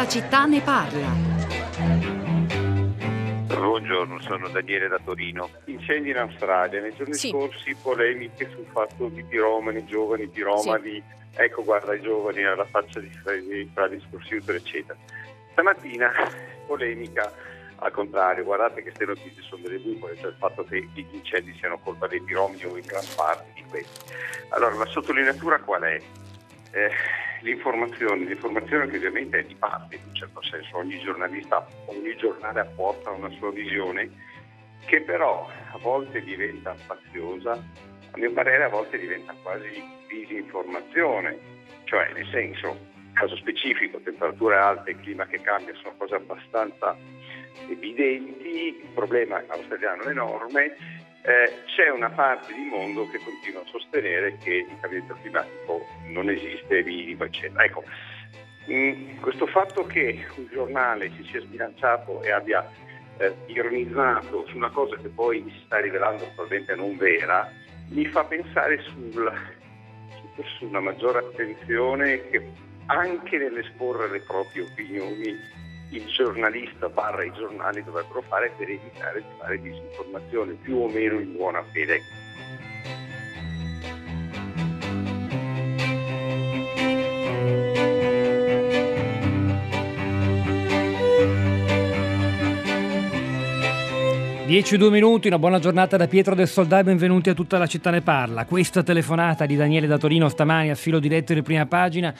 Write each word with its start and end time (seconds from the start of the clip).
la 0.00 0.08
città 0.08 0.46
ne 0.46 0.62
parla. 0.62 1.08
Buongiorno, 3.54 4.18
sono 4.22 4.48
Daniele 4.48 4.88
da 4.88 4.98
Torino. 5.04 5.50
Incendi 5.66 6.08
in 6.08 6.16
Australia. 6.16 6.80
Nei 6.80 6.94
giorni 6.94 7.12
Sì. 7.12 7.28
scorsi 7.28 7.76
polemiche 7.82 8.48
sul 8.48 8.64
fatto 8.72 9.08
di 9.08 9.22
piromani, 9.24 9.84
giovani 9.84 10.26
piromani. 10.26 11.02
Ecco, 11.34 11.64
guarda, 11.64 11.94
i 11.94 12.00
giovani 12.00 12.42
alla 12.44 12.64
faccia 12.64 12.98
di 12.98 13.10
di 13.10 13.68
strade 13.72 13.96
discorsive, 13.96 14.54
eccetera. 14.54 14.98
Stamattina 15.52 16.10
polemica 16.66 17.30
al 17.82 17.90
contrario, 17.92 18.44
guardate 18.44 18.76
che 18.76 18.92
queste 18.94 19.04
notizie 19.04 19.42
sono 19.42 19.62
delle 19.62 19.78
bufale, 19.78 20.16
cioè 20.16 20.30
il 20.30 20.36
fatto 20.38 20.64
che 20.64 20.80
gli 20.94 21.04
incendi 21.12 21.54
siano 21.58 21.78
colpa 21.78 22.06
dei 22.06 22.22
piromani 22.22 22.64
o 22.64 22.76
in 22.76 22.86
gran 22.86 23.04
parte 23.14 23.50
di 23.54 23.64
questi. 23.68 24.12
Allora, 24.48 24.74
la 24.76 24.86
sottolineatura 24.86 25.58
qual 25.60 25.82
è? 25.82 26.00
Eh, 26.72 26.90
l'informazione, 27.40 28.24
l'informazione 28.24 28.86
che 28.88 28.96
ovviamente 28.96 29.38
è 29.38 29.44
di 29.44 29.54
parte, 29.56 29.96
in 29.96 30.02
un 30.06 30.14
certo 30.14 30.42
senso, 30.42 30.76
ogni 30.76 30.98
giornalista, 31.00 31.66
ogni 31.86 32.16
giornale 32.16 32.60
apporta 32.60 33.10
una 33.10 33.30
sua 33.30 33.50
visione 33.50 34.10
che 34.86 35.00
però 35.02 35.48
a 35.72 35.78
volte 35.78 36.22
diventa 36.22 36.74
spaziosa, 36.78 37.52
a 37.52 38.18
mio 38.18 38.32
parere 38.32 38.64
a 38.64 38.68
volte 38.68 38.98
diventa 38.98 39.34
quasi 39.42 39.82
disinformazione, 40.08 41.38
cioè 41.84 42.12
nel 42.12 42.26
senso, 42.26 42.76
caso 43.12 43.36
specifico, 43.36 44.00
temperature 44.00 44.56
alte, 44.56 44.96
clima 44.96 45.26
che 45.26 45.40
cambia 45.40 45.74
sono 45.74 45.94
cose 45.96 46.14
abbastanza 46.14 46.96
evidenti, 47.68 48.80
il 48.82 48.90
problema 48.94 49.42
australiano 49.46 50.04
è 50.04 50.10
enorme, 50.10 50.76
eh, 51.22 51.62
c'è 51.66 51.90
una 51.90 52.10
parte 52.10 52.52
di 52.54 52.64
mondo 52.64 53.08
che 53.08 53.18
continua 53.18 53.60
a 53.60 53.66
sostenere 53.66 54.38
che 54.38 54.66
il 54.68 54.76
cambiamento 54.80 55.16
climatico 55.20 55.86
non 56.06 56.30
esiste, 56.30 56.82
minimo, 56.82 57.24
eccetera. 57.24 57.64
Ecco, 57.64 57.84
mh, 58.66 59.20
questo 59.20 59.46
fatto 59.46 59.84
che 59.84 60.26
un 60.36 60.46
giornale 60.50 61.10
si 61.16 61.24
sia 61.24 61.40
sbilanciato 61.40 62.22
e 62.22 62.30
abbia 62.30 62.66
eh, 63.18 63.34
ironizzato 63.46 64.46
su 64.46 64.56
una 64.56 64.70
cosa 64.70 64.96
che 64.96 65.08
poi 65.08 65.44
si 65.46 65.62
sta 65.66 65.78
rivelando 65.78 66.24
probabilmente 66.34 66.74
non 66.74 66.96
vera, 66.96 67.52
mi 67.88 68.06
fa 68.06 68.24
pensare 68.24 68.80
sul, 68.82 69.32
su, 70.34 70.42
su 70.56 70.64
una 70.66 70.80
maggiore 70.80 71.18
attenzione 71.18 72.28
che 72.30 72.68
anche 72.86 73.36
nell'esporre 73.36 74.08
le 74.08 74.20
proprie 74.20 74.62
opinioni 74.62 75.36
il 75.90 76.06
giornalista 76.06 76.88
barra 76.88 77.24
i 77.24 77.32
giornali 77.32 77.82
dovrebbero 77.82 78.22
fare 78.22 78.52
per 78.56 78.68
evitare 78.68 79.20
di 79.20 79.38
fare 79.38 79.60
disinformazione 79.60 80.52
più 80.54 80.76
o 80.76 80.88
meno 80.88 81.18
in 81.18 81.32
buona 81.32 81.62
fede. 81.72 82.00
10-2 94.50 94.90
minuti, 94.90 95.28
una 95.28 95.38
buona 95.38 95.60
giornata 95.60 95.96
da 95.96 96.08
Pietro 96.08 96.34
del 96.34 96.48
Soldà 96.48 96.80
e 96.80 96.82
benvenuti 96.82 97.30
a 97.30 97.34
tutta 97.34 97.56
la 97.56 97.68
città 97.68 97.90
ne 97.90 98.00
parla. 98.00 98.46
Questa 98.46 98.82
telefonata 98.82 99.46
di 99.46 99.54
Daniele 99.54 99.86
da 99.86 99.96
Torino 99.96 100.28
stamani 100.28 100.70
a 100.70 100.74
filo 100.74 100.98
diretto 100.98 101.32
di 101.32 101.42
prima 101.42 101.66
pagina 101.66 102.12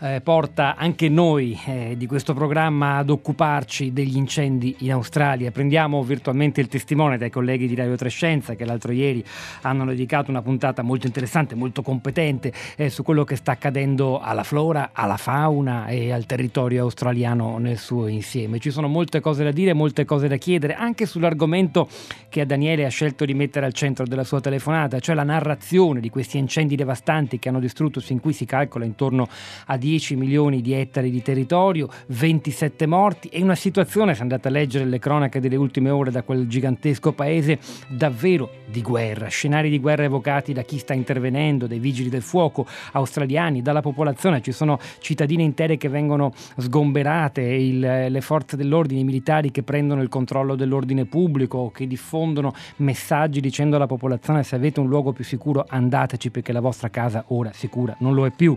eh, 0.00 0.20
porta 0.20 0.76
anche 0.76 1.08
noi 1.08 1.58
eh, 1.66 1.94
di 1.96 2.06
questo 2.06 2.34
programma 2.34 2.98
ad 2.98 3.10
occuparci 3.10 3.92
degli 3.92 4.16
incendi 4.16 4.76
in 4.80 4.92
Australia. 4.92 5.50
Prendiamo 5.50 6.02
virtualmente 6.02 6.60
il 6.60 6.68
testimone 6.68 7.18
dai 7.18 7.30
colleghi 7.30 7.66
di 7.66 7.74
Radio 7.74 7.96
Trescenza 7.96 8.54
che 8.54 8.64
l'altro 8.64 8.92
ieri 8.92 9.24
hanno 9.62 9.84
dedicato 9.84 10.30
una 10.30 10.42
puntata 10.42 10.82
molto 10.82 11.06
interessante, 11.06 11.54
molto 11.54 11.82
competente 11.82 12.52
eh, 12.76 12.90
su 12.90 13.02
quello 13.02 13.24
che 13.24 13.36
sta 13.36 13.52
accadendo 13.52 14.20
alla 14.20 14.44
flora, 14.44 14.90
alla 14.92 15.16
fauna 15.16 15.88
e 15.88 16.12
al 16.12 16.26
territorio 16.26 16.82
australiano 16.82 17.58
nel 17.58 17.78
suo 17.78 18.06
insieme. 18.06 18.60
Ci 18.60 18.70
sono 18.70 18.86
molte 18.86 19.20
cose 19.20 19.42
da 19.42 19.50
dire, 19.50 19.72
molte 19.72 20.04
cose 20.04 20.28
da 20.28 20.36
chiedere, 20.36 20.74
anche 20.74 21.06
sull'argomento 21.06 21.88
che 22.28 22.46
Daniele 22.46 22.84
ha 22.84 22.90
scelto 22.90 23.24
di 23.24 23.34
mettere 23.34 23.66
al 23.66 23.72
centro 23.72 24.06
della 24.06 24.24
sua 24.24 24.40
telefonata, 24.40 25.00
cioè 25.00 25.14
la 25.16 25.24
narrazione 25.24 25.98
di 26.00 26.10
questi 26.10 26.38
incendi 26.38 26.76
devastanti 26.76 27.38
che 27.38 27.48
hanno 27.48 27.60
distrutto 27.60 27.98
sin 27.98 28.20
qui 28.20 28.32
si 28.32 28.44
calcola 28.44 28.84
intorno 28.84 29.26
a 29.66 29.76
10 29.76 29.87
milioni 30.16 30.60
di 30.60 30.72
ettari 30.72 31.10
di 31.10 31.22
territorio, 31.22 31.88
27 32.08 32.86
morti 32.86 33.28
e 33.28 33.42
una 33.42 33.54
situazione, 33.54 34.14
se 34.14 34.22
andate 34.22 34.48
a 34.48 34.50
leggere 34.50 34.84
le 34.84 34.98
cronache 34.98 35.40
delle 35.40 35.56
ultime 35.56 35.90
ore 35.90 36.10
da 36.10 36.22
quel 36.22 36.46
gigantesco 36.46 37.12
paese, 37.12 37.58
davvero 37.88 38.50
di 38.66 38.82
guerra, 38.82 39.28
scenari 39.28 39.70
di 39.70 39.78
guerra 39.78 40.04
evocati 40.04 40.52
da 40.52 40.62
chi 40.62 40.78
sta 40.78 40.92
intervenendo, 40.92 41.66
dai 41.66 41.78
vigili 41.78 42.08
del 42.08 42.22
fuoco 42.22 42.66
australiani, 42.92 43.62
dalla 43.62 43.80
popolazione, 43.80 44.42
ci 44.42 44.52
sono 44.52 44.78
cittadine 44.98 45.42
intere 45.42 45.76
che 45.76 45.88
vengono 45.88 46.32
sgomberate, 46.56 47.40
il, 47.40 47.78
le 47.78 48.20
forze 48.20 48.56
dell'ordine, 48.56 49.00
i 49.00 49.04
militari 49.04 49.50
che 49.50 49.62
prendono 49.62 50.02
il 50.02 50.08
controllo 50.08 50.54
dell'ordine 50.54 51.06
pubblico, 51.06 51.70
che 51.70 51.86
diffondono 51.86 52.52
messaggi 52.76 53.40
dicendo 53.40 53.76
alla 53.76 53.86
popolazione 53.86 54.42
se 54.42 54.56
avete 54.56 54.80
un 54.80 54.88
luogo 54.88 55.12
più 55.12 55.24
sicuro 55.24 55.64
andateci 55.66 56.30
perché 56.30 56.52
la 56.52 56.60
vostra 56.60 56.88
casa 56.90 57.24
ora 57.28 57.52
sicura 57.52 57.96
non 58.00 58.14
lo 58.14 58.26
è 58.26 58.30
più. 58.30 58.56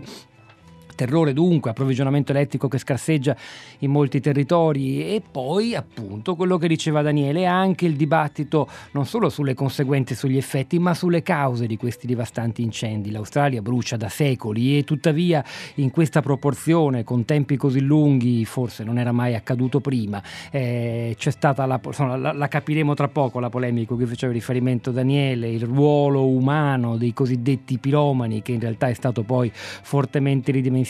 Terrore 0.94 1.32
dunque, 1.32 1.70
approvvigionamento 1.70 2.32
elettrico 2.32 2.68
che 2.68 2.78
scarseggia 2.78 3.36
in 3.80 3.90
molti 3.90 4.20
territori 4.20 5.14
e 5.14 5.22
poi 5.28 5.74
appunto 5.74 6.34
quello 6.36 6.58
che 6.58 6.68
diceva 6.68 7.02
Daniele, 7.02 7.46
anche 7.46 7.86
il 7.86 7.96
dibattito 7.96 8.68
non 8.92 9.06
solo 9.06 9.28
sulle 9.28 9.54
conseguenze, 9.54 10.14
sugli 10.14 10.36
effetti, 10.36 10.78
ma 10.78 10.94
sulle 10.94 11.22
cause 11.22 11.66
di 11.66 11.76
questi 11.76 12.06
devastanti 12.06 12.62
incendi. 12.62 13.10
L'Australia 13.10 13.62
brucia 13.62 13.96
da 13.96 14.08
secoli 14.08 14.78
e 14.78 14.84
tuttavia 14.84 15.44
in 15.76 15.90
questa 15.90 16.20
proporzione, 16.20 17.04
con 17.04 17.24
tempi 17.24 17.56
così 17.56 17.80
lunghi, 17.80 18.44
forse 18.44 18.84
non 18.84 18.98
era 18.98 19.12
mai 19.12 19.34
accaduto 19.34 19.80
prima. 19.80 20.22
Eh, 20.50 21.14
c'è 21.16 21.30
stata 21.30 21.66
la, 21.66 21.80
insomma, 21.82 22.16
la, 22.16 22.32
la 22.32 22.48
capiremo 22.48 22.94
tra 22.94 23.08
poco 23.08 23.40
la 23.40 23.48
polemica 23.48 23.96
che 23.96 24.06
faceva 24.06 24.32
riferimento 24.32 24.90
Daniele, 24.90 25.48
il 25.48 25.64
ruolo 25.64 26.26
umano 26.26 26.96
dei 26.96 27.12
cosiddetti 27.12 27.78
piromani 27.78 28.42
che 28.42 28.52
in 28.52 28.60
realtà 28.60 28.88
è 28.88 28.94
stato 28.94 29.22
poi 29.22 29.50
fortemente 29.52 30.52
ridimensionato 30.52 30.81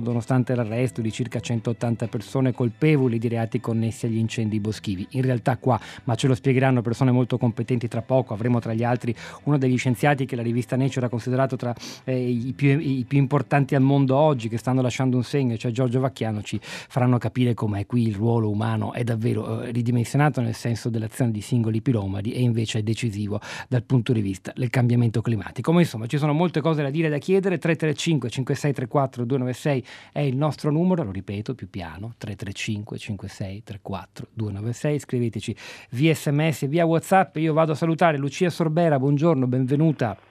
nonostante 0.00 0.54
l'arresto 0.54 1.00
di 1.00 1.10
circa 1.10 1.40
180 1.40 2.06
persone 2.08 2.52
colpevoli 2.52 3.18
di 3.18 3.28
reati 3.28 3.60
connessi 3.60 4.06
agli 4.06 4.16
incendi 4.16 4.60
boschivi. 4.60 5.06
In 5.10 5.22
realtà 5.22 5.56
qua, 5.56 5.80
ma 6.04 6.14
ce 6.14 6.26
lo 6.26 6.34
spiegheranno 6.34 6.82
persone 6.82 7.10
molto 7.10 7.38
competenti 7.38 7.88
tra 7.88 8.02
poco, 8.02 8.34
avremo 8.34 8.60
tra 8.60 8.72
gli 8.74 8.84
altri 8.84 9.14
uno 9.44 9.58
degli 9.58 9.76
scienziati 9.76 10.26
che 10.26 10.36
la 10.36 10.42
rivista 10.42 10.76
Nature 10.76 11.06
ha 11.06 11.08
considerato 11.08 11.56
tra 11.56 11.74
eh, 12.04 12.28
i, 12.28 12.52
più, 12.54 12.78
i, 12.78 13.04
più, 13.06 13.18
importanti 13.18 13.74
al 13.74 13.82
mondo 13.82 14.16
oggi, 14.16 14.48
che 14.48 14.58
stanno 14.58 14.82
lasciando 14.82 15.16
un 15.16 15.24
segno, 15.24 15.56
cioè 15.56 15.70
Giorgio 15.70 16.00
Vacchiano, 16.00 16.42
ci 16.42 16.58
faranno 16.62 17.18
capire 17.18 17.54
com'è 17.54 17.86
qui 17.86 18.06
il 18.06 18.14
ruolo 18.14 18.50
umano 18.50 18.92
è 18.92 19.04
davvero 19.04 19.62
eh, 19.62 19.70
ridimensionato 19.70 20.40
nel 20.40 20.54
senso 20.54 20.88
dell'azione 20.88 21.30
di 21.30 21.40
singoli 21.40 21.80
piromadi 21.80 22.32
e 22.32 22.40
invece 22.40 22.78
è 22.78 22.82
decisivo 22.82 23.40
dal 23.68 23.82
punto 23.82 24.12
di 24.12 24.20
vista 24.20 24.52
del 24.54 24.70
cambiamento 24.70 25.20
climatico. 25.20 25.72
Ma 25.72 25.80
insomma 25.80 26.06
ci 26.06 26.18
sono 26.18 26.32
molte 26.32 26.60
cose 26.60 26.82
da 26.82 26.90
dire 26.90 27.08
e 27.08 27.10
da 27.10 27.18
chiedere, 27.18 27.58
335 27.58 28.30
5634 28.30 29.24
296 29.40 29.84
è 30.12 30.20
il 30.20 30.36
nostro 30.36 30.70
numero, 30.70 31.02
lo 31.02 31.10
ripeto 31.10 31.54
più 31.54 31.68
piano, 31.68 32.14
335 32.18 32.98
56 32.98 33.62
34 33.62 34.26
296, 34.32 34.98
scriveteci 34.98 35.56
via 35.90 36.14
sms 36.14 36.68
via 36.68 36.84
whatsapp, 36.84 37.36
io 37.36 37.52
vado 37.52 37.72
a 37.72 37.74
salutare 37.74 38.16
Lucia 38.16 38.50
Sorbera, 38.50 38.98
buongiorno, 38.98 39.46
benvenuta. 39.46 40.29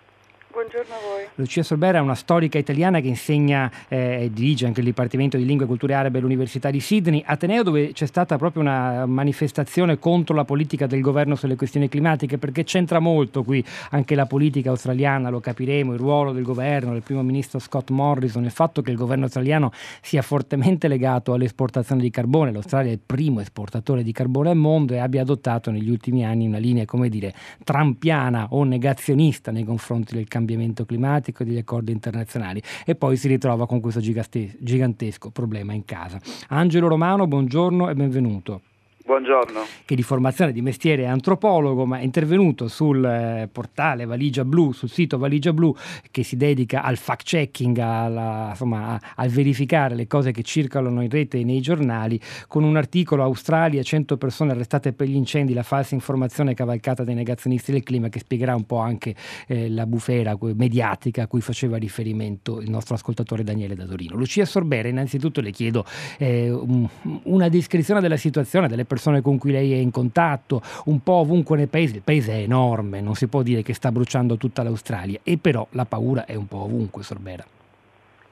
Buongiorno 0.51 0.95
a 0.95 0.97
voi. 1.07 1.27
Lucia 1.35 1.61
Sorbera 1.61 1.99
è 1.99 2.01
una 2.01 2.15
storica 2.15 2.57
italiana 2.57 3.01
che 3.01 3.07
insegna 3.07 3.71
eh, 3.87 4.23
e 4.23 4.31
dirige 4.33 4.65
anche 4.65 4.79
il 4.79 4.87
Dipartimento 4.87 5.37
di 5.37 5.45
Lingue 5.45 5.65
e 5.65 5.67
Culture 5.67 5.93
Arabe 5.93 6.17
all'Università 6.17 6.71
di 6.71 6.79
Sydney, 6.79 7.21
Ateneo 7.23 7.61
dove 7.61 7.91
c'è 7.93 8.07
stata 8.07 8.35
proprio 8.37 8.63
una 8.63 9.05
manifestazione 9.05 9.99
contro 9.99 10.35
la 10.35 10.45
politica 10.45 10.87
del 10.87 11.01
governo 11.01 11.35
sulle 11.35 11.55
questioni 11.55 11.87
climatiche 11.87 12.39
perché 12.39 12.63
c'entra 12.63 12.97
molto 12.97 13.43
qui 13.43 13.63
anche 13.91 14.15
la 14.15 14.25
politica 14.25 14.71
australiana, 14.71 15.29
lo 15.29 15.39
capiremo, 15.39 15.93
il 15.93 15.99
ruolo 15.99 16.31
del 16.31 16.41
governo, 16.41 16.93
del 16.93 17.03
primo 17.03 17.21
ministro 17.21 17.59
Scott 17.59 17.91
Morrison, 17.91 18.43
il 18.43 18.51
fatto 18.51 18.81
che 18.81 18.89
il 18.89 18.97
governo 18.97 19.25
australiano 19.25 19.71
sia 20.01 20.23
fortemente 20.23 20.87
legato 20.87 21.33
all'esportazione 21.33 22.01
di 22.01 22.09
carbone, 22.09 22.51
l'Australia 22.51 22.89
è 22.89 22.93
il 22.95 23.01
primo 23.05 23.39
esportatore 23.39 24.01
di 24.01 24.11
carbone 24.11 24.49
al 24.49 24.57
mondo 24.57 24.95
e 24.95 24.97
abbia 24.97 25.21
adottato 25.21 25.69
negli 25.69 25.91
ultimi 25.91 26.25
anni 26.25 26.47
una 26.47 26.57
linea, 26.57 26.85
come 26.85 27.07
dire, 27.07 27.35
trampiana 27.63 28.47
o 28.49 28.63
negazionista 28.63 29.51
nei 29.51 29.63
confronti 29.63 30.15
del 30.15 30.27
cambiamento 30.39 30.85
climatico 30.85 31.43
e 31.43 31.45
degli 31.45 31.57
accordi 31.57 31.91
internazionali 31.91 32.61
e 32.85 32.95
poi 32.95 33.17
si 33.17 33.27
ritrova 33.27 33.67
con 33.67 33.81
questo 33.81 33.99
gigantesco 33.99 35.29
problema 35.31 35.73
in 35.73 35.83
casa. 35.83 36.19
Angelo 36.47 36.87
Romano, 36.87 37.27
buongiorno 37.27 37.89
e 37.89 37.93
benvenuto. 37.93 38.61
Buongiorno. 39.09 39.65
Che 39.85 39.95
di 39.95 40.03
formazione 40.03 40.51
di 40.51 40.61
mestiere 40.61 41.01
è 41.01 41.05
antropologo, 41.07 41.83
ma 41.83 41.97
è 41.97 42.03
intervenuto 42.03 42.67
sul 42.67 43.03
eh, 43.03 43.49
portale 43.51 44.05
Valigia 44.05 44.45
Blu, 44.45 44.71
sul 44.71 44.87
sito 44.87 45.17
Valigia 45.17 45.51
Blu, 45.51 45.75
che 46.11 46.21
si 46.21 46.37
dedica 46.37 46.83
al 46.83 46.95
fact-checking, 46.95 47.75
alla, 47.79 48.49
insomma, 48.51 49.01
a, 49.15 49.27
verificare 49.27 49.95
le 49.95 50.05
cose 50.05 50.29
che 50.31 50.43
circolano 50.43 51.01
in 51.01 51.09
rete 51.09 51.39
e 51.39 51.43
nei 51.43 51.59
giornali, 51.59 52.21
con 52.47 52.63
un 52.63 52.77
articolo 52.77 53.23
Australia, 53.23 53.81
100 53.81 54.15
persone 54.17 54.51
arrestate 54.51 54.93
per 54.93 55.07
gli 55.07 55.15
incendi, 55.15 55.53
la 55.53 55.63
falsa 55.63 55.95
informazione 55.95 56.53
cavalcata 56.53 57.03
dai 57.03 57.15
negazionisti 57.15 57.71
del 57.71 57.81
clima, 57.81 58.09
che 58.09 58.19
spiegherà 58.19 58.53
un 58.53 58.67
po' 58.67 58.77
anche 58.77 59.15
eh, 59.47 59.71
la 59.71 59.87
bufera 59.87 60.37
mediatica 60.53 61.23
a 61.23 61.27
cui 61.27 61.41
faceva 61.41 61.77
riferimento 61.77 62.61
il 62.61 62.69
nostro 62.69 62.93
ascoltatore 62.93 63.43
Daniele 63.43 63.73
da 63.73 63.85
Torino. 63.85 64.15
Lucia 64.15 64.45
Sorbera, 64.45 64.87
innanzitutto 64.87 65.41
le 65.41 65.49
chiedo 65.49 65.83
eh, 66.19 66.51
un, 66.51 66.87
una 67.23 67.49
descrizione 67.49 68.01
della 68.01 68.15
situazione, 68.15 68.67
delle 68.67 68.85
persone 68.85 68.97
persone 68.99 69.21
con 69.21 69.37
cui 69.37 69.53
lei 69.53 69.71
è 69.71 69.77
in 69.77 69.91
contatto, 69.91 70.61
un 70.85 71.01
po' 71.01 71.23
ovunque 71.23 71.55
nel 71.55 71.69
paese, 71.69 71.95
il 71.95 72.01
paese 72.03 72.33
è 72.33 72.43
enorme, 72.43 72.99
non 72.99 73.15
si 73.15 73.29
può 73.29 73.41
dire 73.41 73.63
che 73.63 73.73
sta 73.73 73.91
bruciando 73.91 74.35
tutta 74.35 74.61
l'Australia, 74.61 75.21
e 75.23 75.39
però 75.39 75.65
la 75.71 75.85
paura 75.85 76.25
è 76.25 76.35
un 76.35 76.47
po' 76.47 76.67
ovunque, 76.67 77.01
Sorbera. 77.01 77.45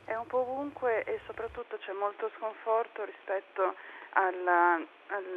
È 0.04 0.14
un 0.14 0.28
po' 0.28 0.44
ovunque 0.44 1.06
e 1.06 1.20
soprattutto 1.26 1.78
c'è 1.80 1.94
molto 1.94 2.30
sconforto 2.36 3.06
rispetto 3.06 3.76
alla, 4.12 4.76
al, 4.76 5.28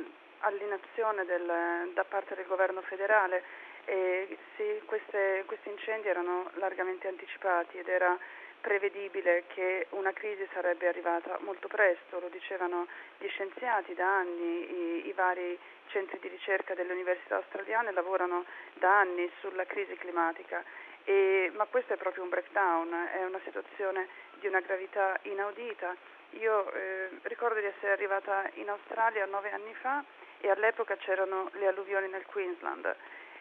all'inazione 0.40 1.24
del, 1.24 1.94
da 1.94 2.04
parte 2.04 2.34
del 2.34 2.46
governo 2.46 2.82
federale. 2.82 3.42
E 3.86 4.36
sì, 4.56 4.82
queste, 4.84 5.44
questi 5.46 5.70
incendi 5.70 6.08
erano 6.08 6.50
largamente 6.58 7.06
anticipati 7.06 7.78
ed 7.78 7.88
era 7.88 8.18
prevedibile 8.60 9.44
che 9.48 9.86
una 9.90 10.12
crisi 10.12 10.46
sarebbe 10.52 10.86
arrivata 10.86 11.38
molto 11.40 11.68
presto, 11.68 12.20
lo 12.20 12.28
dicevano 12.28 12.86
gli 13.18 13.28
scienziati 13.28 13.94
da 13.94 14.06
anni, 14.06 15.02
i, 15.02 15.08
i 15.08 15.12
vari 15.12 15.58
centri 15.88 16.18
di 16.20 16.28
ricerca 16.28 16.74
delle 16.74 16.92
università 16.92 17.36
australiane 17.36 17.92
lavorano 17.92 18.44
da 18.74 19.00
anni 19.00 19.30
sulla 19.40 19.64
crisi 19.64 19.94
climatica, 19.96 20.62
e, 21.04 21.50
ma 21.54 21.64
questo 21.64 21.94
è 21.94 21.96
proprio 21.96 22.22
un 22.22 22.28
breakdown, 22.28 22.92
è 23.12 23.24
una 23.24 23.40
situazione 23.44 24.08
di 24.38 24.46
una 24.46 24.60
gravità 24.60 25.18
inaudita. 25.22 25.96
Io 26.38 26.72
eh, 26.72 27.08
ricordo 27.22 27.58
di 27.58 27.66
essere 27.66 27.92
arrivata 27.92 28.48
in 28.54 28.68
Australia 28.68 29.24
nove 29.26 29.50
anni 29.50 29.74
fa 29.74 30.04
e 30.40 30.48
all'epoca 30.48 30.96
c'erano 30.96 31.50
le 31.54 31.66
alluvioni 31.66 32.08
nel 32.08 32.24
Queensland. 32.26 32.94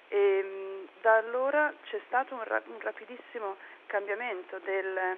E, 0.07 0.87
da 1.01 1.17
allora 1.17 1.71
c'è 1.83 1.99
stato 2.07 2.33
un, 2.33 2.43
ra- 2.43 2.63
un 2.65 2.79
rapidissimo 2.79 3.57
cambiamento 3.89 4.59
del, 4.59 5.17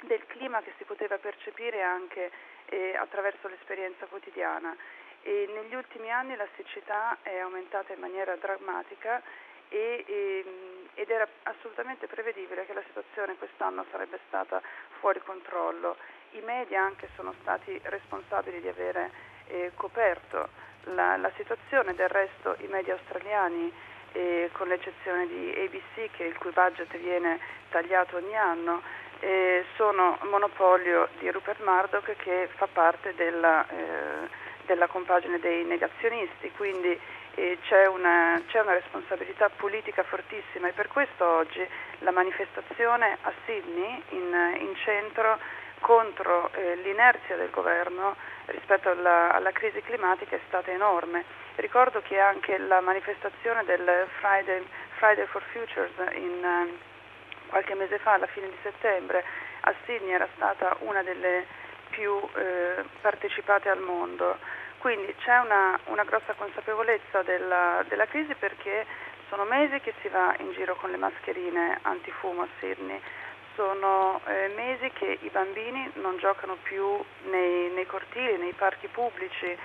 del, 0.00 0.26
clima 0.26 0.62
che 0.62 0.72
si 0.78 0.84
poteva 0.84 1.18
percepire 1.18 1.82
anche 1.82 2.30
eh, 2.64 2.96
attraverso 2.96 3.48
l'esperienza 3.48 4.06
quotidiana. 4.06 4.74
E 5.22 5.50
negli 5.52 5.74
ultimi 5.74 6.10
anni 6.10 6.34
la 6.34 6.48
siccità 6.56 7.18
è 7.22 7.36
aumentata 7.38 7.92
in 7.92 8.00
maniera 8.00 8.34
drammatica 8.36 9.20
e, 9.68 10.04
e, 10.06 10.44
ehm, 10.44 10.88
ed 10.94 11.10
era 11.10 11.28
assolutamente 11.44 12.06
prevedibile 12.06 12.64
che 12.64 12.72
la 12.72 12.82
situazione 12.86 13.36
quest'anno 13.36 13.84
sarebbe 13.90 14.18
stata 14.26 14.60
fuori 15.00 15.20
controllo. 15.22 15.96
I 16.32 16.40
media 16.40 16.82
anche 16.82 17.08
sono 17.14 17.34
stati 17.40 17.78
responsabili 17.84 18.60
di 18.60 18.68
avere 18.68 19.10
eh, 19.48 19.72
coperto 19.74 20.48
la, 20.94 21.16
la 21.16 21.30
situazione, 21.36 21.94
del 21.94 22.08
resto 22.08 22.56
i 22.60 22.66
media 22.68 22.94
australiani 22.94 23.72
eh, 24.12 24.50
con 24.52 24.68
l'eccezione 24.68 25.26
di 25.26 25.54
ABC 25.56 26.10
che 26.12 26.24
il 26.24 26.38
cui 26.38 26.50
budget 26.50 26.96
viene 26.98 27.38
tagliato 27.70 28.16
ogni 28.16 28.36
anno, 28.36 28.82
eh, 29.20 29.64
sono 29.76 30.18
monopolio 30.30 31.08
di 31.18 31.30
Rupert 31.30 31.60
Murdoch 31.64 32.14
che 32.16 32.48
fa 32.54 32.68
parte 32.72 33.14
della, 33.14 33.66
eh, 33.68 34.28
della 34.66 34.86
compagine 34.86 35.38
dei 35.40 35.64
negazionisti, 35.64 36.52
quindi 36.52 36.98
eh, 37.34 37.58
c'è 37.62 37.86
una, 37.86 38.40
c'è, 38.48 38.60
una, 38.60 38.74
responsabilità 38.74 39.48
politica 39.48 40.02
fortissima 40.02 40.68
e 40.68 40.72
per 40.72 40.88
questo 40.88 41.24
oggi 41.24 41.66
la 42.00 42.10
manifestazione 42.10 43.16
a 43.22 43.32
Sydney 43.44 44.02
in, 44.10 44.56
in 44.60 44.74
centro 44.76 45.38
contro 45.80 46.50
eh, 46.52 46.76
l'inerzia 46.76 47.36
del 47.36 47.50
governo 47.50 48.16
rispetto 48.46 48.90
alla, 48.90 49.32
alla, 49.32 49.52
crisi 49.52 49.80
climatica 49.82 50.36
è 50.36 50.40
stata 50.46 50.70
enorme. 50.70 51.24
Ricordo 51.58 52.00
che 52.02 52.20
anche 52.20 52.56
la 52.56 52.80
manifestazione 52.80 53.64
del 53.64 54.06
Friday, 54.20 54.64
Friday 54.98 55.26
for 55.26 55.42
Futures 55.50 55.90
in, 56.14 56.38
uh, 56.40 57.48
qualche 57.48 57.74
mese 57.74 57.98
fa, 57.98 58.12
alla 58.12 58.28
fine 58.28 58.48
di 58.48 58.56
settembre, 58.62 59.24
a 59.62 59.74
Sydney 59.84 60.12
era 60.12 60.28
stata 60.36 60.76
una 60.82 61.02
delle 61.02 61.46
più 61.90 62.16
eh, 62.36 62.84
partecipate 63.00 63.68
al 63.68 63.80
mondo. 63.80 64.38
Quindi 64.78 65.12
c'è 65.18 65.36
una, 65.38 65.76
una 65.86 66.04
grossa 66.04 66.32
consapevolezza 66.34 67.22
della, 67.22 67.84
della 67.88 68.06
crisi 68.06 68.36
perché 68.36 68.86
sono 69.28 69.42
mesi 69.42 69.80
che 69.80 69.94
si 70.00 70.06
va 70.06 70.36
in 70.38 70.52
giro 70.52 70.76
con 70.76 70.92
le 70.92 70.96
mascherine 70.96 71.80
antifumo 71.82 72.42
a 72.42 72.48
Sydney. 72.60 73.00
Sono 73.56 74.20
eh, 74.26 74.52
mesi 74.54 74.92
che 74.92 75.18
i 75.22 75.28
bambini 75.30 75.90
non 75.94 76.18
giocano 76.18 76.56
più 76.62 77.04
nei, 77.24 77.68
nei 77.70 77.86
cortili, 77.86 78.36
nei 78.36 78.52
parchi 78.52 78.86
pubblici 78.86 79.58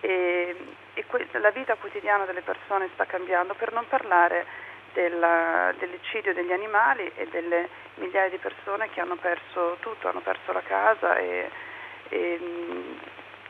e, 0.00 0.56
e 0.94 1.06
que- 1.06 1.26
la 1.32 1.50
vita 1.50 1.76
quotidiana 1.76 2.24
delle 2.24 2.42
persone 2.42 2.88
sta 2.94 3.04
cambiando, 3.06 3.54
per 3.54 3.72
non 3.72 3.86
parlare 3.88 4.46
della, 4.92 5.72
dell'eccidio 5.78 6.34
degli 6.34 6.52
animali 6.52 7.10
e 7.14 7.26
delle 7.28 7.68
migliaia 7.96 8.28
di 8.28 8.38
persone 8.38 8.90
che 8.90 9.00
hanno 9.00 9.16
perso 9.16 9.76
tutto, 9.80 10.08
hanno 10.08 10.20
perso 10.20 10.52
la 10.52 10.62
casa 10.62 11.16
e, 11.16 11.50
e 12.08 12.40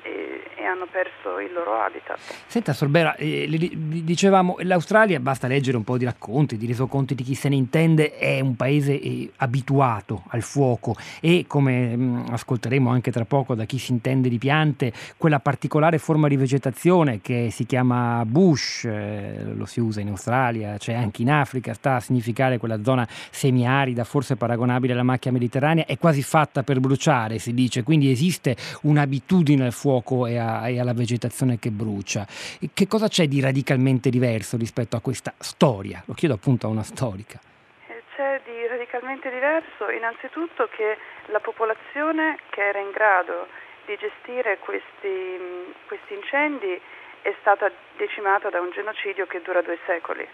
e, 0.02 0.64
hanno 0.70 0.86
perso 0.90 1.40
il 1.40 1.52
loro 1.52 1.80
habitat. 1.82 2.18
Senta 2.46 2.72
Sorbera, 2.72 3.16
eh, 3.16 3.46
dicevamo 3.48 4.56
l'Australia, 4.60 5.18
basta 5.20 5.46
leggere 5.48 5.76
un 5.76 5.84
po' 5.84 5.98
di 5.98 6.04
racconti, 6.04 6.56
di 6.56 6.66
resoconti 6.66 7.14
di 7.14 7.22
chi 7.22 7.34
se 7.34 7.48
ne 7.48 7.56
intende, 7.56 8.16
è 8.16 8.40
un 8.40 8.56
paese 8.56 8.98
eh, 9.00 9.30
abituato 9.36 10.22
al 10.28 10.42
fuoco 10.42 10.94
e 11.20 11.44
come 11.46 11.96
mh, 11.96 12.02
mm, 12.02 12.24
ascolteremo 12.30 12.90
anche 12.90 13.10
tra 13.10 13.24
poco 13.24 13.54
da 13.54 13.64
chi 13.64 13.78
si 13.78 13.92
intende 13.92 14.28
di 14.28 14.38
piante, 14.38 14.92
quella 15.16 15.40
particolare 15.40 15.98
forma 15.98 16.28
di 16.28 16.36
vegetazione 16.36 17.20
che 17.20 17.48
si 17.50 17.66
chiama 17.66 18.24
bush, 18.24 18.84
eh, 18.84 19.42
lo 19.54 19.66
si 19.66 19.80
usa 19.80 20.00
in 20.00 20.08
Australia, 20.08 20.76
c'è 20.78 20.94
anche 20.94 21.22
in 21.22 21.30
Africa, 21.30 21.74
sta 21.74 21.96
a 21.96 22.00
significare 22.00 22.58
quella 22.58 22.82
zona 22.82 23.06
semiarida, 23.08 24.04
forse 24.04 24.36
paragonabile 24.36 24.92
alla 24.92 25.02
macchia 25.02 25.32
mediterranea, 25.32 25.84
è 25.84 25.98
quasi 25.98 26.22
fatta 26.22 26.62
per 26.62 26.80
bruciare, 26.80 27.38
si 27.38 27.52
dice, 27.54 27.82
quindi 27.82 28.10
esiste 28.10 28.56
un'abitudine 28.82 29.64
al 29.64 29.72
fuoco 29.72 29.89
fuoco 29.90 30.26
e, 30.26 30.38
a, 30.38 30.68
e 30.68 30.78
alla 30.78 30.94
vegetazione 30.94 31.58
che 31.58 31.70
brucia. 31.70 32.24
Che 32.72 32.86
cosa 32.86 33.08
c'è 33.08 33.26
di 33.26 33.40
radicalmente 33.40 34.08
diverso 34.10 34.56
rispetto 34.56 34.96
a 34.96 35.00
questa 35.00 35.34
storia? 35.38 36.02
Lo 36.06 36.14
chiedo 36.14 36.34
appunto 36.34 36.66
a 36.66 36.70
una 36.70 36.84
storica 36.84 37.40
eh, 37.88 38.02
c'è 38.14 38.40
di 38.44 38.66
radicalmente 38.68 39.30
diverso 39.30 39.90
innanzitutto 39.90 40.68
che 40.76 40.96
la 41.32 41.40
popolazione 41.40 42.38
che 42.50 42.68
era 42.68 42.78
in 42.78 42.90
grado 42.90 43.48
di 43.86 43.96
gestire 43.98 44.58
questi, 44.58 45.74
questi 45.86 46.14
incendi 46.14 46.80
è 47.22 47.34
stata 47.40 47.70
decimata 47.96 48.48
da 48.48 48.60
un 48.60 48.70
genocidio 48.70 49.26
che 49.26 49.42
dura 49.42 49.60
due 49.60 49.78
secoli 49.86 50.26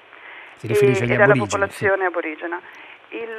si 0.56 0.66
riferisce 0.66 1.04
e, 1.04 1.12
e 1.12 1.16
dalla 1.16 1.34
popolazione 1.34 2.02
sì. 2.02 2.04
aborigena. 2.04 2.60
Il, 3.10 3.36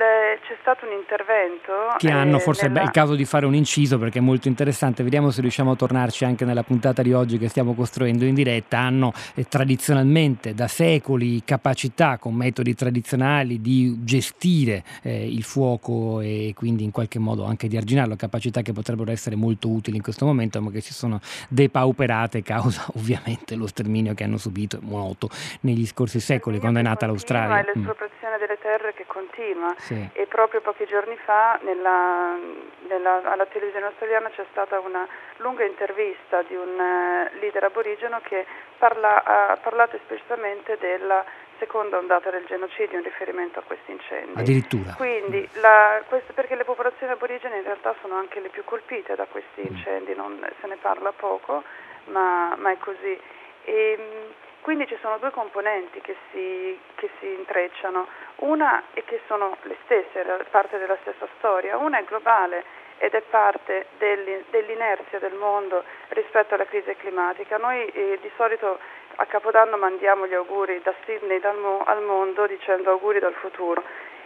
c'è 0.48 0.56
stato 0.62 0.86
un 0.86 0.94
intervento. 0.94 1.96
Che 1.98 2.10
hanno, 2.10 2.38
eh, 2.38 2.40
forse 2.40 2.68
nella... 2.68 2.82
è 2.82 2.84
il 2.84 2.92
caso 2.92 3.16
di 3.16 3.26
fare 3.26 3.46
un 3.46 3.54
inciso 3.54 4.00
perché 4.00 4.20
è 4.20 4.22
molto 4.22 4.48
interessante. 4.48 5.04
Vediamo 5.04 5.30
se 5.30 5.42
riusciamo 5.42 5.72
a 5.72 5.76
tornarci 5.76 6.24
anche 6.24 6.46
nella 6.46 6.64
puntata 6.64 7.02
di 7.02 7.12
oggi 7.12 7.38
che 7.38 7.50
stiamo 7.50 7.74
costruendo 7.74 8.24
in 8.24 8.34
diretta. 8.34 8.78
Hanno 8.78 9.12
eh, 9.36 9.44
tradizionalmente 9.44 10.54
da 10.54 10.70
secoli 10.70 11.44
capacità 11.44 12.18
con 12.18 12.34
metodi 12.34 12.76
tradizionali 12.76 13.60
di 13.60 14.06
gestire 14.06 14.84
eh, 15.04 15.28
il 15.28 15.44
fuoco 15.44 16.22
e 16.22 16.54
quindi 16.56 16.86
in 16.86 16.92
qualche 16.92 17.20
modo 17.20 17.44
anche 17.44 17.68
di 17.68 17.76
arginarlo, 17.76 18.16
capacità 18.16 18.62
che 18.62 18.72
potrebbero 18.72 19.12
essere 19.12 19.36
molto 19.36 19.68
utili 19.68 19.98
in 19.98 20.04
questo 20.04 20.26
momento, 20.26 20.62
ma 20.62 20.72
che 20.72 20.80
si 20.80 20.94
sono 20.94 21.20
depauperate 21.50 22.42
causa 22.42 22.86
ovviamente 22.96 23.56
lo 23.56 23.68
sterminio 23.68 24.14
che 24.14 24.24
hanno 24.24 24.38
subito 24.38 24.80
molto 24.82 25.30
negli 25.62 25.86
scorsi 25.86 26.22
secoli 26.22 26.60
quando 26.60 26.80
è 26.80 26.84
nata 26.84 27.06
l'Australia. 27.06 27.60
E 27.60 27.72
l'espropriazione 27.74 28.38
delle 28.38 28.58
terre 28.62 28.94
che 28.94 29.06
continua 29.08 29.57
continua 29.58 29.76
sì. 29.78 30.10
e 30.14 30.26
proprio 30.28 30.62
pochi 30.62 30.86
giorni 30.86 31.18
fa 31.18 31.60
nella, 31.64 32.36
nella, 32.88 33.22
alla 33.24 33.46
televisione 33.46 33.88
australiana 33.88 34.30
c'è 34.30 34.46
stata 34.52 34.80
una 34.80 35.08
lunga 35.38 35.66
intervista 35.66 36.44
di 36.44 36.56
un 36.56 36.78
uh, 36.78 37.40
leader 37.40 37.64
aborigeno 37.64 38.20
che 38.24 38.46
parla, 38.78 39.24
ha 39.24 39.58
parlato 39.58 39.96
esplicitamente 39.96 40.78
della 40.80 41.26
seconda 41.58 41.98
ondata 41.98 42.30
del 42.30 42.46
genocidio 42.46 43.00
in 43.00 43.04
riferimento 43.04 43.60
a 43.60 43.64
questi 43.64 43.92
incendi. 43.92 44.40
Addirittura. 44.40 44.94
Quindi, 44.96 45.48
la, 45.54 46.04
questo, 46.08 46.34
perché 46.34 46.56
le 46.56 46.64
popolazioni 46.64 47.12
aborigene 47.12 47.58
in 47.58 47.64
realtà 47.64 47.96
sono 48.02 48.16
anche 48.16 48.40
le 48.40 48.50
più 48.50 48.64
colpite 48.64 49.16
da 49.16 49.26
questi 49.26 49.62
mm. 49.62 49.76
incendi, 49.76 50.14
non, 50.14 50.40
se 50.62 50.68
ne 50.68 50.76
parla 50.76 51.12
poco, 51.14 51.64
ma, 52.06 52.56
ma 52.58 52.72
è 52.72 52.78
così. 52.78 53.20
E, 53.64 53.98
ehm, 53.98 54.34
quindi 54.68 54.86
ci 54.86 54.98
sono 55.00 55.18
due 55.18 55.32
componenti 55.32 56.02
che 56.02 56.14
si, 56.30 56.78
che 56.96 57.10
si, 57.20 57.26
intrecciano, 57.26 58.06
una 58.40 58.84
è 58.92 59.02
che 59.06 59.22
sono 59.26 59.56
le 59.62 59.78
stesse, 59.86 60.26
parte 60.50 60.78
della 60.78 60.98
stessa 61.04 61.26
storia, 61.38 61.78
una 61.78 62.00
è 62.00 62.04
globale 62.04 62.66
ed 62.98 63.14
è 63.14 63.22
parte 63.22 63.86
dell'inerzia 63.98 65.20
del 65.20 65.36
mondo 65.36 65.86
rispetto 66.10 66.56
alla 66.56 66.66
crisi 66.66 66.94
climatica. 66.98 67.56
Noi 67.56 67.86
eh, 67.86 68.20
di 68.22 68.30
solito 68.36 68.78
a 69.16 69.26
Capodanno 69.26 69.78
mandiamo 69.78 70.28
gli 70.28 70.34
auguri 70.34 70.82
da 70.84 70.94
Sydney 71.06 71.40
dal 71.40 71.58
mo- 71.58 71.84
al 71.86 72.04
mondo 72.04 72.46
dicendo 72.46 72.90
auguri 72.90 73.20
dal 73.20 73.36
futuro 73.36 73.82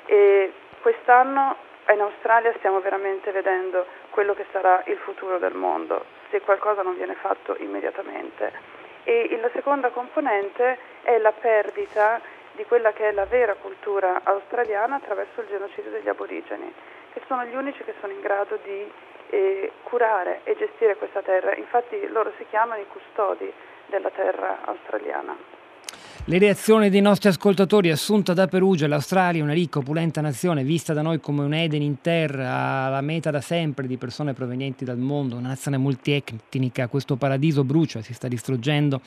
e 0.07 0.51
quest'anno 0.81 1.55
in 1.91 2.01
Australia 2.01 2.51
stiamo 2.57 2.79
veramente 2.79 3.29
vedendo 3.29 3.85
quello 4.09 4.33
che 4.33 4.47
sarà 4.51 4.81
il 4.87 4.97
futuro 4.97 5.37
del 5.37 5.53
mondo 5.53 6.03
se 6.31 6.41
qualcosa 6.41 6.81
non 6.81 6.95
viene 6.95 7.13
fatto 7.13 7.55
immediatamente. 7.59 8.80
E 9.03 9.37
la 9.41 9.49
seconda 9.53 9.89
componente 9.89 10.77
è 11.01 11.17
la 11.17 11.31
perdita 11.31 12.21
di 12.53 12.65
quella 12.65 12.91
che 12.93 13.09
è 13.09 13.11
la 13.11 13.25
vera 13.25 13.55
cultura 13.55 14.21
australiana 14.23 14.95
attraverso 14.95 15.41
il 15.41 15.47
genocidio 15.47 15.91
degli 15.91 16.09
aborigeni 16.09 16.73
che 17.13 17.21
sono 17.27 17.43
gli 17.45 17.55
unici 17.55 17.83
che 17.83 17.93
sono 17.99 18.13
in 18.13 18.21
grado 18.21 18.57
di 18.63 18.91
eh, 19.29 19.71
curare 19.83 20.41
e 20.43 20.55
gestire 20.55 20.95
questa 20.95 21.21
terra. 21.21 21.55
Infatti 21.55 22.07
loro 22.07 22.31
si 22.37 22.45
chiamano 22.49 22.81
i 22.81 22.87
custodi 22.87 23.51
della 23.87 24.09
terra 24.09 24.59
australiana. 24.65 25.35
Le 26.25 26.37
reazioni 26.37 26.91
dei 26.91 27.01
nostri 27.01 27.29
ascoltatori, 27.29 27.89
assunta 27.89 28.33
da 28.33 28.47
Perugia, 28.47 28.87
l'Australia, 28.87 29.41
una 29.41 29.53
ricca, 29.53 29.79
opulenta 29.79 30.21
nazione, 30.21 30.63
vista 30.63 30.93
da 30.93 31.01
noi 31.01 31.19
come 31.19 31.41
un 31.41 31.51
Eden 31.51 31.81
in 31.81 31.99
terra, 31.99 32.89
la 32.89 33.01
meta 33.01 33.31
da 33.31 33.41
sempre 33.41 33.87
di 33.87 33.97
persone 33.97 34.33
provenienti 34.33 34.85
dal 34.85 34.99
mondo, 34.99 35.35
una 35.35 35.47
nazione 35.47 35.77
multietnica, 35.77 36.87
questo 36.87 37.15
paradiso 37.15 37.63
brucia, 37.63 38.03
si 38.03 38.13
sta 38.13 38.27
distruggendo 38.27 39.01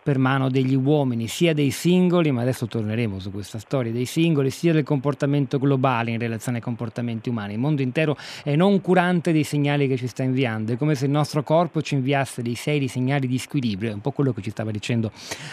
per 0.00 0.18
mano 0.18 0.48
degli 0.48 0.76
uomini, 0.76 1.26
sia 1.26 1.52
dei 1.54 1.72
singoli, 1.72 2.30
ma 2.30 2.42
adesso 2.42 2.68
torneremo 2.68 3.18
su 3.18 3.32
questa 3.32 3.58
storia, 3.58 3.90
dei 3.90 4.06
singoli, 4.06 4.50
sia 4.50 4.72
del 4.72 4.84
comportamento 4.84 5.58
globale 5.58 6.12
in 6.12 6.20
relazione 6.20 6.58
ai 6.58 6.62
comportamenti 6.62 7.28
umani. 7.28 7.54
Il 7.54 7.58
mondo 7.58 7.82
intero 7.82 8.16
è 8.44 8.54
non 8.54 8.80
curante 8.80 9.32
dei 9.32 9.44
segnali 9.44 9.88
che 9.88 9.96
ci 9.96 10.06
sta 10.06 10.22
inviando, 10.22 10.72
è 10.72 10.76
come 10.76 10.94
se 10.94 11.06
il 11.06 11.10
nostro 11.10 11.42
corpo 11.42 11.82
ci 11.82 11.94
inviasse 11.94 12.42
dei 12.42 12.54
seri 12.54 12.86
segnali 12.86 13.26
di 13.26 13.38
squilibrio, 13.38 13.90
è 13.90 13.94
un 13.94 14.00
po' 14.00 14.12
quello 14.12 14.32
che 14.32 14.40
ci 14.40 14.50
stava 14.50 14.70
dicendo 14.70 15.10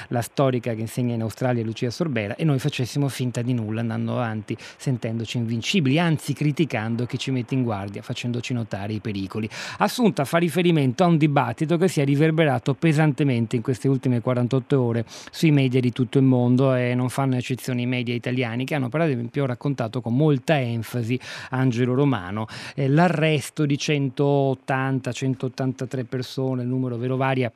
la 0.10 0.22
storica 0.22 0.76
che 0.76 0.82
insegna 0.82 1.07
in 1.14 1.22
Australia 1.22 1.64
Lucia 1.64 1.90
Sorbera 1.90 2.36
e 2.36 2.44
noi 2.44 2.60
facessimo 2.60 3.08
finta 3.08 3.42
di 3.42 3.54
nulla 3.54 3.82
andando 3.82 4.14
avanti 4.14 4.58
sentendoci 4.78 5.38
invincibili, 5.38 6.00
anzi 6.00 6.34
criticando 6.34 7.06
chi 7.06 7.18
ci 7.18 7.32
mette 7.32 7.54
in 7.54 7.64
guardia, 7.64 8.02
facendoci 8.02 8.54
notare 8.54 8.94
i 8.94 9.00
pericoli. 9.00 9.50
Assunta 9.80 10.26
fa 10.26 10.38
riferimento 10.38 11.04
a 11.04 11.08
un 11.08 11.18
dibattito 11.18 11.78
che 11.78 11.88
si 11.88 12.02
è 12.02 12.06
riverberato 12.06 12.74
pesantemente 12.74 13.56
in 13.56 13.62
queste 13.62 13.88
ultime 13.88 14.22
48 14.22 14.82
ore 14.82 15.06
sui 15.32 15.52
media 15.52 15.80
di 15.80 15.92
tutto 15.92 16.18
il 16.18 16.24
mondo 16.24 16.74
e 16.74 16.96
non 16.96 17.10
fanno 17.10 17.36
eccezione 17.36 17.82
i 17.82 17.86
media 17.86 18.14
italiani 18.14 18.66
che 18.66 18.76
hanno 18.76 18.90
per 18.90 19.02
esempio 19.02 19.46
raccontato 19.46 20.02
con 20.02 20.16
molta 20.16 20.60
enfasi 20.60 21.20
Angelo 21.50 21.94
Romano 21.94 22.48
eh, 22.76 22.88
l'arresto 22.88 23.66
di 23.66 23.76
180-183 23.76 26.06
persone, 26.06 26.64
il 26.64 26.68
numero 26.68 26.98
vero 26.98 27.16
varia 27.16 27.52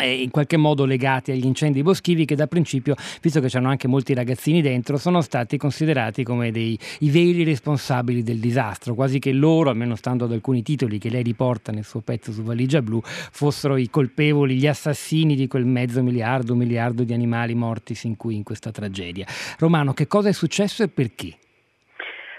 in 0.00 0.30
qualche 0.30 0.56
modo 0.56 0.86
legati 0.86 1.32
agli 1.32 1.44
incendi 1.44 1.82
boschivi 1.82 2.24
che 2.24 2.34
da 2.34 2.46
principio, 2.46 2.94
visto 3.20 3.40
che 3.40 3.48
c'erano 3.48 3.68
anche 3.68 3.88
molti 3.88 4.14
ragazzini 4.14 4.62
dentro, 4.62 4.96
sono 4.96 5.20
stati 5.20 5.58
considerati 5.58 6.24
come 6.24 6.50
dei, 6.50 6.78
i 7.00 7.10
veri 7.10 7.44
responsabili 7.44 8.22
del 8.22 8.38
disastro, 8.38 8.94
quasi 8.94 9.18
che 9.18 9.32
loro, 9.32 9.68
almeno 9.68 9.94
stando 9.94 10.24
ad 10.24 10.32
alcuni 10.32 10.62
titoli 10.62 10.96
che 10.96 11.10
lei 11.10 11.22
riporta 11.22 11.72
nel 11.72 11.84
suo 11.84 12.00
pezzo 12.00 12.32
su 12.32 12.42
Valigia 12.42 12.80
Blu, 12.80 13.02
fossero 13.02 13.76
i 13.76 13.90
colpevoli, 13.90 14.54
gli 14.54 14.66
assassini 14.66 15.34
di 15.34 15.46
quel 15.46 15.66
mezzo 15.66 16.02
miliardo, 16.02 16.54
miliardo 16.54 17.02
di 17.02 17.12
animali 17.12 17.54
morti 17.54 17.94
sin 17.94 18.16
qui 18.16 18.36
in 18.36 18.44
questa 18.44 18.70
tragedia. 18.70 19.26
Romano, 19.58 19.92
che 19.92 20.06
cosa 20.06 20.30
è 20.30 20.32
successo 20.32 20.82
e 20.82 20.88
perché? 20.88 21.36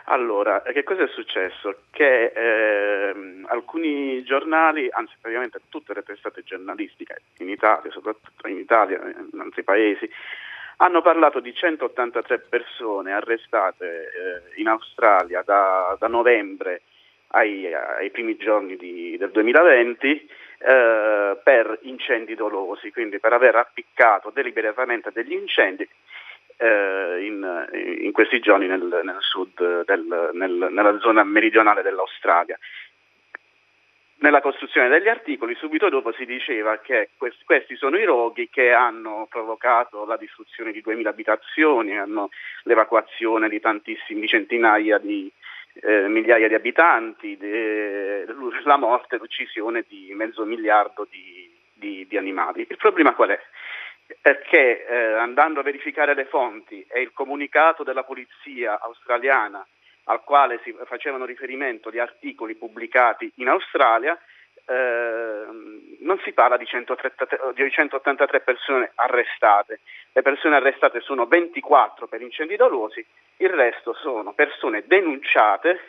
Allora, 0.05 0.61
che 0.61 0.83
cosa 0.83 1.03
è 1.03 1.07
successo? 1.07 1.83
Che 1.91 2.25
eh, 2.35 3.13
alcuni 3.73 4.23
giornali, 4.23 4.87
anzi 4.91 5.15
praticamente 5.19 5.61
tutte 5.69 5.93
le 5.93 6.03
testate 6.03 6.43
giornalistiche 6.43 7.21
in 7.39 7.49
Italia, 7.49 7.91
soprattutto 7.91 8.47
in 8.47 8.57
Italia 8.59 9.01
e 9.01 9.15
in 9.31 9.39
altri 9.39 9.63
paesi, 9.63 10.07
hanno 10.77 11.01
parlato 11.01 11.39
di 11.39 11.53
183 11.53 12.39
persone 12.39 13.13
arrestate 13.13 13.85
eh, 13.85 14.61
in 14.61 14.67
Australia 14.67 15.41
da, 15.43 15.95
da 15.99 16.07
novembre 16.07 16.83
ai, 17.29 17.73
ai, 17.73 18.11
primi 18.11 18.37
giorni 18.37 18.75
di, 18.75 19.17
del 19.17 19.31
2020 19.31 20.29
eh, 20.59 21.37
per 21.43 21.79
incendi 21.81 22.35
dolosi, 22.35 22.91
quindi 22.91 23.19
per 23.19 23.33
aver 23.33 23.55
appiccato 23.55 24.29
deliberatamente 24.31 25.09
degli 25.11 25.33
incendi 25.33 25.87
eh, 26.57 27.25
in, 27.25 27.67
in, 28.01 28.11
questi 28.11 28.39
giorni 28.39 28.67
nel, 28.67 29.01
nel 29.03 29.17
sud, 29.19 29.85
del, 29.85 30.29
nel, 30.33 30.69
nella 30.71 30.99
zona 30.99 31.23
meridionale 31.23 31.81
dell'Australia. 31.81 32.57
Nella 34.23 34.39
costruzione 34.39 34.87
degli 34.87 35.09
articoli 35.09 35.53
subito 35.55 35.89
dopo 35.89 36.13
si 36.13 36.25
diceva 36.25 36.77
che 36.77 37.09
questi, 37.17 37.75
sono 37.75 37.97
i 37.97 38.05
roghi 38.05 38.47
che 38.49 38.71
hanno 38.71 39.27
provocato 39.29 40.05
la 40.05 40.15
distruzione 40.15 40.71
di 40.71 40.79
2000 40.79 41.09
abitazioni, 41.09 41.97
hanno 41.97 42.29
l'evacuazione 42.63 43.49
di 43.49 43.59
tantissimi, 43.59 44.21
di 44.21 44.29
centinaia 44.29 44.97
di 44.97 45.29
eh, 45.81 46.07
migliaia 46.07 46.47
di 46.47 46.53
abitanti, 46.53 47.35
de, 47.35 48.25
la 48.63 48.77
morte, 48.77 49.17
l'uccisione 49.17 49.83
di 49.89 50.13
mezzo 50.15 50.45
miliardo 50.45 51.05
di, 51.11 51.53
di, 51.73 52.07
di 52.07 52.15
animali. 52.15 52.65
Il 52.69 52.77
problema 52.77 53.13
qual 53.13 53.31
è? 53.31 53.39
perché 54.21 54.85
eh, 54.85 54.95
andando 55.13 55.59
a 55.59 55.63
verificare 55.63 56.13
le 56.13 56.25
fonti 56.25 56.85
e 56.87 57.01
il 57.01 57.11
comunicato 57.13 57.83
della 57.83 58.03
polizia 58.03 58.79
australiana 58.79 59.65
al 60.05 60.23
quale 60.23 60.59
si 60.63 60.75
facevano 60.85 61.25
riferimento 61.25 61.91
gli 61.91 61.99
articoli 61.99 62.55
pubblicati 62.55 63.31
in 63.35 63.47
Australia, 63.47 64.17
eh, 64.65 65.45
non 65.99 66.19
si 66.23 66.31
parla 66.31 66.57
di, 66.57 66.65
133, 66.65 67.53
di 67.53 67.69
183 67.69 68.39
persone 68.41 68.91
arrestate. 68.95 69.79
Le 70.11 70.21
persone 70.21 70.55
arrestate 70.55 71.01
sono 71.01 71.25
24 71.25 72.07
per 72.07 72.21
incendi 72.21 72.55
dolosi, 72.55 73.05
il 73.37 73.49
resto 73.49 73.93
sono 73.93 74.33
persone 74.33 74.83
denunciate 74.85 75.79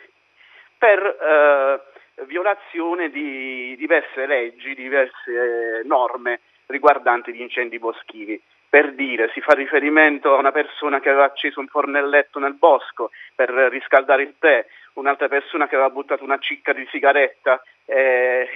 per 0.77 0.99
eh, 0.99 2.23
violazione 2.25 3.09
di 3.09 3.75
diverse 3.77 4.25
leggi, 4.25 4.73
diverse 4.73 5.81
norme 5.85 6.41
riguardanti 6.67 7.33
gli 7.33 7.41
incendi 7.41 7.79
boschivi. 7.79 8.41
Per 8.75 8.91
dire, 8.91 9.29
si 9.31 9.39
fa 9.39 9.53
riferimento 9.53 10.35
a 10.35 10.37
una 10.37 10.51
persona 10.51 10.99
che 10.99 11.07
aveva 11.07 11.23
acceso 11.23 11.61
un 11.61 11.67
fornelletto 11.69 12.39
nel 12.39 12.55
bosco 12.55 13.09
per 13.33 13.49
riscaldare 13.49 14.23
il 14.23 14.35
tè, 14.37 14.65
un'altra 14.95 15.29
persona 15.29 15.65
che 15.69 15.75
aveva 15.75 15.91
buttato 15.91 16.25
una 16.25 16.39
cicca 16.39 16.73
di 16.73 16.85
sigaretta 16.91 17.63
e 17.85 18.49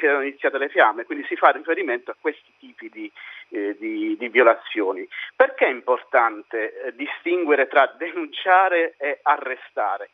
erano 0.00 0.22
iniziate 0.22 0.58
le 0.58 0.68
fiamme, 0.68 1.02
quindi 1.02 1.26
si 1.26 1.34
fa 1.34 1.50
riferimento 1.50 2.12
a 2.12 2.16
questi 2.20 2.52
tipi 2.60 2.88
di, 2.88 3.10
eh, 3.48 3.74
di, 3.76 4.16
di 4.16 4.28
violazioni. 4.28 5.08
Perché 5.34 5.66
è 5.66 5.70
importante 5.70 6.80
eh, 6.80 6.94
distinguere 6.94 7.66
tra 7.66 7.92
denunciare 7.98 8.94
e 8.96 9.18
arrestare? 9.22 10.08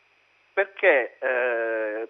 Perché 0.51 1.17
eh, 1.19 2.07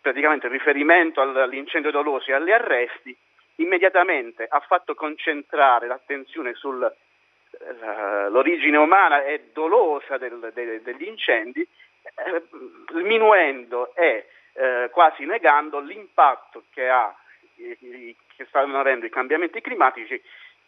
praticamente 0.00 0.46
il 0.46 0.52
riferimento 0.52 1.20
all'incendio 1.20 1.90
doloso 1.90 2.30
e 2.30 2.32
agli 2.32 2.52
arresti 2.52 3.14
immediatamente 3.56 4.46
ha 4.48 4.60
fatto 4.60 4.94
concentrare 4.94 5.86
l'attenzione 5.86 6.54
sull'origine 6.54 8.76
eh, 8.76 8.80
umana 8.80 9.24
e 9.24 9.50
dolosa 9.52 10.16
del, 10.18 10.50
de, 10.54 10.82
degli 10.82 11.06
incendi, 11.06 11.60
eh, 11.60 12.42
sminuendo 12.90 13.94
e 13.94 14.26
eh, 14.54 14.88
quasi 14.90 15.24
negando 15.24 15.78
l'impatto 15.80 16.64
che, 16.70 16.88
ha, 16.88 17.14
che 17.56 18.16
stanno 18.48 18.80
avendo 18.80 19.06
i 19.06 19.10
cambiamenti 19.10 19.60
climatici 19.60 20.20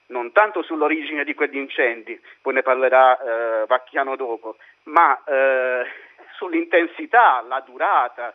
non 0.08 0.30
tanto 0.32 0.62
sull'origine 0.62 1.24
di 1.24 1.34
quegli 1.34 1.56
incendi, 1.56 2.20
poi 2.40 2.54
ne 2.54 2.62
parlerà 2.62 3.18
eh, 3.18 3.66
Vacchiano 3.66 4.14
dopo, 4.14 4.56
ma 4.84 5.20
eh, 5.24 5.84
sull'intensità, 6.36 7.42
la 7.46 7.60
durata, 7.66 8.32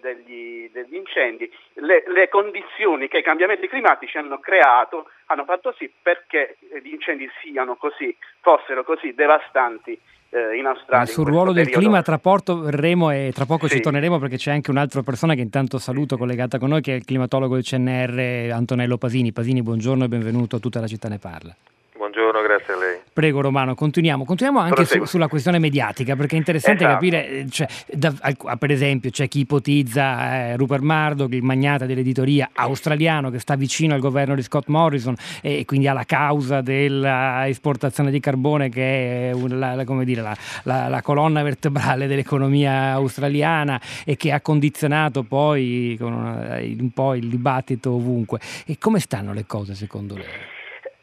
degli, 0.00 0.70
degli, 0.70 0.94
incendi, 0.94 1.50
le, 1.74 2.04
le, 2.06 2.28
condizioni 2.28 3.08
che 3.08 3.18
i 3.18 3.22
cambiamenti 3.22 3.68
climatici 3.68 4.18
hanno 4.18 4.38
creato 4.38 5.08
hanno 5.26 5.44
fatto 5.44 5.74
sì 5.78 5.90
perché 6.02 6.56
gli 6.82 6.92
incendi 6.92 7.28
siano 7.42 7.76
così, 7.76 8.14
fossero 8.40 8.84
così 8.84 9.14
devastanti 9.14 9.98
eh, 10.30 10.56
in 10.56 10.66
Australia. 10.66 11.06
sul 11.06 11.26
ruolo 11.26 11.52
del 11.52 11.64
periodo. 11.64 11.80
clima 11.80 12.02
tra, 12.02 12.18
porto, 12.18 12.60
verremo 12.60 13.10
e 13.10 13.30
tra 13.34 13.46
poco 13.46 13.66
sì. 13.66 13.76
ci 13.76 13.80
torneremo 13.80 14.18
perché 14.18 14.36
c'è 14.36 14.52
anche 14.52 14.70
un'altra 14.70 15.02
persona 15.02 15.34
che 15.34 15.40
intanto 15.40 15.78
saluto 15.78 16.16
collegata 16.16 16.58
con 16.58 16.68
noi 16.68 16.82
che 16.82 16.92
è 16.92 16.96
il 16.96 17.04
climatologo 17.04 17.54
del 17.54 17.64
CNR 17.64 18.52
Antonello 18.52 18.98
Pasini. 18.98 19.32
Pasini, 19.32 19.62
buongiorno 19.62 20.04
e 20.04 20.08
benvenuto 20.08 20.56
a 20.56 20.58
tutta 20.58 20.80
la 20.80 20.86
città 20.86 21.08
ne 21.08 21.18
parla. 21.18 21.54
Buongiorno, 21.96 22.40
grazie 22.42 22.72
a 22.74 22.76
lei. 22.76 23.00
Prego 23.18 23.40
Romano, 23.40 23.74
continuiamo. 23.74 24.24
Continuiamo 24.24 24.64
anche 24.64 24.84
su, 24.84 25.04
sulla 25.04 25.26
questione 25.26 25.58
mediatica, 25.58 26.14
perché 26.14 26.36
è 26.36 26.38
interessante 26.38 26.84
esatto. 26.84 26.94
capire, 26.94 27.28
eh, 27.28 27.46
cioè, 27.50 27.66
da, 27.92 28.14
per 28.56 28.70
esempio, 28.70 29.10
c'è 29.10 29.26
chi 29.26 29.40
ipotizza 29.40 30.50
eh, 30.50 30.56
Rupert 30.56 30.82
Murdoch, 30.82 31.32
il 31.32 31.42
magnata 31.42 31.84
dell'editoria 31.84 32.50
australiano 32.52 33.30
che 33.30 33.40
sta 33.40 33.56
vicino 33.56 33.94
al 33.94 34.00
governo 34.00 34.36
di 34.36 34.42
Scott 34.42 34.68
Morrison 34.68 35.16
e 35.42 35.64
quindi 35.64 35.88
alla 35.88 36.04
causa 36.04 36.60
dell'esportazione 36.60 38.12
di 38.12 38.20
carbone 38.20 38.68
che 38.68 39.30
è 39.30 39.34
la, 39.48 39.74
la, 39.74 40.04
dire, 40.04 40.22
la, 40.22 40.86
la 40.86 41.02
colonna 41.02 41.42
vertebrale 41.42 42.06
dell'economia 42.06 42.92
australiana 42.92 43.80
e 44.04 44.16
che 44.16 44.30
ha 44.30 44.40
condizionato 44.40 45.24
poi 45.24 45.96
una, 45.98 46.60
un 46.60 46.90
po' 46.94 47.16
il 47.16 47.26
dibattito 47.26 47.94
ovunque. 47.94 48.38
E 48.64 48.78
come 48.78 49.00
stanno 49.00 49.32
le 49.32 49.44
cose 49.44 49.74
secondo 49.74 50.14
lei? 50.14 50.56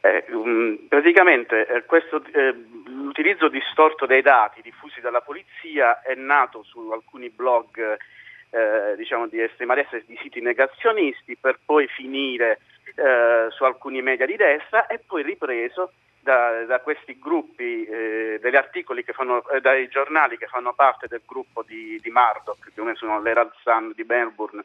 Eh, 0.05 0.23
praticamente 0.87 1.65
eh, 1.67 1.85
questo, 1.85 2.23
eh, 2.33 2.53
l'utilizzo 2.85 3.47
distorto 3.47 4.05
dei 4.05 4.21
dati 4.21 4.61
diffusi 4.61 5.01
dalla 5.01 5.21
polizia 5.21 6.01
è 6.01 6.15
nato 6.15 6.63
su 6.63 6.89
alcuni 6.91 7.29
blog 7.29 7.97
eh, 8.49 8.95
diciamo 8.95 9.27
di 9.27 9.41
estrema 9.41 9.73
destra 9.73 9.97
e 9.97 10.03
di 10.05 10.17
siti 10.21 10.41
negazionisti 10.41 11.35
per 11.35 11.59
poi 11.65 11.87
finire 11.87 12.59
eh, 12.95 13.47
su 13.49 13.63
alcuni 13.63 14.01
media 14.01 14.25
di 14.25 14.35
destra 14.35 14.87
e 14.87 14.99
poi 15.05 15.23
ripreso 15.23 15.91
da, 16.21 16.63
da 16.65 16.79
questi 16.79 17.19
gruppi, 17.19 17.85
eh, 17.85 18.39
degli 18.41 18.55
articoli 18.55 19.03
che 19.03 19.13
fanno, 19.13 19.43
dai 19.61 19.87
giornali 19.89 20.37
che 20.37 20.47
fanno 20.47 20.73
parte 20.73 21.07
del 21.07 21.21
gruppo 21.25 21.63
di, 21.63 21.99
di 22.01 22.09
Murdoch, 22.09 22.71
più 22.73 22.81
o 22.81 22.85
meno 22.85 22.97
sono 22.97 23.21
l'Herald 23.21 23.51
Sun 23.61 23.91
di 23.95 24.03
Melbourne, 24.07 24.63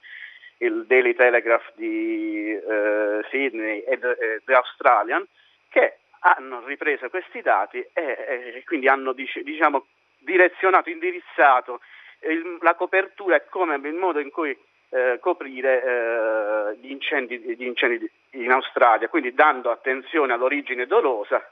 il 0.58 0.84
Daily 0.86 1.14
Telegraph 1.14 1.72
di 1.74 2.52
eh, 2.52 3.24
Sydney 3.30 3.80
e 3.80 3.92
eh, 3.92 4.40
The 4.44 4.54
Australian, 4.54 5.26
che 5.70 6.00
hanno 6.20 6.62
ripreso 6.66 7.08
questi 7.08 7.40
dati 7.40 7.78
e, 7.78 8.54
e 8.56 8.62
quindi 8.66 8.88
hanno 8.88 9.12
diciamo, 9.14 9.86
direzionato, 10.18 10.90
indirizzato 10.90 11.80
il, 12.28 12.58
la 12.60 12.74
copertura 12.74 13.36
e 13.36 13.44
come 13.48 13.76
il 13.76 13.94
modo 13.94 14.18
in 14.18 14.30
cui 14.30 14.56
eh, 14.90 15.18
coprire 15.20 15.82
eh, 15.82 16.76
gli, 16.80 16.90
incendi, 16.90 17.38
gli, 17.38 17.64
incendi, 17.64 18.10
in 18.32 18.50
Australia, 18.50 19.08
quindi 19.08 19.32
dando 19.32 19.70
attenzione 19.70 20.32
all'origine 20.32 20.86
dolosa 20.86 21.48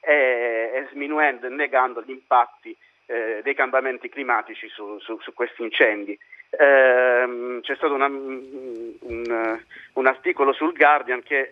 e, 0.00 0.70
e 0.74 0.88
sminuendo 0.92 1.46
e 1.46 1.50
negando 1.50 2.02
gli 2.02 2.10
impatti 2.10 2.76
eh, 3.06 3.40
dei 3.42 3.54
cambiamenti 3.54 4.08
climatici 4.08 4.68
su, 4.68 4.98
su, 5.00 5.18
su 5.20 5.32
questi 5.34 5.62
incendi. 5.62 6.16
Eh, 6.50 7.58
c'è 7.62 7.74
stato 7.76 7.94
una, 7.94 8.06
un, 8.06 9.60
un, 9.94 10.06
articolo 10.06 10.52
sul 10.52 10.74
Guardian 10.74 11.22
che 11.22 11.50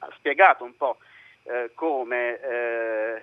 ha 0.00 0.10
spiegato 0.14 0.64
un 0.64 0.76
po' 0.76 0.98
eh, 1.44 1.70
come 1.74 2.40
eh, 2.40 3.22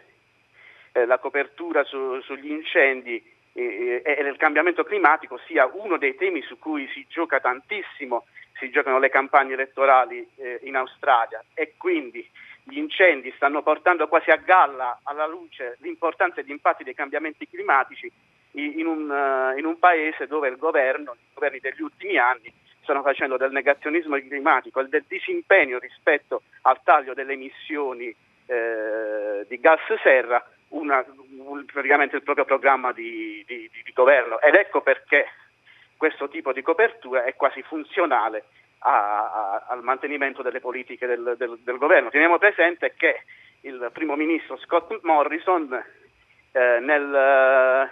eh, 0.92 1.06
la 1.06 1.18
copertura 1.20 1.84
su, 1.84 2.20
sugli 2.22 2.52
incendi 2.52 3.24
e, 3.54 4.02
e 4.04 4.22
il 4.22 4.38
cambiamento 4.38 4.84
climatico 4.84 5.40
sia 5.46 5.70
uno 5.72 5.98
dei 5.98 6.16
temi 6.16 6.42
su 6.42 6.58
cui 6.60 6.88
si 6.94 7.06
gioca 7.10 7.40
tantissimo, 7.40 8.26
si 8.60 8.70
giocano 8.70 9.00
le 9.00 9.10
campagne 9.10 9.54
elettorali 9.54 10.28
eh, 10.36 10.60
in 10.64 10.76
Australia. 10.76 11.44
E 11.54 11.74
quindi 11.78 12.28
gli 12.64 12.78
incendi 12.78 13.32
stanno 13.36 13.64
portando 13.64 14.08
quasi 14.08 14.30
a 14.30 14.36
galla 14.36 15.00
alla 15.04 15.26
luce 15.26 15.78
l'importanza 15.80 16.42
e 16.42 16.44
gli 16.44 16.52
impatti 16.52 16.84
dei 16.84 16.94
cambiamenti 16.94 17.48
climatici 17.48 18.12
in 18.54 18.86
un, 18.88 19.10
uh, 19.10 19.58
in 19.58 19.66
un 19.66 19.78
paese 19.78 20.28
dove 20.28 20.50
il 20.50 20.58
governo, 20.58 21.14
i 21.14 21.34
governi 21.34 21.60
degli 21.60 21.82
ultimi 21.82 22.18
anni 22.18 22.52
stanno 22.90 23.04
facendo 23.04 23.38
del 23.38 23.52
negazionismo 23.52 24.18
climatico 24.18 24.80
e 24.80 24.88
del 24.88 25.06
disimpegno 25.08 25.78
rispetto 25.78 26.42
al 26.64 26.80
taglio 26.84 27.14
delle 27.14 27.34
emissioni 27.34 28.14
eh, 28.48 29.46
di 29.48 29.60
gas 29.60 29.80
serra 30.02 30.44
una, 30.70 31.06
un, 31.38 31.66
praticamente 31.66 32.16
il 32.16 32.24
proprio 32.24 32.46
programma 32.46 32.92
di, 32.92 33.44
di, 33.46 33.70
di, 33.72 33.92
governo 33.94 34.42
ed 34.42 34.56
ecco 34.56 34.82
perché 34.82 35.28
questo 35.98 36.30
tipo 36.30 36.52
di 36.52 36.64
copertura 36.64 37.26
è 37.26 37.36
quasi 37.36 37.62
funzionale 37.62 38.46
a, 38.80 38.90
a, 38.90 39.66
al 39.68 39.84
mantenimento 39.84 40.42
delle 40.42 40.60
politiche 40.60 41.06
del, 41.06 41.36
del, 41.38 41.60
del, 41.62 41.78
governo. 41.78 42.10
Teniamo 42.10 42.40
presente 42.40 42.94
che 42.98 43.24
il 43.62 43.90
primo 43.94 44.16
ministro 44.16 44.58
Scott 44.58 45.00
Morrison 45.04 45.74
eh, 46.54 46.80
nel, 46.80 47.90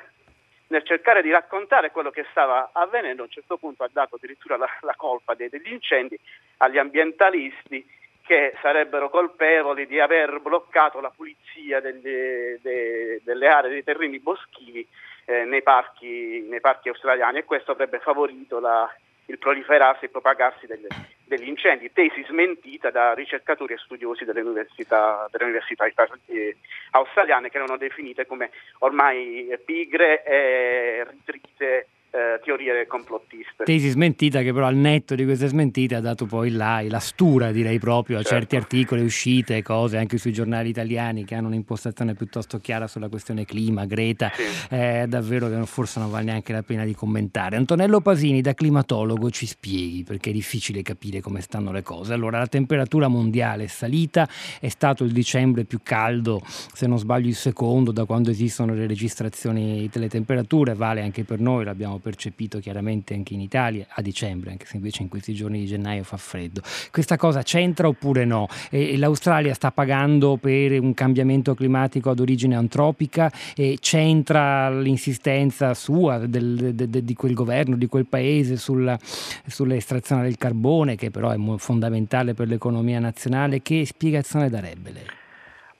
nel, 0.68 0.84
cercare 0.84 1.22
di 1.22 1.32
raccontare 1.32 1.92
quello 1.92 2.12
che 2.12 2.26
stava 2.32 2.70
avvenendo 2.74 3.22
a 3.22 3.26
un 3.26 3.32
certo 3.32 3.58
punto 3.58 3.84
ha 3.84 3.90
dato 3.92 4.16
addirittura 4.16 4.58
la, 4.58 4.70
la 4.82 4.96
colpa 4.96 5.34
dei, 5.34 5.50
degli 5.50 5.72
incendi 5.72 6.18
agli 6.58 6.78
ambientalisti 6.78 7.86
che 8.24 8.54
sarebbero 8.62 9.10
colpevoli 9.10 9.88
di 9.88 10.00
aver 10.00 10.42
bloccato 10.42 11.00
la 11.00 11.12
pulizia 11.16 11.80
delle, 11.80 12.60
de, 12.62 13.22
delle 13.24 13.48
aree 13.48 13.70
dei 13.70 13.84
terreni 13.84 14.20
boschivi 14.20 14.86
eh, 15.26 15.46
nei, 15.46 15.64
parchi, 15.64 16.46
nei, 16.48 16.60
parchi, 16.60 16.90
australiani 16.90 17.40
e 17.40 17.46
questo 17.46 17.72
avrebbe 17.72 18.00
favorito 18.00 18.60
la, 18.60 18.94
il 19.28 19.38
proliferarsi 19.38 20.06
e 20.06 20.10
propagarsi 20.10 20.68
delle, 20.68 20.88
degli 21.28 21.48
incendi, 21.48 21.92
tesi 21.92 22.24
smentita 22.28 22.90
da 22.90 23.14
ricercatori 23.14 23.74
e 23.74 23.78
studiosi 23.78 24.26
delle 24.26 24.42
università, 24.42 25.28
delle 25.30 25.46
università 25.46 25.86
eh, 26.26 26.58
australiane 26.92 27.50
che 27.50 27.58
erano 27.58 27.78
definite 27.78 28.26
come 28.26 28.52
ormai 28.80 29.50
pigre 29.66 30.24
e 30.24 31.06
ritrite 31.10 31.88
eh, 32.12 32.39
teorie 32.43 32.88
complottiste. 32.88 33.63
Tesi 33.63 33.89
smentita 33.89 34.41
che 34.41 34.54
però 34.54 34.65
al 34.65 34.76
netto 34.76 35.15
di 35.15 35.26
queste 35.26 35.48
smentite 35.48 35.96
ha 35.96 36.00
dato 36.00 36.26
poi 36.26 36.52
la, 36.52 36.82
la 36.88 37.00
stura 37.00 37.52
direi 37.52 37.80
proprio 37.80 38.17
a 38.17 38.22
certo. 38.22 38.38
certi 38.38 38.56
articoli, 38.56 39.04
uscite, 39.04 39.62
cose 39.62 39.98
anche 39.98 40.17
sui 40.17 40.32
giornali 40.32 40.70
italiani 40.70 41.26
che 41.26 41.36
hanno 41.36 41.48
un'impostazione 41.48 42.13
piuttosto 42.13 42.60
chiara 42.60 42.88
sulla 42.88 43.10
questione 43.10 43.46
clima, 43.46 43.86
Greta, 43.86 44.32
sì. 44.34 44.43
eh, 44.70 45.06
davvero 45.08 45.50
che 45.50 45.65
forse 45.65 46.00
non 46.00 46.10
vale 46.10 46.26
neanche 46.26 46.54
la 46.54 46.63
pena 46.63 46.86
di 46.86 46.93
commentare. 46.96 47.56
Antonello 47.56 48.00
Pasini 48.00 48.41
da 48.41 48.54
climatologo 48.54 49.30
ci 49.30 49.46
spieghi 49.46 50.04
perché 50.04 50.30
è 50.30 50.34
difficile 50.34 50.82
capire 50.82 51.22
come 51.22 51.41
stanno 51.41 51.72
le 51.72 51.84
cose. 51.84 52.13
Allora 52.13 52.39
la 52.39 52.48
temperatura 52.48 53.08
mondiale 53.08 53.65
è 53.65 53.67
salita, 53.67 54.28
è 54.60 54.70
stato 54.70 55.04
il 55.04 55.12
dicembre 55.12 55.65
più 55.65 55.80
caldo, 55.84 56.41
se 56.46 56.88
non 56.88 56.98
sbaglio 56.98 57.28
il 57.28 57.36
secondo 57.36 57.91
da 57.91 58.06
quando 58.06 58.30
esistono 58.30 58.74
le 58.74 58.88
registrazioni 58.88 59.89
delle 59.91 60.10
temperature, 60.10 60.74
vale 60.74 61.02
anche 61.02 61.24
per 61.24 61.39
noi, 61.39 61.63
l'abbiamo 61.63 61.97
percepito 62.00 62.60
chiaramente 62.60 63.14
anche 63.14 63.34
in 63.34 63.42
Italia 63.42 63.86
a 63.90 64.02
dicembre, 64.02 64.52
anche 64.52 64.66
se 64.66 64.76
invece 64.78 65.04
in 65.04 65.10
questi 65.10 65.34
giorni 65.34 65.60
di 65.60 65.66
gennaio 65.66 66.04
fa 66.04 66.18
freddo. 66.18 66.62
Questa 66.92 67.18
cosa 67.18 67.44
c'entra 67.44 67.88
oppure 67.88 68.26
no? 68.26 68.48
E 68.70 68.98
L'Australia 68.98 69.54
sta 69.54 69.72
pagando 69.72 70.38
per 70.38 70.80
un 70.80 70.94
cambiamento 70.94 71.54
climatico 71.54 72.10
ad 72.10 72.20
origine 72.20 72.56
antropica 72.56 73.32
e 73.56 73.78
c'entra 73.80 74.70
l'insistenza 74.70 75.74
sua 75.74 76.26
del, 76.26 76.74
de, 76.74 76.90
de, 76.90 77.04
di 77.04 77.14
quel 77.14 77.34
governo, 77.34 77.76
di 77.76 77.88
quel 77.88 78.06
paese 78.06 78.58
sulla, 78.58 78.98
sull'estrazione 79.46 80.24
del 80.24 80.38
carbone, 80.38 80.96
che 80.96 81.12
però 81.12 81.30
è 81.30 81.38
fondamentale 81.58 82.34
per 82.34 82.48
l'economia 82.48 83.00
nazionale. 83.00 83.62
Che 83.62 83.86
spiegazione 83.86 84.50
darebbe 84.50 84.92
lei? 84.92 85.06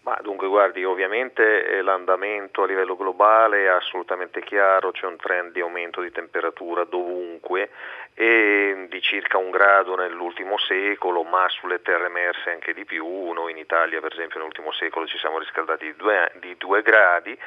Ma 0.08 0.18
dunque 0.22 0.48
guardi, 0.48 0.86
ovviamente 0.86 1.66
eh, 1.66 1.82
l'andamento 1.82 2.64
a 2.64 2.66
livello 2.66 2.96
globale 2.96 3.66
è 3.66 3.68
assolutamente 3.68 4.42
chiaro, 4.42 4.92
c'è 4.92 5.06
un 5.06 5.18
trend 5.18 5.52
di 5.52 5.60
aumento 5.60 6.00
di 6.00 6.12
temperatura 6.12 6.86
dovunque 6.86 7.70
e 8.14 8.88
di 8.90 9.02
circa 9.02 9.38
un 9.38 9.52
grado 9.52 9.96
nell'ultimo 9.96 10.58
secolo, 10.58 11.24
ma 11.24 11.46
sulle 11.50 11.82
terre 11.82 12.06
emerse 12.06 12.52
anche 12.52 12.74
di 12.74 12.86
più. 12.86 13.06
Noi 13.34 13.52
in 13.52 13.58
Italia, 13.58 14.00
per 14.00 14.14
esempio, 14.14 14.38
nell'ultimo 14.38 14.72
secolo 14.72 15.06
ci 15.08 15.18
siamo 15.18 15.40
riscaldati 15.40 15.86
di 15.88 15.96
due, 15.98 16.32
di 16.40 16.56
due 16.56 16.82
gradi. 16.84 17.38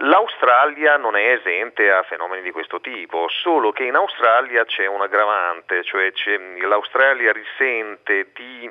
L'Australia 0.00 0.96
non 0.96 1.16
è 1.16 1.32
esente 1.32 1.90
a 1.90 2.04
fenomeni 2.04 2.42
di 2.42 2.52
questo 2.52 2.80
tipo, 2.80 3.26
solo 3.28 3.72
che 3.72 3.82
in 3.82 3.96
Australia 3.96 4.64
c'è 4.64 4.86
un 4.86 5.00
aggravante, 5.00 5.82
cioè 5.82 6.12
l'Australia 6.60 7.32
risente 7.32 8.30
di 8.32 8.70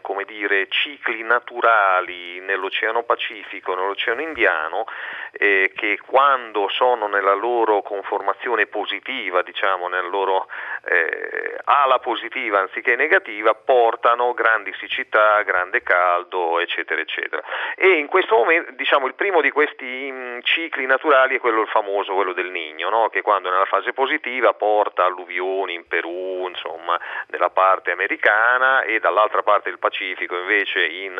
come 0.00 0.24
dire, 0.24 0.68
cicli 0.68 1.22
naturali 1.22 2.40
nell'oceano 2.40 3.02
Pacifico, 3.02 3.74
nell'Oceano 3.74 4.20
Indiano, 4.20 4.86
eh, 5.32 5.72
che 5.74 5.98
quando 6.04 6.68
sono 6.68 7.06
nella 7.06 7.34
loro 7.34 7.82
conformazione 7.82 8.66
positiva, 8.66 9.42
diciamo, 9.42 9.88
nella 9.88 10.08
loro 10.08 10.48
eh, 10.84 11.58
ala 11.64 11.98
positiva 11.98 12.60
anziché 12.60 12.96
negativa, 12.96 13.54
portano 13.54 14.34
grandi 14.34 14.72
siccità, 14.78 15.42
grande 15.42 15.82
caldo, 15.82 16.58
eccetera, 16.60 17.00
eccetera. 17.00 17.42
E 17.76 17.98
in 17.98 18.06
questo 18.06 18.36
momento, 18.36 18.72
diciamo, 18.72 19.06
il 19.06 19.14
primo 19.14 19.40
di 19.40 19.50
questi 19.50 20.10
mm, 20.10 20.38
cicli 20.68 20.84
naturali 20.86 21.36
è 21.36 21.40
quello 21.40 21.64
famoso, 21.66 22.14
quello 22.14 22.34
del 22.34 22.50
Nigno, 22.50 22.90
no? 22.90 23.08
che 23.08 23.22
quando 23.22 23.48
è 23.48 23.52
nella 23.52 23.64
fase 23.64 23.94
positiva 23.94 24.52
porta 24.52 25.04
alluvioni 25.04 25.72
in 25.72 25.86
Perù, 25.86 26.46
insomma, 26.46 27.00
nella 27.28 27.48
parte 27.48 27.90
americana 27.90 28.82
e 28.82 29.00
dall'altra 29.00 29.42
parte 29.42 29.70
del 29.70 29.78
Pacifico, 29.78 30.36
invece 30.36 30.84
in, 30.84 31.18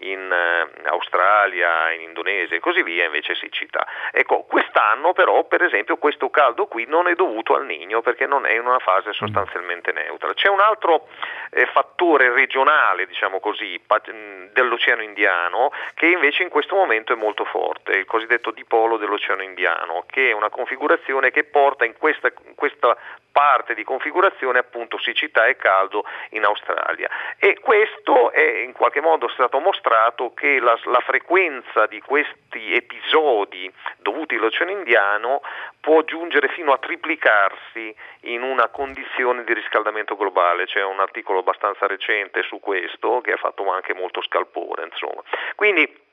in 0.00 0.28
uh, 0.28 0.88
Australia, 0.88 1.92
in 1.92 2.00
Indonesia 2.00 2.56
e 2.56 2.60
così 2.60 2.82
via 2.82 3.04
invece 3.04 3.34
siccità. 3.36 3.86
Ecco, 4.10 4.42
quest'anno 4.42 5.12
però 5.12 5.44
per 5.44 5.62
esempio 5.62 5.96
questo 5.96 6.28
caldo 6.30 6.66
qui 6.66 6.84
non 6.86 7.06
è 7.06 7.14
dovuto 7.14 7.54
al 7.54 7.64
Nigno 7.64 8.00
perché 8.00 8.26
non 8.26 8.46
è 8.46 8.52
in 8.52 8.66
una 8.66 8.80
fase 8.80 9.12
sostanzialmente 9.12 9.92
neutra. 9.92 10.34
C'è 10.34 10.48
un 10.48 10.60
altro 10.60 11.06
eh, 11.50 11.66
fattore 11.66 12.32
regionale, 12.32 13.06
diciamo 13.06 13.38
così, 13.38 13.80
dell'Oceano 14.52 15.02
Indiano 15.02 15.70
che 15.94 16.06
invece 16.06 16.42
in 16.42 16.48
questo 16.48 16.74
momento 16.74 17.12
è 17.12 17.16
molto 17.16 17.44
forte, 17.44 17.92
il 17.92 18.04
cosiddetto 18.04 18.50
dipolo 18.50 18.79
dell'Oceano 18.96 19.42
Indiano, 19.42 20.04
che 20.06 20.30
è 20.30 20.32
una 20.32 20.50
configurazione 20.50 21.30
che 21.30 21.44
porta 21.44 21.84
in 21.84 21.94
questa, 21.96 22.32
in 22.46 22.54
questa 22.54 22.96
parte 23.30 23.74
di 23.74 23.84
configurazione 23.84 24.58
appunto 24.58 24.98
siccità 24.98 25.46
e 25.46 25.56
caldo 25.56 26.04
in 26.30 26.44
Australia 26.44 27.08
e 27.38 27.58
questo 27.60 28.32
è 28.32 28.58
in 28.58 28.72
qualche 28.72 29.00
modo 29.00 29.28
stato 29.28 29.60
mostrato 29.60 30.34
che 30.34 30.58
la, 30.58 30.78
la 30.84 31.00
frequenza 31.00 31.86
di 31.86 32.00
questi 32.00 32.74
episodi 32.74 33.72
dovuti 33.98 34.34
all'Oceano 34.34 34.72
Indiano 34.72 35.42
può 35.80 36.02
giungere 36.02 36.48
fino 36.48 36.72
a 36.72 36.78
triplicarsi 36.78 37.94
in 38.22 38.42
una 38.42 38.68
condizione 38.68 39.44
di 39.44 39.54
riscaldamento 39.54 40.16
globale, 40.16 40.66
c'è 40.66 40.84
un 40.84 41.00
articolo 41.00 41.38
abbastanza 41.38 41.86
recente 41.86 42.42
su 42.42 42.60
questo 42.60 43.20
che 43.22 43.32
ha 43.32 43.36
fatto 43.36 43.68
anche 43.70 43.94
molto 43.94 44.20
scalpore, 44.22 44.84
insomma. 44.84 45.22
Quindi 45.54 46.08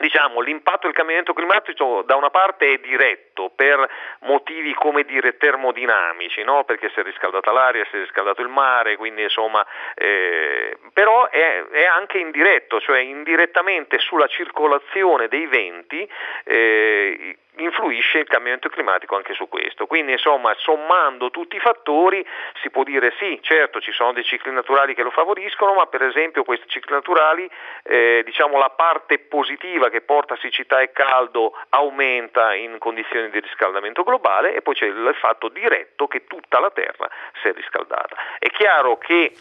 diciamo, 0.00 0.40
l'impatto 0.40 0.86
del 0.86 0.94
cambiamento 0.96 1.34
climatico 1.34 2.02
da 2.02 2.16
una 2.16 2.30
parte 2.30 2.72
è 2.72 2.78
diretto 2.78 3.50
per 3.54 3.88
motivi 4.20 4.72
come 4.74 5.04
dire 5.04 5.36
termodinamici, 5.36 6.42
no? 6.42 6.64
perché 6.64 6.90
si 6.94 7.00
è 7.00 7.02
riscaldata 7.02 7.52
l'aria, 7.52 7.84
si 7.90 7.96
è 7.96 8.00
riscaldato 8.00 8.40
il 8.40 8.48
mare, 8.48 8.96
quindi 8.96 9.22
insomma, 9.22 9.64
eh, 9.94 10.76
però 10.94 11.28
è, 11.28 11.64
è, 11.70 11.84
anche 11.84 12.18
indiretto, 12.18 12.80
cioè 12.80 13.00
indirettamente 13.00 13.98
sulla 13.98 14.26
circolazione 14.26 15.28
dei 15.28 15.46
venti 15.46 16.08
eh, 16.44 17.36
influisce 17.56 18.18
il 18.18 18.26
cambiamento 18.26 18.68
climatico 18.68 19.16
anche 19.16 19.34
su 19.34 19.48
questo. 19.48 19.86
Quindi 19.86 20.12
insomma 20.12 20.54
sommando 20.58 21.30
tutti 21.30 21.56
i 21.56 21.60
fattori 21.60 22.24
si 22.62 22.70
può 22.70 22.82
dire 22.82 23.12
sì, 23.18 23.38
certo 23.42 23.80
ci 23.80 23.92
sono 23.92 24.12
dei 24.12 24.24
cicli 24.24 24.52
naturali 24.52 24.94
che 24.94 25.02
lo 25.02 25.10
favoriscono, 25.10 25.74
ma 25.74 25.86
per 25.86 26.02
esempio 26.02 26.44
questi 26.44 26.68
cicli 26.68 26.94
naturali, 26.94 27.48
eh, 27.82 28.22
diciamo 28.24 28.58
la 28.58 28.70
parte 28.70 29.18
positiva 29.18 29.89
che 29.90 30.00
porta 30.00 30.36
siccità 30.36 30.80
e 30.80 30.92
caldo 30.92 31.52
aumenta 31.70 32.54
in 32.54 32.78
condizioni 32.78 33.30
di 33.30 33.40
riscaldamento 33.40 34.02
globale 34.02 34.54
e 34.54 34.62
poi 34.62 34.74
c'è 34.74 34.86
il 34.86 35.14
fatto 35.20 35.48
diretto 35.48 36.06
che 36.06 36.26
tutta 36.26 36.58
la 36.60 36.70
Terra 36.70 37.08
si 37.42 37.48
è 37.48 37.52
riscaldata. 37.52 38.16
È 38.38 38.48
chiaro 38.48 38.96
che 38.98 39.32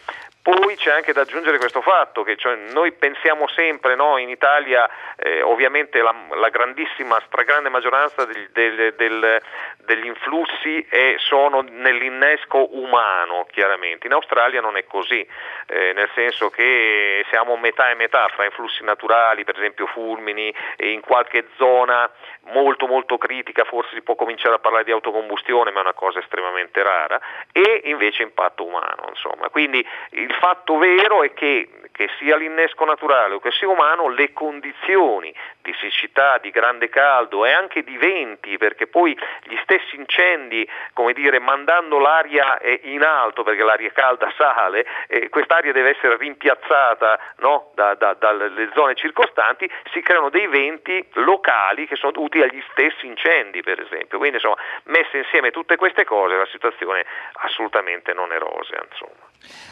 poi 0.41 0.75
c'è 0.77 0.91
anche 0.91 1.11
da 1.11 1.21
aggiungere 1.21 1.57
questo 1.57 1.81
fatto 1.81 2.23
che 2.23 2.37
cioè, 2.37 2.55
noi 2.71 2.93
pensiamo 2.93 3.47
sempre 3.49 3.95
no, 3.95 4.17
in 4.17 4.29
Italia, 4.29 4.89
eh, 5.17 5.41
ovviamente 5.41 6.01
la, 6.01 6.15
la, 6.35 6.49
grandissima, 6.49 7.21
stragrande 7.25 7.67
maggioranza 7.69 8.23
del, 8.25 8.49
del, 8.51 8.93
del, 8.95 9.41
degli 9.83 10.05
influssi 10.05 10.85
è, 10.89 11.15
sono 11.17 11.61
nell'innesco 11.61 12.75
umano, 12.77 13.45
chiaramente. 13.51 14.07
In 14.07 14.13
Australia 14.13 14.61
non 14.61 14.77
è 14.77 14.85
così, 14.85 15.27
eh, 15.67 15.91
nel 15.93 16.09
senso 16.15 16.49
che 16.49 17.25
siamo 17.29 17.57
metà 17.57 17.89
e 17.89 17.95
metà 17.95 18.27
fra 18.29 18.45
influssi 18.45 18.83
naturali, 18.83 19.43
per 19.43 19.57
esempio 19.57 19.87
fulmini, 19.87 20.53
e 20.77 20.91
in 20.91 21.01
qualche 21.01 21.47
zona 21.57 22.09
molto 22.51 22.87
molto 22.87 23.17
critica 23.17 23.63
forse 23.65 23.93
si 23.93 24.01
può 24.01 24.15
cominciare 24.15 24.55
a 24.55 24.59
parlare 24.59 24.85
di 24.85 24.91
autocombustione, 24.91 25.71
ma 25.71 25.79
è 25.79 25.83
una 25.83 25.93
cosa 25.93 26.19
estremamente 26.19 26.81
rara, 26.81 27.19
e 27.51 27.81
invece 27.85 28.23
impatto 28.23 28.65
umano. 28.65 29.05
Insomma. 29.09 29.49
Quindi 29.49 29.85
il 30.29 30.35
fatto 30.35 30.77
vero 30.77 31.23
è 31.23 31.33
che, 31.33 31.67
che 31.91 32.07
sia 32.19 32.37
l'innesco 32.37 32.85
naturale 32.85 33.33
o 33.33 33.39
che 33.39 33.49
sia 33.49 33.67
umano, 33.67 34.09
le 34.09 34.31
condizioni 34.31 35.33
di 35.59 35.73
siccità, 35.79 36.37
di 36.37 36.51
grande 36.51 36.87
caldo 36.87 37.45
e 37.45 37.51
anche 37.51 37.83
di 37.83 37.97
venti, 37.97 38.55
perché 38.59 38.85
poi 38.85 39.17
gli 39.45 39.57
stessi 39.63 39.95
incendi, 39.95 40.69
come 40.93 41.13
dire, 41.13 41.39
mandando 41.39 41.97
l'aria 41.97 42.59
eh, 42.59 42.79
in 42.83 43.01
alto, 43.01 43.41
perché 43.41 43.63
l'aria 43.63 43.91
calda 43.91 44.31
sale, 44.37 44.85
eh, 45.07 45.29
quest'aria 45.29 45.71
deve 45.71 45.97
essere 45.97 46.15
rimpiazzata 46.17 47.19
no, 47.37 47.71
da, 47.73 47.95
da, 47.95 48.13
dalle 48.13 48.69
zone 48.75 48.93
circostanti, 48.93 49.67
si 49.91 50.01
creano 50.01 50.29
dei 50.29 50.45
venti 50.45 51.03
locali 51.13 51.87
che 51.87 51.95
sono 51.95 52.11
dovuti 52.11 52.39
agli 52.39 52.63
stessi 52.69 53.07
incendi, 53.07 53.63
per 53.63 53.81
esempio. 53.81 54.19
Quindi, 54.19 54.35
insomma, 54.35 54.61
messe 54.83 55.17
insieme 55.17 55.49
tutte 55.49 55.75
queste 55.75 56.05
cose, 56.05 56.35
la 56.35 56.47
situazione 56.51 57.03
assolutamente 57.41 58.13
non 58.13 58.31
è 58.31 58.37
rosea. 58.37 58.85
Insomma. 58.87 59.28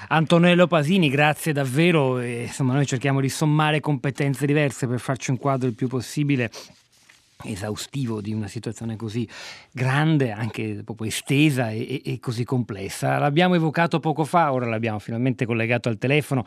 Antonello 0.10 0.68
Pasini, 0.68 1.10
grazie 1.10 1.54
davvero. 1.54 2.20
E, 2.20 2.44
insomma, 2.44 2.74
noi 2.74 2.86
cerchiamo 2.86 3.22
di 3.22 3.30
sommare 3.30 3.80
competenze 3.80 4.46
diverse 4.46 4.88
per 4.88 5.00
farci 5.00 5.32
un 5.32 5.38
quadro 5.38 5.68
il 5.68 5.76
più 5.76 5.88
possibile 5.88 6.52
esaustivo 7.44 8.20
di 8.20 8.34
una 8.34 8.48
situazione 8.48 8.96
così 8.96 9.28
grande, 9.78 10.32
anche 10.32 10.82
proprio 10.84 11.08
estesa 11.08 11.70
e, 11.70 12.02
e, 12.04 12.20
così 12.20 12.44
complessa. 12.44 13.20
L'abbiamo 13.20 13.54
evocato 13.54 14.00
poco 14.00 14.26
fa, 14.26 14.52
ora 14.52 14.66
l'abbiamo 14.66 14.98
finalmente 14.98 15.46
collegato 15.46 15.88
al 15.88 16.00
telefono, 16.00 16.44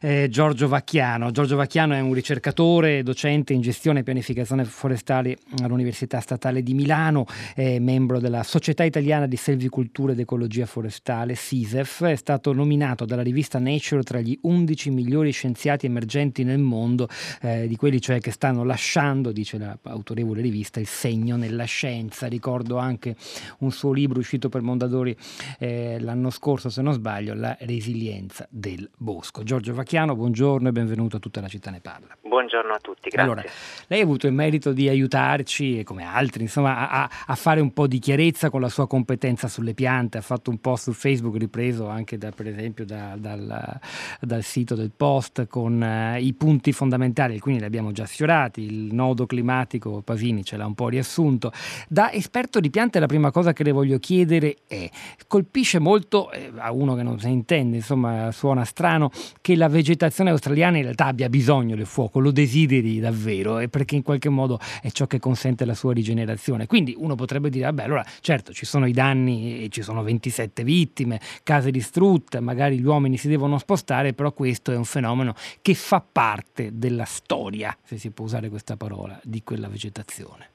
eh, 0.00 0.28
Giorgio 0.28 0.66
Vacchiano. 0.66 1.30
Giorgio 1.30 1.54
Vacchiano 1.54 1.94
è 1.94 2.00
un 2.00 2.12
ricercatore, 2.12 3.04
docente 3.04 3.52
in 3.52 3.60
gestione 3.60 4.00
e 4.00 4.02
pianificazione 4.02 4.64
forestale 4.64 5.38
all'Università 5.62 6.18
Statale 6.18 6.64
di 6.64 6.74
Milano, 6.74 7.24
è 7.54 7.78
membro 7.78 8.18
della 8.18 8.42
Società 8.42 8.82
Italiana 8.82 9.26
di 9.26 9.36
Selvicoltura 9.36 10.12
ed 10.12 10.18
Ecologia 10.18 10.66
Forestale, 10.66 11.36
SISEF, 11.36 12.04
è 12.04 12.16
stato 12.16 12.52
nominato 12.52 13.04
dalla 13.04 13.22
rivista 13.22 13.60
Nature 13.60 14.02
tra 14.02 14.20
gli 14.20 14.36
11 14.42 14.90
migliori 14.90 15.30
scienziati 15.30 15.86
emergenti 15.86 16.42
nel 16.42 16.58
mondo, 16.58 17.08
eh, 17.42 17.68
di 17.68 17.76
quelli 17.76 18.00
cioè 18.00 18.18
che 18.18 18.32
stanno 18.32 18.64
lasciando, 18.64 19.30
dice 19.30 19.56
l'autorevole 19.58 20.40
rivista, 20.40 20.80
il 20.80 20.88
segno 20.88 21.36
nella 21.36 21.64
scienza. 21.64 22.26
Ricordo 22.26 22.70
ricordo 22.72 22.78
anche 22.78 23.16
un 23.58 23.70
suo 23.70 23.92
libro 23.92 24.18
uscito 24.18 24.48
per 24.48 24.62
Mondadori 24.62 25.16
eh, 25.58 25.98
l'anno 26.00 26.30
scorso, 26.30 26.68
se 26.68 26.82
non 26.82 26.92
sbaglio, 26.92 27.34
La 27.34 27.56
resilienza 27.60 28.46
del 28.50 28.88
bosco. 28.96 29.42
Giorgio 29.42 29.74
Vacchiano, 29.74 30.14
buongiorno 30.14 30.68
e 30.68 30.72
benvenuto 30.72 31.16
a 31.16 31.18
tutta 31.20 31.40
la 31.40 31.48
città 31.48 31.70
ne 31.70 31.80
parla. 31.80 32.16
Buongiorno 32.22 32.72
a 32.72 32.78
tutti, 32.80 33.10
grazie. 33.10 33.20
Allora, 33.20 33.44
lei 33.88 34.00
ha 34.00 34.04
avuto 34.04 34.26
il 34.26 34.32
merito 34.32 34.72
di 34.72 34.88
aiutarci, 34.88 35.80
e 35.80 35.84
come 35.84 36.04
altri, 36.04 36.42
insomma, 36.42 36.88
a, 36.88 37.10
a, 37.26 37.34
fare 37.34 37.60
un 37.60 37.72
po' 37.72 37.86
di 37.86 37.98
chiarezza 37.98 38.48
con 38.48 38.60
la 38.60 38.68
sua 38.68 38.86
competenza 38.86 39.48
sulle 39.48 39.74
piante. 39.74 40.18
Ha 40.18 40.22
fatto 40.22 40.50
un 40.50 40.58
post 40.58 40.84
su 40.84 40.92
Facebook 40.92 41.36
ripreso 41.36 41.88
anche 41.88 42.16
da, 42.16 42.30
per 42.30 42.46
esempio 42.46 42.86
da, 42.86 43.16
dal, 43.18 43.78
dal, 44.20 44.42
sito 44.42 44.74
del 44.74 44.90
Post 44.96 45.46
con 45.46 45.80
uh, 45.80 46.18
i 46.18 46.32
punti 46.32 46.72
fondamentali, 46.72 47.34
alcuni 47.34 47.58
li 47.58 47.64
abbiamo 47.64 47.92
già 47.92 48.06
sfiorati, 48.06 48.62
il 48.62 48.94
nodo 48.94 49.26
climatico, 49.26 50.00
Pasini 50.00 50.42
ce 50.42 50.56
l'ha 50.56 50.66
un 50.66 50.74
po' 50.74 50.88
riassunto. 50.88 51.52
Da 51.88 52.10
esperto 52.12 52.60
di 52.62 52.70
piante 52.70 52.98
la 52.98 53.06
prima 53.06 53.30
cosa 53.30 53.52
che 53.52 53.62
le 53.62 53.72
voglio 53.72 53.98
chiedere 53.98 54.56
è, 54.66 54.88
colpisce 55.26 55.78
molto, 55.78 56.30
eh, 56.30 56.50
a 56.56 56.72
uno 56.72 56.94
che 56.94 57.02
non 57.02 57.20
se 57.20 57.26
ne 57.26 57.34
intende, 57.34 57.76
insomma 57.76 58.32
suona 58.32 58.64
strano, 58.64 59.10
che 59.42 59.54
la 59.56 59.68
vegetazione 59.68 60.30
australiana 60.30 60.78
in 60.78 60.84
realtà 60.84 61.06
abbia 61.06 61.28
bisogno 61.28 61.76
del 61.76 61.84
fuoco, 61.84 62.20
lo 62.20 62.30
desideri 62.30 63.00
davvero, 63.00 63.58
e 63.58 63.68
perché 63.68 63.96
in 63.96 64.02
qualche 64.02 64.30
modo 64.30 64.58
è 64.80 64.90
ciò 64.90 65.06
che 65.06 65.18
consente 65.18 65.66
la 65.66 65.74
sua 65.74 65.92
rigenerazione. 65.92 66.66
Quindi 66.66 66.94
uno 66.96 67.14
potrebbe 67.14 67.50
dire, 67.50 67.66
vabbè, 67.66 67.82
allora 67.82 68.04
certo 68.20 68.52
ci 68.54 68.64
sono 68.64 68.86
i 68.86 68.92
danni, 68.92 69.64
e 69.64 69.68
ci 69.68 69.82
sono 69.82 70.02
27 70.02 70.64
vittime, 70.64 71.20
case 71.42 71.70
distrutte, 71.70 72.40
magari 72.40 72.78
gli 72.78 72.84
uomini 72.86 73.18
si 73.18 73.28
devono 73.28 73.58
spostare, 73.58 74.14
però 74.14 74.32
questo 74.32 74.72
è 74.72 74.76
un 74.76 74.84
fenomeno 74.84 75.34
che 75.60 75.74
fa 75.74 76.00
parte 76.00 76.70
della 76.72 77.04
storia, 77.04 77.76
se 77.82 77.98
si 77.98 78.10
può 78.10 78.24
usare 78.24 78.48
questa 78.48 78.76
parola, 78.76 79.18
di 79.22 79.42
quella 79.42 79.68
vegetazione. 79.68 80.51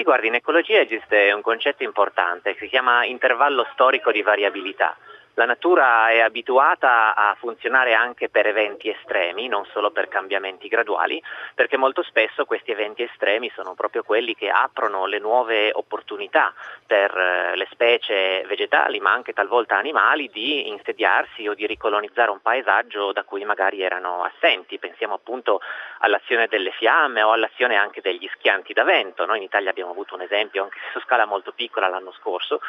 Sì, 0.00 0.06
guardi, 0.06 0.28
in 0.28 0.34
ecologia 0.34 0.80
esiste 0.80 1.30
un 1.30 1.42
concetto 1.42 1.82
importante 1.82 2.54
che 2.54 2.60
si 2.60 2.68
chiama 2.68 3.04
intervallo 3.04 3.66
storico 3.74 4.10
di 4.10 4.22
variabilità. 4.22 4.96
La 5.34 5.44
natura 5.44 6.10
è 6.10 6.20
abituata 6.20 7.14
a 7.14 7.34
funzionare 7.38 7.94
anche 7.94 8.28
per 8.28 8.46
eventi 8.46 8.90
estremi, 8.90 9.46
non 9.46 9.64
solo 9.66 9.90
per 9.90 10.08
cambiamenti 10.08 10.68
graduali, 10.68 11.22
perché 11.54 11.76
molto 11.76 12.02
spesso 12.02 12.44
questi 12.44 12.72
eventi 12.72 13.02
estremi 13.02 13.50
sono 13.54 13.74
proprio 13.74 14.02
quelli 14.02 14.34
che 14.34 14.50
aprono 14.50 15.06
le 15.06 15.18
nuove 15.18 15.70
opportunità 15.72 16.52
per 16.84 17.16
eh, 17.16 17.56
le 17.56 17.66
specie 17.70 18.44
vegetali, 18.48 18.98
ma 19.00 19.12
anche 19.12 19.32
talvolta 19.32 19.76
animali, 19.76 20.28
di 20.30 20.68
insediarsi 20.68 21.46
o 21.46 21.54
di 21.54 21.66
ricolonizzare 21.66 22.30
un 22.30 22.40
paesaggio 22.40 23.12
da 23.12 23.22
cui 23.22 23.44
magari 23.44 23.82
erano 23.82 24.24
assenti. 24.24 24.78
Pensiamo 24.78 25.14
appunto 25.14 25.60
all'azione 26.00 26.48
delle 26.48 26.72
fiamme 26.72 27.22
o 27.22 27.32
all'azione 27.32 27.76
anche 27.76 28.00
degli 28.00 28.28
schianti 28.34 28.72
da 28.72 28.82
vento. 28.82 29.24
Noi 29.24 29.38
in 29.38 29.44
Italia 29.44 29.70
abbiamo 29.70 29.92
avuto 29.92 30.14
un 30.16 30.22
esempio 30.22 30.64
anche 30.64 30.78
su 30.92 31.00
scala 31.00 31.24
molto 31.24 31.52
piccola 31.52 31.88
l'anno 31.88 32.12
scorso. 32.12 32.60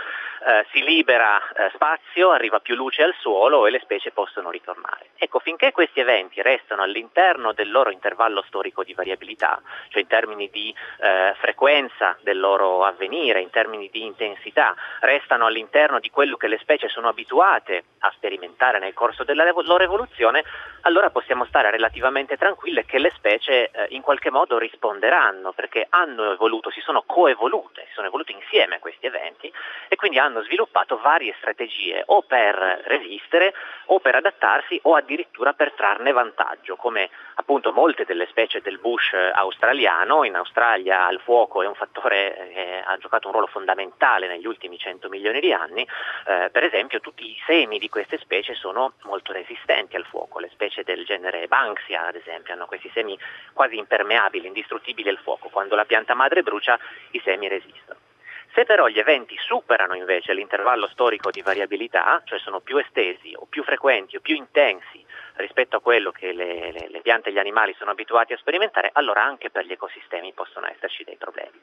Eh, 0.47 0.65
si 0.71 0.81
libera 0.83 1.41
eh, 1.51 1.69
spazio, 1.73 2.31
arriva 2.31 2.59
più 2.61 2.75
luce 2.75 3.03
al 3.03 3.13
suolo 3.19 3.65
e 3.65 3.71
le 3.71 3.79
specie 3.79 4.11
possono 4.11 4.49
ritornare. 4.49 5.09
Ecco, 5.17 5.39
finché 5.39 5.71
questi 5.71 5.99
eventi 5.99 6.41
restano 6.41 6.81
all'interno 6.81 7.53
del 7.53 7.69
loro 7.69 7.91
intervallo 7.91 8.43
storico 8.47 8.83
di 8.83 8.93
variabilità, 8.93 9.61
cioè 9.89 10.01
in 10.01 10.07
termini 10.07 10.49
di 10.49 10.73
eh, 10.99 11.33
frequenza 11.39 12.17
del 12.21 12.39
loro 12.39 12.85
avvenire, 12.85 13.41
in 13.41 13.49
termini 13.49 13.89
di 13.91 14.03
intensità, 14.03 14.75
restano 15.01 15.45
all'interno 15.45 15.99
di 15.99 16.09
quello 16.09 16.37
che 16.37 16.47
le 16.47 16.57
specie 16.59 16.87
sono 16.87 17.09
abituate 17.09 17.83
a 17.99 18.11
sperimentare 18.15 18.79
nel 18.79 18.93
corso 18.93 19.23
della 19.23 19.43
loro 19.43 19.83
evoluzione, 19.83 20.43
allora 20.81 21.09
possiamo 21.09 21.45
stare 21.45 21.69
relativamente 21.69 22.37
tranquille 22.37 22.85
che 22.85 22.99
le 22.99 23.11
specie 23.15 23.69
eh, 23.69 23.87
in 23.89 24.01
qualche 24.01 24.31
modo 24.31 24.57
risponderanno 24.57 25.51
perché 25.51 25.85
hanno 25.89 26.31
evoluto, 26.31 26.71
si 26.71 26.81
sono 26.81 27.03
coevolute, 27.05 27.85
si 27.87 27.93
sono 27.93 28.07
evolute 28.07 28.31
insieme 28.31 28.75
a 28.75 28.79
questi 28.79 29.05
eventi 29.05 29.51
e 29.87 29.95
quindi 29.95 30.17
hanno 30.17 30.41
sviluppato 30.43 30.97
varie 30.97 31.35
strategie 31.37 32.03
o 32.07 32.21
per 32.23 32.40
resistere 32.49 33.53
o 33.87 33.99
per 33.99 34.15
adattarsi 34.15 34.79
o 34.83 34.95
addirittura 34.95 35.53
per 35.53 35.73
trarne 35.73 36.11
vantaggio, 36.11 36.75
come 36.75 37.09
appunto 37.35 37.71
molte 37.71 38.05
delle 38.05 38.25
specie 38.27 38.61
del 38.61 38.79
bush 38.79 39.13
australiano, 39.33 40.23
in 40.23 40.35
Australia 40.35 41.09
il 41.09 41.19
fuoco 41.19 41.61
è 41.61 41.67
un 41.67 41.75
fattore 41.75 42.49
che 42.53 42.83
ha 42.85 42.97
giocato 42.97 43.27
un 43.27 43.33
ruolo 43.33 43.47
fondamentale 43.47 44.27
negli 44.27 44.47
ultimi 44.47 44.77
100 44.77 45.09
milioni 45.09 45.39
di 45.39 45.53
anni, 45.53 45.87
eh, 46.25 46.49
per 46.51 46.63
esempio 46.63 46.99
tutti 46.99 47.29
i 47.29 47.37
semi 47.45 47.77
di 47.79 47.89
queste 47.89 48.17
specie 48.17 48.53
sono 48.55 48.93
molto 49.03 49.31
resistenti 49.33 49.95
al 49.95 50.05
fuoco, 50.05 50.39
le 50.39 50.49
specie 50.51 50.83
del 50.83 51.05
genere 51.05 51.47
Banksia 51.47 52.07
ad 52.07 52.15
esempio 52.15 52.53
hanno 52.53 52.65
questi 52.65 52.89
semi 52.93 53.17
quasi 53.53 53.77
impermeabili, 53.77 54.47
indistruttibili 54.47 55.09
al 55.09 55.19
fuoco, 55.19 55.49
quando 55.49 55.75
la 55.75 55.85
pianta 55.85 56.13
madre 56.13 56.43
brucia 56.43 56.79
i 57.11 57.21
semi 57.23 57.47
resistono. 57.47 58.10
Se 58.53 58.65
però 58.65 58.87
gli 58.87 58.99
eventi 58.99 59.35
superano 59.37 59.95
invece 59.95 60.33
l'intervallo 60.33 60.87
storico 60.87 61.31
di 61.31 61.41
variabilità, 61.41 62.21
cioè 62.25 62.37
sono 62.39 62.59
più 62.59 62.77
estesi 62.77 63.33
o 63.35 63.45
più 63.45 63.63
frequenti 63.63 64.17
o 64.17 64.19
più 64.19 64.35
intensi 64.35 65.03
rispetto 65.35 65.77
a 65.77 65.81
quello 65.81 66.11
che 66.11 66.33
le, 66.33 66.71
le, 66.71 66.87
le 66.89 67.01
piante 67.01 67.29
e 67.29 67.31
gli 67.31 67.39
animali 67.39 67.73
sono 67.77 67.91
abituati 67.91 68.33
a 68.33 68.37
sperimentare, 68.37 68.89
allora 68.93 69.23
anche 69.23 69.49
per 69.49 69.65
gli 69.65 69.71
ecosistemi 69.71 70.33
possono 70.33 70.67
esserci 70.67 71.05
dei 71.05 71.15
problemi. 71.15 71.59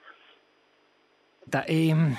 E, 1.50 1.88
ehm, 1.88 2.16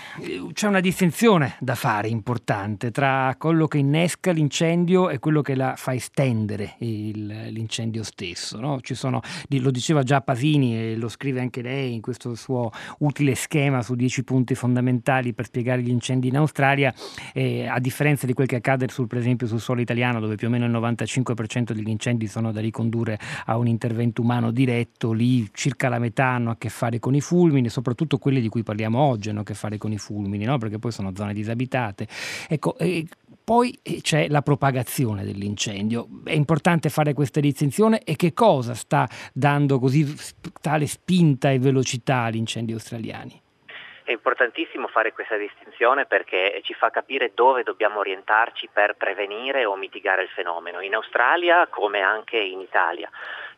c'è 0.54 0.68
una 0.68 0.80
distinzione 0.80 1.56
da 1.60 1.76
fare 1.76 2.08
importante 2.08 2.92
tra 2.92 3.36
quello 3.38 3.68
che 3.68 3.78
innesca 3.78 4.32
l'incendio 4.32 5.10
e 5.10 5.20
quello 5.20 5.42
che 5.42 5.56
la 5.56 5.76
fa 5.76 5.94
estendere 5.94 6.76
il, 6.80 7.26
l'incendio 7.52 8.04
stesso. 8.04 8.60
No? 8.60 8.80
Sono, 8.82 9.22
lo 9.50 9.72
diceva 9.72 10.04
già 10.04 10.22
Pasini 10.22 10.78
e 10.78 10.96
lo 10.96 11.08
scrive 11.08 11.42
anche 11.42 11.62
lei 11.62 11.94
in 11.94 12.02
questo 12.02 12.34
suo 12.36 12.72
utile 13.00 13.36
schema 13.36 13.82
su 13.82 13.96
dieci 13.96 14.24
punti 14.24 14.56
fondamentali 14.56 15.34
per 15.34 15.46
spiegare 15.46 15.82
gli 15.82 15.90
incendi 15.90 16.30
in 16.30 16.38
Australia, 16.38 16.94
eh, 17.34 17.68
a 17.68 17.80
differenza 17.80 18.26
di 18.26 18.34
quel 18.34 18.48
che 18.48 18.56
accade 18.56 18.88
sul, 18.90 19.08
per 19.08 19.20
esempio 19.20 19.46
sul 19.46 19.60
suolo 19.60 19.82
italiano 19.82 20.20
dove 20.20 20.36
più 20.36 20.48
o 20.48 20.50
meno 20.50 20.66
il 20.66 20.72
95% 20.72 21.74
degli 21.74 21.90
incendi 21.90 22.28
sono 22.28 22.52
da 22.52 22.62
ricondurre 22.62 23.20
a 23.46 23.58
un 23.58 23.68
intervento 23.68 24.22
umano 24.22 24.52
diretto, 24.52 25.12
lì 25.12 25.48
circa 25.54 25.90
la 25.90 26.00
metà 26.00 26.26
hanno 26.26 26.52
a 26.52 26.56
che 26.58 26.70
fare 26.70 27.00
con 27.00 27.14
i 27.14 27.22
fulmini, 27.22 27.70
soprattutto 27.70 28.18
quelli 28.18 28.42
di 28.42 28.50
cui 28.50 28.64
parliamo 28.64 28.98
oggi 29.00 29.19
a 29.20 29.44
che 29.44 29.54
fare 29.54 29.78
con 29.78 29.92
i 29.92 29.98
fulmini, 29.98 30.46
no? 30.46 30.58
perché 30.58 30.80
poi 30.80 30.92
sono 30.92 31.12
zone 31.16 31.34
disabitate. 31.34 32.08
Ecco, 32.48 32.78
eh, 32.78 33.06
poi 33.44 33.80
c'è 34.02 34.28
la 34.28 34.42
propagazione 34.42 35.24
dell'incendio. 35.24 36.08
È 36.24 36.34
importante 36.34 36.90
fare 36.90 37.14
questa 37.14 37.40
distinzione 37.40 38.04
e 38.04 38.16
che 38.16 38.34
cosa 38.34 38.76
sta 38.76 39.08
dando 39.34 39.80
così 39.80 40.06
tale 40.62 40.86
spinta 40.86 41.50
e 41.50 41.58
velocità 41.58 42.24
agli 42.24 42.38
incendi 42.38 42.74
australiani? 42.74 43.42
È 44.10 44.14
importantissimo 44.14 44.88
fare 44.88 45.14
questa 45.14 45.38
distinzione 45.38 46.08
perché 46.08 46.62
ci 46.64 46.74
fa 46.74 46.90
capire 46.90 47.32
dove 47.36 47.62
dobbiamo 47.62 48.00
orientarci 48.00 48.68
per 48.74 48.96
prevenire 48.96 49.66
o 49.66 49.76
mitigare 49.76 50.24
il 50.24 50.30
fenomeno, 50.30 50.82
in 50.82 50.96
Australia 50.96 51.68
come 51.68 52.02
anche 52.02 52.38
in 52.38 52.60
Italia. 52.60 53.08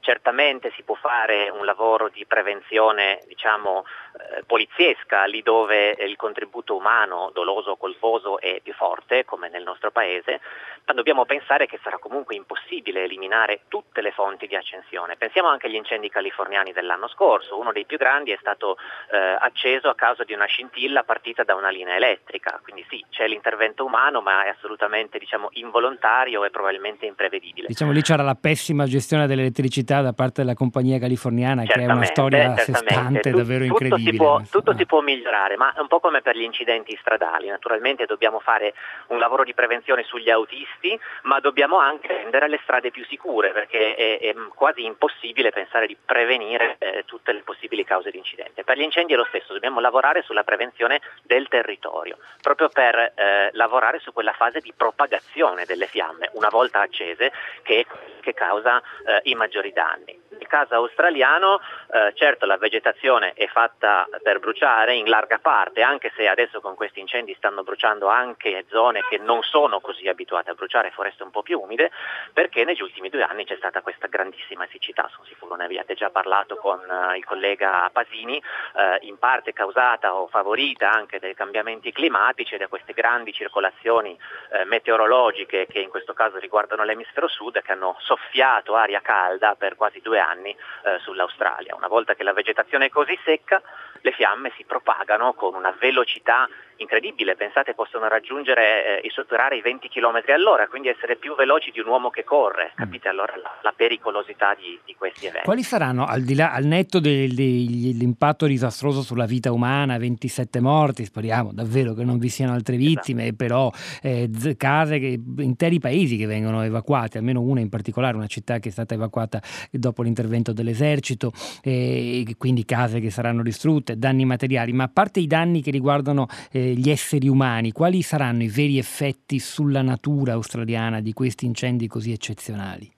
Certamente 0.02 0.74
si 0.76 0.84
può 0.84 0.96
fare 0.96 1.50
un 1.50 1.64
lavoro 1.64 2.10
di 2.10 2.26
prevenzione 2.26 3.22
diciamo, 3.28 3.86
eh, 3.86 4.11
poliziesca 4.46 5.26
lì 5.26 5.42
dove 5.42 5.96
il 6.00 6.16
contributo 6.16 6.76
umano, 6.76 7.32
doloso 7.34 7.72
o 7.72 7.78
colposo, 7.78 8.40
è 8.40 8.60
più 8.62 8.74
forte, 8.74 9.26
come 9.26 9.50
nel 9.50 9.64
nostro 9.64 9.92
paese, 9.92 10.42
ma 10.86 10.94
dobbiamo 10.94 11.26
pensare 11.26 11.68
che 11.68 11.80
sarà 11.84 11.98
comunque 12.00 12.36
impossibile 12.36 13.04
eliminare 13.04 13.62
tutte 13.68 14.02
le 14.02 14.12
fonti 14.12 14.48
di 14.48 14.56
accensione. 14.56 15.16
Pensiamo 15.16 15.48
anche 15.48 15.68
agli 15.68 15.76
incendi 15.76 16.10
californiani 16.10 16.74
dell'anno 16.74 17.08
scorso, 17.08 17.60
uno 17.60 17.72
dei 17.72 17.86
più 17.86 17.98
grandi 17.98 18.32
è 18.32 18.38
stato 18.40 18.78
eh, 19.12 19.18
acceso 19.18 19.90
a 19.90 19.96
causa 19.96 20.24
di 20.24 20.34
una 20.34 20.46
scintilla 20.46 21.04
partita 21.04 21.44
da 21.44 21.56
una 21.56 21.70
linea 21.70 21.96
elettrica, 21.96 22.60
quindi 22.62 22.86
sì, 22.90 23.04
c'è 23.10 23.28
l'intervento 23.28 23.86
umano, 23.86 24.22
ma 24.22 24.44
è 24.44 24.50
assolutamente 24.50 25.18
diciamo, 25.18 25.50
involontario 25.54 26.44
e 26.44 26.50
probabilmente 26.50 27.06
imprevedibile. 27.06 27.68
Diciamo 27.68 27.92
lì 27.92 28.02
c'era 28.02 28.24
la 28.24 28.36
pessima 28.36 28.86
gestione 28.86 29.28
dell'elettricità 29.28 30.02
da 30.02 30.14
parte 30.14 30.42
della 30.42 30.56
compagnia 30.56 31.00
californiana, 31.00 31.64
che 31.64 31.82
è 31.82 31.86
una 31.86 32.04
storia 32.04 32.52
a 32.52 32.58
sé 32.58 32.74
stante, 32.74 33.32
davvero 33.32 33.64
incredibile 33.64 34.01
si 34.04 34.16
può, 34.16 34.42
tutto 34.50 34.76
si 34.76 34.86
può 34.86 35.02
migliorare, 35.02 35.58
ma 35.58 35.74
è 35.74 35.80
un 35.80 35.88
po' 35.88 36.00
come 36.00 36.22
per 36.22 36.36
gli 36.36 36.44
incidenti 36.44 36.98
stradali. 37.00 37.48
Naturalmente 37.48 38.06
dobbiamo 38.06 38.40
fare 38.40 38.74
un 39.08 39.20
lavoro 39.20 39.44
di 39.44 39.54
prevenzione 39.54 40.04
sugli 40.04 40.30
autisti, 40.30 41.00
ma 41.24 41.40
dobbiamo 41.40 41.80
anche 41.80 42.08
rendere 42.08 42.48
le 42.48 42.60
strade 42.64 42.92
più 42.92 43.06
sicure, 43.06 43.52
perché 43.52 43.96
è, 43.96 44.20
è 44.20 44.34
quasi 44.54 44.84
impossibile 44.84 45.52
pensare 45.52 45.88
di 45.88 45.98
prevenire 46.04 46.76
eh, 46.80 47.04
tutte 47.06 47.32
le 47.32 47.42
possibili 47.42 47.84
cause 47.84 48.12
di 48.12 48.18
incidente. 48.18 48.64
Per 48.64 48.78
gli 48.78 48.82
incendi 48.82 49.14
è 49.14 49.16
lo 49.16 49.26
stesso, 49.26 49.54
dobbiamo 49.54 49.80
lavorare 49.80 50.22
sulla 50.24 50.44
prevenzione 50.44 51.02
del 51.24 51.48
territorio, 51.48 52.18
proprio 52.42 52.70
per 52.70 52.96
eh, 52.96 53.50
lavorare 53.54 54.00
su 54.00 54.14
quella 54.14 54.34
fase 54.34 54.60
di 54.60 54.74
propagazione 54.76 55.66
delle 55.66 55.88
fiamme, 55.88 56.30
una 56.34 56.50
volta 56.50 56.82
accese, 56.82 57.32
che, 57.64 57.86
che 58.22 58.34
causa 58.34 58.80
eh, 58.80 59.22
i 59.24 59.36
maggiori 59.36 59.72
danni. 59.72 60.21
Nel 60.32 60.48
caso 60.48 60.76
australiano, 60.76 61.60
eh, 61.92 62.14
certo 62.16 62.46
la 62.46 62.56
vegetazione 62.56 63.34
è 63.34 63.48
fatta 63.48 64.08
per 64.24 64.40
bruciare 64.40 64.96
in 64.96 65.10
larga 65.10 65.40
parte, 65.40 65.82
anche 65.82 66.10
se 66.16 66.26
adesso 66.28 66.62
con 66.62 66.76
questi 66.76 67.02
incendi 67.02 67.34
stanno 67.36 67.64
bruciando 67.64 68.08
anche 68.08 68.64
zone 68.70 69.04
che 69.10 69.18
non 69.18 69.42
sono 69.44 69.82
così 69.82 70.08
abituate 70.08 70.52
a 70.52 70.54
bruciare, 70.54 70.92
foreste 70.92 71.24
un 71.24 71.32
po' 71.32 71.42
più 71.42 71.60
umide, 71.60 71.92
perché 72.32 72.64
negli 72.64 72.82
ultimi 72.82 73.10
due 73.10 73.24
anni 73.24 73.44
c'è 73.44 73.58
stata 73.58 73.82
questa 73.82 74.08
grandissima 74.08 74.66
siccità, 74.72 75.10
sono 75.12 75.26
sicuro 75.26 75.56
ne 75.56 75.66
abbiate 75.66 75.96
già 75.96 76.10
parlato 76.10 76.56
con 76.56 76.80
uh, 76.80 77.14
il 77.14 77.26
collega 77.26 77.90
Pasini, 77.92 78.38
uh, 78.38 79.06
in 79.06 79.18
parte 79.18 79.52
causata 79.52 80.16
o 80.16 80.28
favorita 80.28 80.92
anche 80.92 81.20
dai 81.20 81.34
cambiamenti 81.34 81.92
climatici 81.92 82.56
e 82.56 82.58
da 82.58 82.68
queste 82.68 82.94
grandi 82.94 83.34
circolazioni 83.34 84.18
uh, 84.52 84.66
meteorologiche 84.66 85.68
che 85.68 85.80
in 85.80 85.90
questo 85.90 86.14
caso 86.14 86.38
riguardano 86.40 86.86
l'emisfero 86.86 87.28
sud 87.28 87.62
che 87.62 87.74
hanno 87.74 87.98
soffiato 88.00 88.76
aria 88.76 89.02
calda 89.02 89.56
per 89.56 89.76
quasi 89.76 90.00
due 90.00 90.20
anni 90.20 90.21
anni 90.22 90.52
eh, 90.52 91.00
sull'Australia. 91.00 91.76
Una 91.76 91.88
volta 91.88 92.16
che 92.16 92.24
la 92.24 92.34
vegetazione 92.34 92.86
è 92.86 92.90
così 92.90 93.20
secca, 93.26 93.62
le 94.02 94.12
fiamme 94.12 94.52
si 94.56 94.64
propagano 94.64 95.34
con 95.34 95.54
una 95.54 95.76
velocità 95.78 96.48
incredibile, 96.82 97.36
pensate 97.36 97.74
possono 97.74 98.08
raggiungere 98.08 99.02
eh, 99.02 99.08
e 99.08 99.10
superare 99.12 99.58
i 99.58 99.62
20 99.62 99.88
km 99.90 100.22
all'ora, 100.34 100.68
quindi 100.68 100.90
essere 100.90 101.16
più 101.16 101.36
veloci 101.36 101.72
di 101.72 101.80
un 101.80 101.88
uomo 101.88 102.10
che 102.10 102.24
corre, 102.24 102.72
mm. 102.74 102.78
capite 102.78 103.08
allora 103.08 103.34
la, 103.38 103.58
la 103.62 103.74
pericolosità 103.76 104.56
di, 104.56 104.80
di, 104.84 104.96
questi 104.96 105.26
eventi. 105.26 105.46
Quali 105.46 105.64
saranno, 105.64 106.06
al 106.06 106.22
di 106.22 106.36
là, 106.36 106.52
al 106.52 106.66
netto 106.66 107.00
del, 107.00 107.34
dell'impatto 107.34 108.46
disastroso 108.46 109.02
sulla 109.02 109.26
vita 109.26 109.52
umana, 109.52 109.98
27 109.98 110.60
morti, 110.60 111.06
speriamo 111.06 111.52
davvero 111.54 111.94
che 111.94 112.04
non 112.04 112.18
vi 112.18 112.30
siano 112.30 112.54
altre 112.54 112.76
esatto. 112.76 112.90
vittime, 112.90 113.24
esatto. 113.24 113.36
però 113.38 113.72
eh, 114.02 114.56
case, 114.58 115.00
che, 115.00 115.20
interi 115.38 115.80
paesi 115.80 116.18
che 116.18 116.26
vengono 116.26 116.64
evacuati, 116.64 117.18
almeno 117.18 117.42
una 117.42 117.60
in 117.60 117.70
particolare, 117.70 118.16
una 118.16 118.28
città 118.28 118.60
che 118.60 118.70
è 118.70 118.72
stata 118.72 118.94
evacuata 118.94 119.42
dopo 119.72 120.04
l'intervento 120.04 120.54
dell'esercito, 120.54 121.32
eh, 121.64 122.36
quindi 122.38 122.66
case 122.66 123.00
che 123.00 123.10
saranno 123.10 123.44
distrutte, 123.44 123.98
danni 123.98 124.26
materiali, 124.26 124.72
ma 124.74 124.86
a 124.86 124.90
parte 124.90 125.20
i 125.20 125.28
danni 125.28 125.62
che 125.62 125.72
riguardano 125.72 126.28
eh, 126.52 126.71
gli 126.74 126.90
esseri 126.90 127.28
umani, 127.28 127.72
quali 127.72 128.02
saranno 128.02 128.44
i 128.44 128.48
veri 128.48 128.78
effetti 128.78 129.40
sulla 129.40 129.82
natura 129.82 130.34
australiana 130.34 131.00
di 131.00 131.14
questi 131.14 131.46
incendi 131.46 131.88
così 131.88 132.12
eccezionali? 132.12 132.92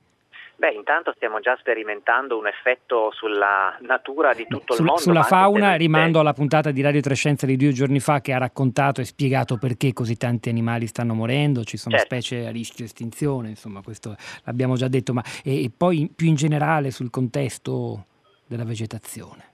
Beh, 0.56 0.72
intanto 0.72 1.12
stiamo 1.16 1.42
già 1.42 1.58
sperimentando 1.60 2.38
un 2.38 2.48
effetto 2.48 3.12
sulla 3.12 3.78
natura 3.82 4.34
di 4.34 4.46
tutto 4.48 4.76
Sul, 4.76 4.86
il 4.86 4.92
mondo. 4.92 5.02
Sulla 5.02 5.24
fauna 5.24 5.76
rimando 5.76 6.22
alla 6.22 6.32
puntata 6.32 6.72
di 6.72 6.82
Radio 6.82 7.02
Trescenza 7.02 7.46
di 7.46 7.58
due 7.58 7.74
giorni 7.74 8.00
fa 8.00 8.22
che 8.22 8.32
ha 8.32 8.38
raccontato 8.38 9.02
e 9.02 9.04
spiegato 9.04 9.58
perché 9.58 9.92
così 9.92 10.16
tanti 10.16 10.48
animali 10.48 10.88
stanno 10.88 11.16
morendo, 11.16 11.66
ci 11.66 11.76
sono 11.76 11.98
certo. 11.98 12.16
specie 12.16 12.48
a 12.48 12.52
rischio 12.52 12.86
estinzione, 12.86 13.50
insomma 13.50 13.82
questo 13.82 14.16
l'abbiamo 14.46 14.76
già 14.76 14.88
detto, 14.88 15.12
ma 15.14 15.22
e, 15.44 15.66
e 15.66 15.72
poi 15.76 16.10
più 16.16 16.28
in 16.28 16.36
generale 16.36 16.92
sul 16.92 17.10
contesto 17.10 18.06
della 18.48 18.64
vegetazione. 18.64 19.52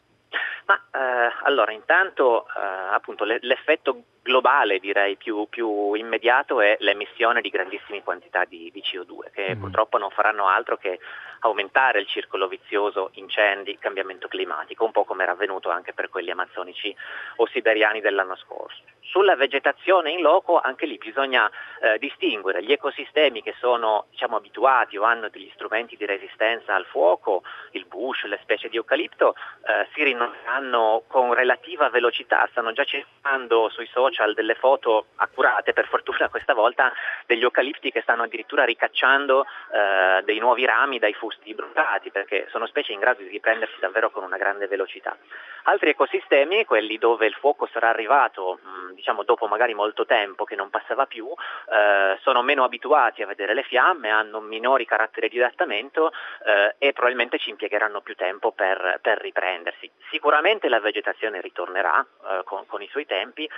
Ma 0.69 0.79
eh, 0.91 1.33
allora, 1.45 1.71
intanto 1.71 2.45
eh, 2.45 2.93
appunto 2.93 3.23
le, 3.23 3.39
l'effetto 3.41 4.03
globale, 4.21 4.77
direi 4.77 5.15
più, 5.15 5.47
più, 5.49 5.95
immediato, 5.95 6.61
è 6.61 6.77
l'emissione 6.81 7.41
di 7.41 7.49
grandissime 7.49 8.03
quantità 8.03 8.45
di, 8.45 8.69
di 8.71 8.81
CO2, 8.81 9.31
che 9.31 9.55
mm. 9.55 9.59
purtroppo 9.59 9.97
non 9.97 10.11
faranno 10.11 10.47
altro 10.47 10.77
che 10.77 10.99
aumentare 11.39 11.99
il 11.99 12.05
circolo 12.05 12.47
vizioso 12.47 13.09
incendi, 13.13 13.79
cambiamento 13.79 14.27
climatico, 14.27 14.85
un 14.85 14.91
po' 14.91 15.05
come 15.05 15.23
era 15.23 15.31
avvenuto 15.31 15.71
anche 15.71 15.93
per 15.93 16.07
quelli 16.09 16.29
amazzonici 16.29 16.95
o 17.37 17.47
siberiani 17.47 17.99
dell'anno 17.99 18.35
scorso. 18.35 18.83
Sulla 19.11 19.35
vegetazione 19.35 20.11
in 20.11 20.21
loco 20.21 20.59
anche 20.59 20.85
lì 20.85 20.97
bisogna 20.97 21.49
eh, 21.81 21.97
distinguere 21.97 22.63
gli 22.63 22.71
ecosistemi 22.71 23.41
che 23.41 23.55
sono 23.59 24.05
diciamo, 24.11 24.35
abituati 24.35 24.97
o 24.97 25.03
hanno 25.03 25.29
degli 25.29 25.49
strumenti 25.55 25.95
di 25.97 26.05
resistenza 26.05 26.75
al 26.75 26.85
fuoco, 26.85 27.41
il 27.71 27.85
bush, 27.85 28.25
le 28.25 28.37
specie 28.43 28.69
di 28.69 28.75
eucalipto, 28.75 29.33
eh, 29.65 29.87
si 29.93 30.03
rinnoveranno 30.03 31.05
con 31.07 31.33
relativa 31.33 31.89
velocità, 31.89 32.47
stanno 32.51 32.71
già 32.71 32.83
cercando 32.83 33.69
sui 33.69 33.87
social 33.87 34.35
delle 34.35 34.53
foto 34.53 35.07
accurate, 35.15 35.73
per 35.73 35.87
fortuna 35.87 36.29
questa 36.29 36.53
volta, 36.53 36.93
degli 37.25 37.41
eucalipti 37.41 37.91
che 37.91 38.01
stanno 38.01 38.23
addirittura 38.23 38.63
ricacciando 38.63 39.43
eh, 39.43 40.21
dei 40.23 40.37
nuovi 40.37 40.65
rami 40.65 40.99
dai 40.99 41.13
fusti 41.13 41.55
bruciati, 41.55 42.11
perché 42.11 42.45
sono 42.51 42.67
specie 42.67 42.93
in 42.93 42.99
grado 42.99 43.23
di 43.23 43.29
riprendersi 43.29 43.79
davvero 43.79 44.11
con 44.11 44.23
una 44.23 44.37
grande 44.37 44.67
velocità. 44.67 45.17
Altri 45.63 45.89
ecosistemi, 45.89 46.63
quelli 46.65 46.99
dove 46.99 47.25
il 47.25 47.33
fuoco 47.33 47.67
sarà 47.71 47.89
arrivato 47.89 48.59
mh, 48.61 48.97
diciamo 48.99 49.23
dopo 49.23 49.47
magari 49.47 49.73
molto 49.73 50.05
tempo 50.05 50.43
che 50.43 50.55
non 50.55 50.69
passava 50.69 51.05
più, 51.05 51.27
eh, 51.27 52.17
sono 52.21 52.41
meno 52.41 52.63
abituati 52.63 53.21
a 53.21 53.27
vedere 53.27 53.53
le 53.53 53.63
fiamme, 53.63 54.09
hanno 54.09 54.41
minori 54.41 54.85
caratteri 54.85 55.29
di 55.29 55.41
adattamento 55.41 56.11
eh, 56.45 56.75
e 56.77 56.91
probabilmente 56.91 57.39
ci 57.39 57.49
impiegheranno 57.49 58.01
più 58.01 58.15
tempo 58.15 58.51
per, 58.51 58.99
per 59.01 59.19
riprendersi. 59.19 59.89
Sicuramente 60.11 60.67
la 60.67 60.79
vegetazione 60.79 61.39
ritornerà 61.41 61.99
eh, 61.99 62.41
con, 62.43 62.65
con 62.67 62.81
i 62.81 62.87
suoi 62.89 63.05
tempi, 63.05 63.49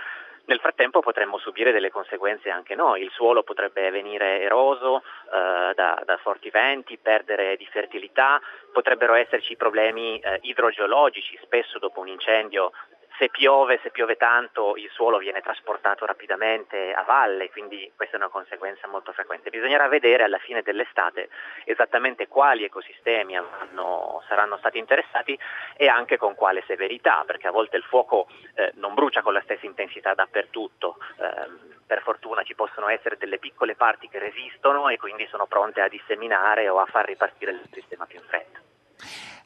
nel 0.45 0.59
frattempo 0.59 1.01
potremmo 1.01 1.37
subire 1.37 1.71
delle 1.71 1.91
conseguenze 1.91 2.49
anche 2.49 2.75
noi, 2.75 3.03
il 3.03 3.11
suolo 3.11 3.43
potrebbe 3.43 3.89
venire 3.91 4.41
eroso 4.41 4.97
eh, 4.97 5.73
da, 5.75 6.01
da, 6.03 6.17
forti 6.17 6.49
venti, 6.49 6.97
perdere 6.97 7.55
di 7.57 7.65
fertilità, 7.67 8.41
potrebbero 8.73 9.13
esserci 9.13 9.55
problemi 9.55 10.19
eh, 10.19 10.39
idrogeologici, 10.41 11.37
spesso 11.43 11.77
dopo 11.79 11.99
un 11.99 12.07
incendio 12.07 12.71
se 13.17 13.29
piove, 13.29 13.79
se 13.83 13.91
piove 13.91 14.15
tanto, 14.15 14.75
il 14.75 14.89
suolo 14.91 15.17
viene 15.17 15.41
trasportato 15.41 16.05
rapidamente 16.05 16.93
a 16.93 17.03
valle, 17.03 17.49
quindi 17.49 17.91
questa 17.95 18.15
è 18.15 18.19
una 18.19 18.29
conseguenza 18.29 18.87
molto 18.87 19.11
frequente. 19.11 19.49
Bisognerà 19.49 19.87
vedere 19.87 20.23
alla 20.23 20.39
fine 20.39 20.61
dell'estate 20.61 21.29
esattamente 21.65 22.27
quali 22.27 22.63
ecosistemi 22.63 23.37
hanno, 23.37 24.23
saranno 24.27 24.57
stati 24.57 24.77
interessati 24.77 25.37
e 25.75 25.87
anche 25.87 26.17
con 26.17 26.35
quale 26.35 26.63
severità, 26.65 27.23
perché 27.25 27.47
a 27.47 27.51
volte 27.51 27.77
il 27.77 27.83
fuoco 27.83 28.27
eh, 28.55 28.71
non 28.75 28.93
brucia 28.93 29.21
con 29.21 29.33
la 29.33 29.41
stessa 29.41 29.65
intensità 29.65 30.13
dappertutto. 30.13 30.97
Eh, 31.17 31.79
per 31.91 32.03
fortuna 32.03 32.43
ci 32.43 32.55
possono 32.55 32.87
essere 32.87 33.17
delle 33.17 33.37
piccole 33.37 33.75
parti 33.75 34.07
che 34.07 34.17
resistono 34.17 34.87
e 34.87 34.97
quindi 34.97 35.27
sono 35.27 35.45
pronte 35.45 35.81
a 35.81 35.89
disseminare 35.89 36.69
o 36.69 36.79
a 36.79 36.85
far 36.85 37.05
ripartire 37.05 37.51
il 37.51 37.69
sistema 37.73 38.05
più 38.05 38.17
in 38.17 38.25
fretta. 38.25 38.59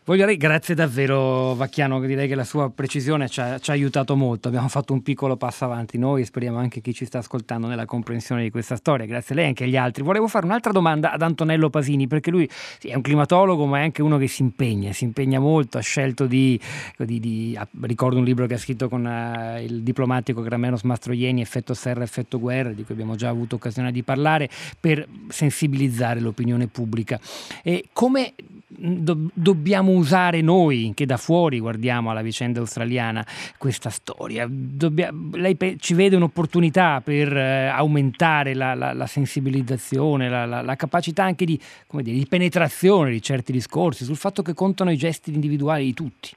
Voglio 0.08 0.28
dire, 0.28 0.38
grazie 0.38 0.76
davvero 0.76 1.56
Vacchiano, 1.56 2.00
direi 2.00 2.28
che 2.28 2.36
la 2.36 2.44
sua 2.44 2.70
precisione 2.70 3.28
ci 3.28 3.42
ha, 3.42 3.58
ci 3.58 3.72
ha, 3.72 3.74
aiutato 3.74 4.16
molto, 4.16 4.50
abbiamo 4.50 4.68
fatto 4.68 4.94
un 4.94 5.02
piccolo 5.02 5.36
passo 5.36 5.66
avanti 5.66 5.98
noi 5.98 6.22
e 6.22 6.26
speriamo 6.26 6.60
anche 6.60 6.80
chi 6.80 6.94
ci 6.94 7.06
sta 7.06 7.18
ascoltando 7.18 7.66
nella 7.66 7.88
comprensione 7.88 8.44
di 8.44 8.52
questa 8.52 8.76
storia, 8.76 9.08
grazie 9.08 9.34
a 9.34 9.38
lei 9.38 9.46
e 9.46 9.48
anche 9.48 9.64
agli 9.64 9.76
altri. 9.76 10.04
Volevo 10.04 10.28
fare 10.28 10.46
un'altra 10.46 10.72
domanda 10.72 11.12
ad 11.12 11.24
Antonello 11.24 11.72
Pasini, 11.72 12.06
perché 12.06 12.30
lui 12.30 12.48
sì, 12.78 12.90
è 12.90 12.94
un 12.94 13.02
climatologo 13.02 13.66
ma 13.66 13.80
è 13.80 13.82
anche 13.82 14.04
uno 14.04 14.20
che 14.20 14.28
si 14.28 14.44
impegna, 14.44 14.94
si 14.94 15.06
impegna 15.06 15.40
molto, 15.40 15.80
ha 15.80 15.82
scelto 15.82 16.28
di, 16.28 16.60
di, 16.98 17.20
di 17.20 17.60
ricordo 17.82 18.20
un 18.20 18.26
libro 18.26 18.46
che 18.46 18.54
ha 18.54 18.60
scritto 18.60 18.88
con 18.88 19.06
uh, 19.06 19.60
il 19.60 19.82
diplomatico 19.82 20.44
Gramenos 20.44 20.84
Mastroieni, 20.84 21.42
Effetto 21.42 21.74
Serra, 21.74 22.04
Effetto 22.04 22.40
Guerra, 22.40 22.74
di 22.74 22.84
cui 22.84 22.94
abbiamo 22.94 23.16
già 23.16 23.30
avuto 23.30 23.56
occasione 23.56 23.92
di 23.92 24.04
parlare, 24.04 24.52
per 24.80 25.08
sensibilizzare 25.30 26.20
l'opinione 26.20 26.68
pubblica. 26.68 27.20
E 27.64 27.86
come 27.92 28.36
do- 28.68 29.30
dobbiamo 29.34 29.92
usare 29.96 30.42
noi 30.42 30.92
che 30.96 31.06
da 31.06 31.18
fuori 31.18 31.60
guardiamo 31.60 32.12
alla 32.12 32.22
vicenda 32.22 32.60
australiana 32.60 33.26
questa 33.58 33.90
storia? 33.90 34.46
Dobbia- 34.50 35.12
lei 35.34 35.56
pe- 35.56 35.78
ci 35.80 35.94
vede 35.94 36.16
un'opportunità 36.16 37.02
per 37.04 37.36
eh, 37.36 37.68
aumentare 37.68 38.54
la, 38.54 38.74
la, 38.74 38.94
la 38.94 39.08
sensibilizzazione, 39.08 40.30
la, 40.30 40.46
la, 40.46 40.76
capacità 40.76 41.24
anche 41.24 41.46
di, 41.46 41.60
dire, 41.90 42.18
di 42.18 42.28
penetrazione 42.28 43.12
di 43.12 43.22
certi 43.22 43.52
discorsi 43.52 44.04
sul 44.04 44.18
fatto 44.18 44.42
che 44.42 44.54
contano 44.54 44.92
i 44.92 44.98
gesti 44.98 45.34
individuali 45.34 45.86
di 45.86 45.94
tutti? 45.94 46.36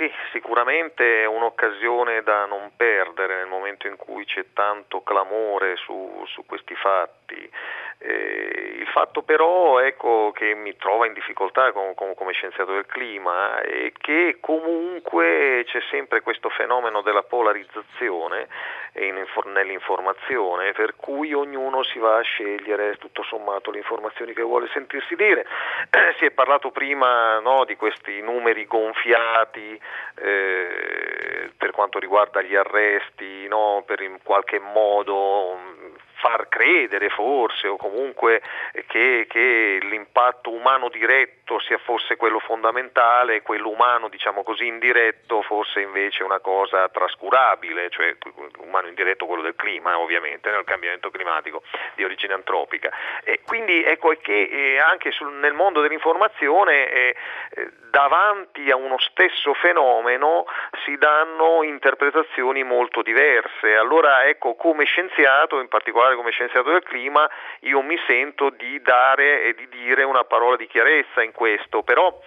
Sì, 0.00 0.10
sicuramente 0.32 1.24
è 1.24 1.26
un'occasione 1.26 2.22
da 2.22 2.46
non 2.46 2.70
perdere 2.74 3.36
nel 3.36 3.48
momento 3.48 3.86
in 3.86 3.96
cui 3.96 4.24
c'è 4.24 4.46
tanto 4.54 5.02
clamore 5.02 5.76
su, 5.76 6.24
su 6.26 6.46
questi 6.46 6.74
fatti. 6.74 7.36
Eh, 8.02 8.76
il 8.78 8.86
fatto 8.86 9.20
però 9.20 9.78
ecco, 9.80 10.32
che 10.34 10.54
mi 10.54 10.74
trova 10.76 11.06
in 11.06 11.12
difficoltà 11.12 11.70
com, 11.72 11.92
com, 11.92 12.14
come 12.14 12.32
scienziato 12.32 12.72
del 12.72 12.86
clima 12.86 13.60
è 13.60 13.92
che 13.92 14.38
comunque 14.40 15.64
c'è 15.66 15.80
sempre 15.90 16.22
questo 16.22 16.48
fenomeno 16.48 17.02
della 17.02 17.22
polarizzazione 17.22 18.48
in, 18.94 19.22
nell'informazione, 19.52 20.72
per 20.72 20.96
cui 20.96 21.34
ognuno 21.34 21.82
si 21.82 21.98
va 21.98 22.16
a 22.16 22.22
scegliere 22.22 22.96
tutto 22.96 23.22
sommato 23.22 23.70
le 23.70 23.78
informazioni 23.78 24.32
che 24.32 24.42
vuole 24.42 24.68
sentirsi 24.72 25.14
dire. 25.14 25.44
si 26.16 26.24
è 26.24 26.30
parlato 26.30 26.70
prima 26.70 27.38
no, 27.40 27.66
di 27.66 27.76
questi 27.76 28.22
numeri 28.22 28.66
gonfiati 28.66 29.78
eh, 30.22 31.50
per 31.54 31.70
quanto 31.72 31.98
riguarda 31.98 32.40
gli 32.40 32.56
arresti, 32.56 33.46
no, 33.46 33.82
per 33.84 34.00
in 34.00 34.18
qualche 34.22 34.58
modo 34.58 35.58
far 36.20 36.48
credere 36.48 37.08
forse 37.08 37.66
o 37.66 37.76
comunque 37.76 38.42
che, 38.86 39.26
che, 39.28 39.78
l'impatto 39.82 40.50
umano 40.52 40.88
diretto 40.88 41.58
sia 41.60 41.78
fosse 41.78 42.16
quello 42.16 42.38
fondamentale 42.38 43.36
e 43.36 43.42
quello 43.42 43.70
umano 43.70 44.08
diciamo 44.08 44.42
così 44.42 44.66
indiretto 44.66 45.42
fosse 45.42 45.80
invece 45.80 46.22
una 46.22 46.38
cosa 46.38 46.88
trascurabile, 46.88 47.90
cioè 47.90 48.16
umano 48.58 48.88
indiretto 48.88 49.26
quello 49.26 49.42
del 49.42 49.56
clima 49.56 49.98
ovviamente, 49.98 50.50
nel 50.50 50.64
cambiamento 50.64 51.10
climatico 51.10 51.62
di 51.94 52.04
origine 52.04 52.34
antropica. 52.34 52.90
E 53.24 53.40
quindi 53.44 53.82
ecco 53.82 54.14
che 54.20 54.42
eh, 54.42 54.78
anche 54.78 55.10
sul, 55.10 55.32
nel 55.32 55.54
mondo 55.54 55.80
dell'informazione 55.80 56.90
eh, 56.90 57.16
eh, 57.54 57.70
davanti 57.90 58.70
a 58.70 58.76
uno 58.76 58.98
stesso 58.98 59.54
fenomeno 59.54 60.46
si 60.84 60.96
danno 60.96 61.62
interpretazioni 61.62 62.62
molto 62.62 63.02
diverse. 63.02 63.74
Allora 63.74 64.24
ecco 64.26 64.54
come 64.54 64.84
scienziato 64.84 65.60
in 65.60 65.68
particolare 65.68 66.09
particolare 66.10 66.16
come 66.16 66.30
scienziato 66.30 66.70
del 66.70 66.82
clima, 66.82 67.28
io 67.60 67.80
mi 67.82 67.98
sento 68.06 68.50
di 68.50 68.80
dare 68.82 69.44
e 69.44 69.54
di 69.54 69.68
dire 69.68 70.02
una 70.02 70.24
parola 70.24 70.56
di 70.56 70.66
chiarezza 70.66 71.22
in 71.22 71.32
questo, 71.32 71.82
però 71.82 72.18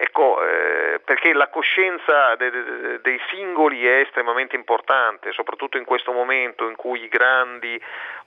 Ecco, 0.00 0.40
eh, 0.46 1.00
perché 1.04 1.32
la 1.32 1.48
coscienza 1.48 2.36
de, 2.36 2.50
de, 2.50 3.00
dei 3.00 3.18
singoli 3.30 3.84
è 3.84 3.98
estremamente 3.98 4.54
importante, 4.54 5.32
soprattutto 5.32 5.76
in 5.76 5.84
questo 5.84 6.12
momento 6.12 6.68
in 6.68 6.76
cui 6.76 7.02
i 7.02 7.08
grandi 7.08 7.82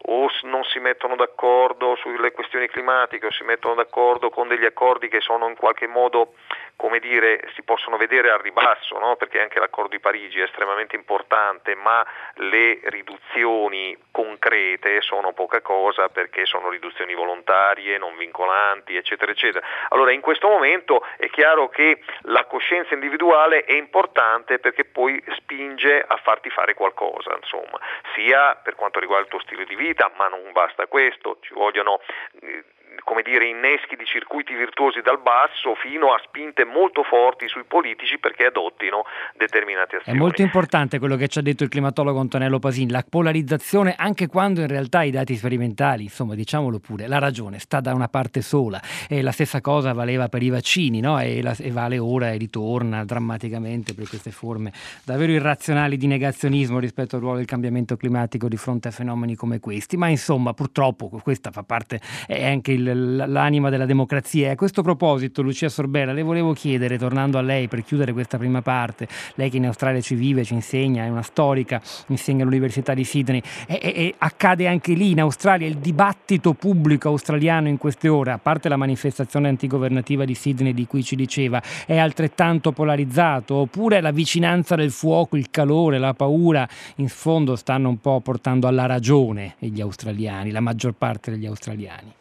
o 0.07 0.29
non 0.41 0.65
si 0.65 0.79
mettono 0.79 1.15
d'accordo 1.15 1.95
sulle 1.95 2.33
questioni 2.33 2.67
climatiche 2.67 3.27
o 3.27 3.31
si 3.31 3.45
mettono 3.45 3.75
d'accordo 3.75 4.29
con 4.29 4.49
degli 4.49 4.65
accordi 4.65 5.07
che 5.07 5.21
sono 5.21 5.47
in 5.47 5.55
qualche 5.55 5.87
modo, 5.87 6.33
come 6.81 6.97
dire, 6.97 7.47
si 7.53 7.61
possono 7.61 7.95
vedere 7.95 8.31
al 8.31 8.39
ribasso, 8.39 8.97
no? 8.97 9.15
perché 9.15 9.39
anche 9.39 9.59
l'accordo 9.59 9.91
di 9.91 9.99
Parigi 9.99 10.39
è 10.39 10.45
estremamente 10.45 10.95
importante, 10.95 11.75
ma 11.75 12.03
le 12.37 12.79
riduzioni 12.85 13.95
concrete 14.09 14.99
sono 15.01 15.31
poca 15.31 15.61
cosa 15.61 16.09
perché 16.09 16.47
sono 16.47 16.69
riduzioni 16.69 17.13
volontarie, 17.13 17.99
non 17.99 18.17
vincolanti, 18.17 18.95
eccetera, 18.95 19.31
eccetera. 19.31 19.63
Allora 19.89 20.11
in 20.11 20.21
questo 20.21 20.47
momento 20.47 21.05
è 21.17 21.29
chiaro 21.29 21.69
che 21.69 22.01
la 22.21 22.45
coscienza 22.45 22.95
individuale 22.95 23.63
è 23.63 23.73
importante 23.73 24.57
perché 24.57 24.83
poi 24.83 25.23
spinge 25.35 26.03
a 26.03 26.17
farti 26.17 26.49
fare 26.49 26.73
qualcosa, 26.73 27.35
insomma, 27.39 27.79
sia 28.15 28.55
per 28.55 28.73
quanto 28.73 28.99
riguarda 28.99 29.25
il 29.25 29.29
tuo 29.29 29.41
stile 29.41 29.65
di 29.65 29.75
vita, 29.75 30.09
ma 30.15 30.29
non 30.29 30.51
basta 30.51 30.87
questo, 30.87 31.37
ci 31.41 31.53
vogliono 31.53 31.99
eh, 32.41 32.63
come 33.03 33.21
dire, 33.23 33.47
inneschi 33.47 33.95
di 33.95 34.05
circuiti 34.05 34.53
virtuosi 34.53 35.01
dal 35.01 35.19
basso 35.21 35.75
fino 35.75 36.13
a 36.13 36.21
spinte 36.23 36.65
molto 36.65 37.03
forti 37.03 37.47
sui 37.47 37.63
politici 37.63 38.17
perché 38.19 38.45
adottino 38.45 39.03
determinate 39.37 39.97
azioni. 39.97 40.17
È 40.17 40.19
molto 40.19 40.41
importante 40.41 40.99
quello 40.99 41.15
che 41.15 41.27
ci 41.27 41.39
ha 41.39 41.41
detto 41.41 41.63
il 41.63 41.69
climatologo 41.69 42.19
Antonello 42.19 42.59
Pasin, 42.59 42.89
la 42.89 43.03
polarizzazione 43.07 43.95
anche 43.97 44.27
quando 44.27 44.61
in 44.61 44.67
realtà 44.67 45.03
i 45.03 45.11
dati 45.11 45.35
sperimentali, 45.35 46.03
insomma 46.03 46.35
diciamolo 46.35 46.79
pure, 46.79 47.07
la 47.07 47.19
ragione 47.19 47.59
sta 47.59 47.79
da 47.79 47.93
una 47.93 48.07
parte 48.07 48.41
sola 48.41 48.79
e 49.07 49.21
la 49.21 49.31
stessa 49.31 49.61
cosa 49.61 49.93
valeva 49.93 50.27
per 50.27 50.43
i 50.43 50.49
vaccini 50.49 50.99
no? 50.99 51.19
e, 51.19 51.41
la, 51.41 51.55
e 51.57 51.71
vale 51.71 51.97
ora 51.97 52.31
e 52.31 52.37
ritorna 52.37 53.03
drammaticamente 53.05 53.93
per 53.93 54.07
queste 54.07 54.31
forme 54.31 54.71
davvero 55.03 55.31
irrazionali 55.31 55.97
di 55.97 56.07
negazionismo 56.07 56.79
rispetto 56.79 57.15
al 57.15 57.21
ruolo 57.21 57.37
del 57.37 57.45
cambiamento 57.45 57.95
climatico 57.95 58.47
di 58.47 58.57
fronte 58.57 58.89
a 58.89 58.91
fenomeni 58.91 59.35
come 59.35 59.59
questi, 59.59 59.97
ma 59.97 60.07
insomma 60.07 60.53
purtroppo 60.53 61.09
questa 61.21 61.51
fa 61.51 61.63
parte, 61.63 61.99
è 62.27 62.45
anche 62.45 62.71
il 62.71 62.80
il, 62.89 63.25
l'anima 63.27 63.69
della 63.69 63.85
democrazia. 63.85 64.47
E 64.47 64.51
a 64.51 64.55
questo 64.55 64.81
proposito, 64.81 65.41
Lucia 65.41 65.69
Sorbella, 65.69 66.13
le 66.13 66.21
volevo 66.21 66.53
chiedere, 66.53 66.97
tornando 66.97 67.37
a 67.37 67.41
lei 67.41 67.67
per 67.67 67.83
chiudere 67.83 68.13
questa 68.13 68.37
prima 68.37 68.61
parte, 68.61 69.07
lei 69.35 69.49
che 69.49 69.57
in 69.57 69.65
Australia 69.65 70.01
ci 70.01 70.15
vive, 70.15 70.43
ci 70.43 70.53
insegna, 70.53 71.03
è 71.03 71.09
una 71.09 71.21
storica, 71.21 71.81
insegna 72.07 72.43
all'Università 72.43 72.93
di 72.93 73.03
Sydney, 73.03 73.41
e, 73.67 73.79
e, 73.81 73.93
e 73.95 74.15
accade 74.17 74.67
anche 74.67 74.93
lì 74.93 75.11
in 75.11 75.19
Australia 75.19 75.67
il 75.67 75.77
dibattito 75.77 76.53
pubblico 76.53 77.09
australiano 77.09 77.67
in 77.67 77.77
queste 77.77 78.07
ore, 78.07 78.31
a 78.31 78.37
parte 78.37 78.69
la 78.69 78.77
manifestazione 78.77 79.47
antigovernativa 79.47 80.25
di 80.25 80.35
Sydney 80.35 80.73
di 80.73 80.87
cui 80.87 81.03
ci 81.03 81.15
diceva, 81.15 81.61
è 81.85 81.97
altrettanto 81.97 82.71
polarizzato, 82.71 83.55
oppure 83.55 84.01
la 84.01 84.11
vicinanza 84.11 84.75
del 84.75 84.91
fuoco, 84.91 85.37
il 85.37 85.49
calore, 85.49 85.97
la 85.97 86.13
paura, 86.13 86.67
in 86.95 87.07
fondo 87.07 87.55
stanno 87.55 87.89
un 87.89 87.99
po' 87.99 88.19
portando 88.21 88.67
alla 88.67 88.85
ragione 88.85 89.55
gli 89.59 89.81
australiani, 89.81 90.51
la 90.51 90.59
maggior 90.59 90.93
parte 90.93 91.31
degli 91.31 91.45
australiani, 91.45 92.11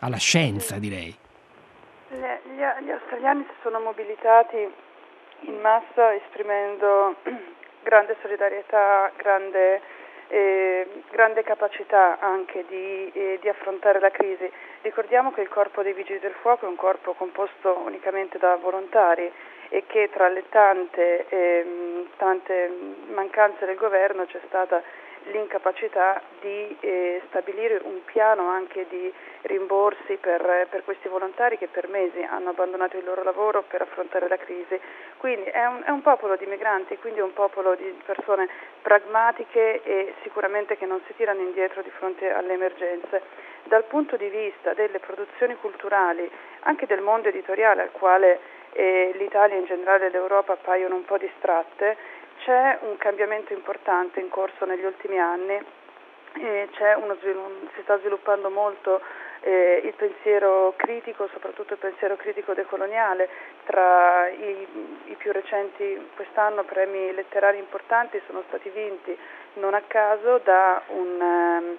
alla 0.00 0.18
scienza 0.18 0.78
direi. 0.78 1.14
Gli, 2.08 2.84
gli 2.84 2.90
australiani 2.90 3.44
si 3.48 3.54
sono 3.62 3.80
mobilitati 3.80 4.72
in 5.40 5.60
massa 5.60 6.14
esprimendo 6.14 7.16
grande 7.82 8.16
solidarietà, 8.20 9.10
grande, 9.16 9.80
eh, 10.28 11.02
grande 11.10 11.42
capacità 11.42 12.18
anche 12.20 12.64
di, 12.68 13.10
eh, 13.12 13.38
di, 13.40 13.48
affrontare 13.48 14.00
la 14.00 14.10
crisi. 14.10 14.50
Ricordiamo 14.82 15.32
che 15.32 15.40
il 15.40 15.48
corpo 15.48 15.82
dei 15.82 15.92
vigili 15.92 16.18
del 16.18 16.34
fuoco 16.40 16.66
è 16.66 16.68
un 16.68 16.76
corpo 16.76 17.12
composto 17.14 17.78
unicamente 17.84 18.38
da 18.38 18.56
volontari 18.56 19.30
e 19.68 19.84
che 19.86 20.10
tra 20.12 20.28
le 20.28 20.44
tante, 20.48 21.26
eh, 21.28 22.06
tante 22.16 22.70
mancanze 23.12 23.66
del 23.66 23.76
governo 23.76 24.26
c'è 24.26 24.40
stata 24.46 24.82
l'incapacità 25.30 26.20
di 26.40 26.76
eh, 26.80 27.22
stabilire 27.28 27.80
un 27.84 28.04
piano 28.04 28.48
anche 28.48 28.86
di 28.88 29.12
rimborsi 29.42 30.16
per, 30.20 30.66
per, 30.70 30.84
questi 30.84 31.08
volontari 31.08 31.58
che 31.58 31.68
per 31.68 31.88
mesi 31.88 32.22
hanno 32.22 32.50
abbandonato 32.50 32.96
il 32.96 33.04
loro 33.04 33.22
lavoro 33.22 33.62
per 33.62 33.82
affrontare 33.82 34.28
la 34.28 34.36
crisi. 34.36 34.78
Quindi 35.16 35.48
è 35.50 35.64
un, 35.64 35.82
è 35.84 35.90
un 35.90 36.02
popolo 36.02 36.36
di 36.36 36.46
migranti, 36.46 36.98
quindi 36.98 37.20
è 37.20 37.22
un 37.22 37.32
popolo 37.32 37.74
di 37.74 37.96
persone 38.04 38.48
pragmatiche 38.82 39.82
e 39.82 40.14
sicuramente 40.22 40.76
che 40.76 40.86
non 40.86 41.00
si 41.06 41.14
tirano 41.16 41.40
indietro 41.40 41.82
di 41.82 41.90
fronte 41.90 42.30
alle 42.30 42.52
emergenze. 42.54 43.22
Dal 43.64 43.84
punto 43.84 44.16
di 44.16 44.28
vista 44.28 44.74
delle 44.74 45.00
produzioni 45.00 45.56
culturali, 45.56 46.30
anche 46.60 46.86
del 46.86 47.00
mondo 47.00 47.28
editoriale 47.28 47.82
al 47.82 47.90
quale 47.90 48.38
eh, 48.76 49.12
l'Italia 49.16 49.56
e 49.56 49.60
in 49.60 49.64
generale 49.64 50.10
l'Europa 50.10 50.52
appaiono 50.52 50.94
un 50.94 51.04
po' 51.04 51.16
distratte, 51.16 51.96
c'è 52.46 52.78
un 52.82 52.96
cambiamento 52.96 53.52
importante 53.52 54.20
in 54.20 54.28
corso 54.28 54.64
negli 54.66 54.84
ultimi 54.84 55.18
anni, 55.18 55.60
uno, 56.34 57.16
si 57.74 57.82
sta 57.82 57.98
sviluppando 57.98 58.50
molto 58.50 59.00
eh, 59.40 59.80
il 59.82 59.92
pensiero 59.94 60.74
critico, 60.76 61.28
soprattutto 61.32 61.72
il 61.72 61.80
pensiero 61.80 62.14
critico 62.14 62.54
decoloniale, 62.54 63.28
tra 63.64 64.28
i, 64.28 64.64
i, 65.06 65.14
più 65.14 65.32
recenti 65.32 66.10
quest'anno 66.14 66.62
premi 66.62 67.12
letterari 67.12 67.58
importanti 67.58 68.22
sono 68.26 68.44
stati 68.46 68.68
vinti 68.68 69.18
non 69.54 69.74
a 69.74 69.82
caso 69.84 70.38
da 70.44 70.82
un, 70.88 71.20
um, 71.20 71.76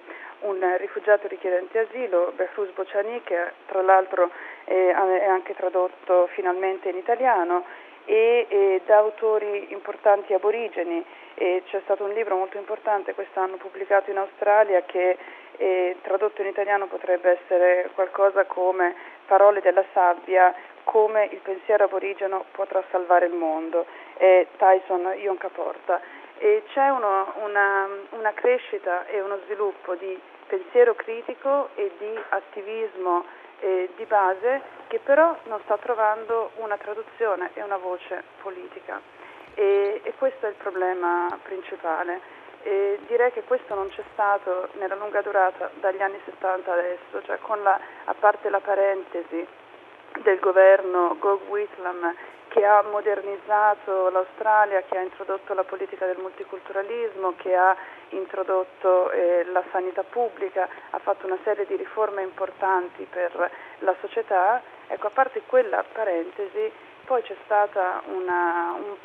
un 0.50 0.76
rifugiato 0.76 1.28
richiedente 1.28 1.78
asilo, 1.78 2.32
Behruz 2.36 2.68
Bociani, 2.72 3.22
che 3.22 3.52
tra 3.66 3.80
l'altro 3.80 4.30
è, 4.64 4.72
è 4.72 5.24
anche 5.24 5.54
tradotto 5.54 6.26
finalmente 6.34 6.90
in 6.90 6.96
italiano, 6.96 7.64
e, 8.08 8.46
e 8.48 8.80
da 8.86 8.96
autori 8.96 9.66
importanti 9.70 10.32
aborigeni. 10.32 11.04
E 11.34 11.62
c'è 11.66 11.80
stato 11.84 12.04
un 12.04 12.12
libro 12.12 12.36
molto 12.36 12.56
importante 12.56 13.14
quest'anno 13.14 13.56
pubblicato 13.56 14.10
in 14.10 14.16
Australia 14.16 14.82
che 14.82 15.16
eh, 15.58 15.96
tradotto 16.02 16.40
in 16.40 16.48
italiano 16.48 16.86
potrebbe 16.86 17.38
essere 17.38 17.90
qualcosa 17.94 18.44
come 18.46 18.94
Parole 19.26 19.60
della 19.60 19.84
sabbia, 19.92 20.54
come 20.84 21.28
il 21.30 21.40
pensiero 21.40 21.84
aborigeno 21.84 22.46
potrà 22.52 22.82
salvare 22.90 23.26
il 23.26 23.34
mondo, 23.34 23.84
è 24.16 24.46
Tyson 24.56 25.12
Yonkaporta. 25.18 26.00
E 26.38 26.62
c'è 26.72 26.88
uno, 26.88 27.34
una, 27.44 27.88
una 28.10 28.32
crescita 28.32 29.04
e 29.06 29.20
uno 29.20 29.38
sviluppo 29.44 29.96
di 29.96 30.18
pensiero 30.46 30.94
critico 30.94 31.68
e 31.74 31.90
di 31.98 32.18
attivismo 32.30 33.24
eh, 33.60 33.90
di 33.96 34.04
base 34.04 34.76
che 34.88 35.00
però 35.00 35.36
non 35.44 35.60
sta 35.64 35.76
trovando 35.78 36.50
una 36.56 36.76
traduzione 36.76 37.50
e 37.54 37.62
una 37.62 37.76
voce 37.76 38.22
politica 38.40 39.00
e, 39.54 40.00
e 40.02 40.14
questo 40.16 40.46
è 40.46 40.50
il 40.50 40.54
problema 40.54 41.36
principale. 41.42 42.36
E 42.62 42.98
direi 43.06 43.32
che 43.32 43.42
questo 43.44 43.74
non 43.74 43.88
c'è 43.88 44.02
stato 44.12 44.68
nella 44.74 44.94
lunga 44.94 45.22
durata 45.22 45.70
dagli 45.80 46.02
anni 46.02 46.18
70 46.24 46.72
adesso, 46.72 47.22
cioè 47.22 47.38
la, 47.62 47.80
a 48.04 48.14
parte 48.14 48.50
la 48.50 48.60
parentesi 48.60 49.46
del 50.22 50.38
governo 50.38 51.16
Gog 51.18 51.42
Whitlam 51.48 52.14
che 52.58 52.66
ha 52.66 52.82
modernizzato 52.82 54.10
l'Australia, 54.10 54.82
che 54.82 54.98
ha 54.98 55.02
introdotto 55.02 55.54
la 55.54 55.62
politica 55.62 56.06
del 56.06 56.18
multiculturalismo, 56.18 57.34
che 57.36 57.54
ha 57.54 57.76
introdotto 58.08 59.12
eh, 59.12 59.44
la 59.52 59.62
sanità 59.70 60.02
pubblica, 60.02 60.68
ha 60.90 60.98
fatto 60.98 61.26
una 61.26 61.38
serie 61.44 61.66
di 61.66 61.76
riforme 61.76 62.22
importanti 62.22 63.06
per 63.08 63.48
la 63.78 63.94
società, 64.00 64.60
ecco 64.88 65.06
a 65.06 65.10
parte 65.10 65.42
quella 65.46 65.84
parentesi 65.92 66.72
poi 67.04 67.22
c'è 67.22 67.36
stata 67.44 68.02
una, 68.06 68.74
un 68.76 68.96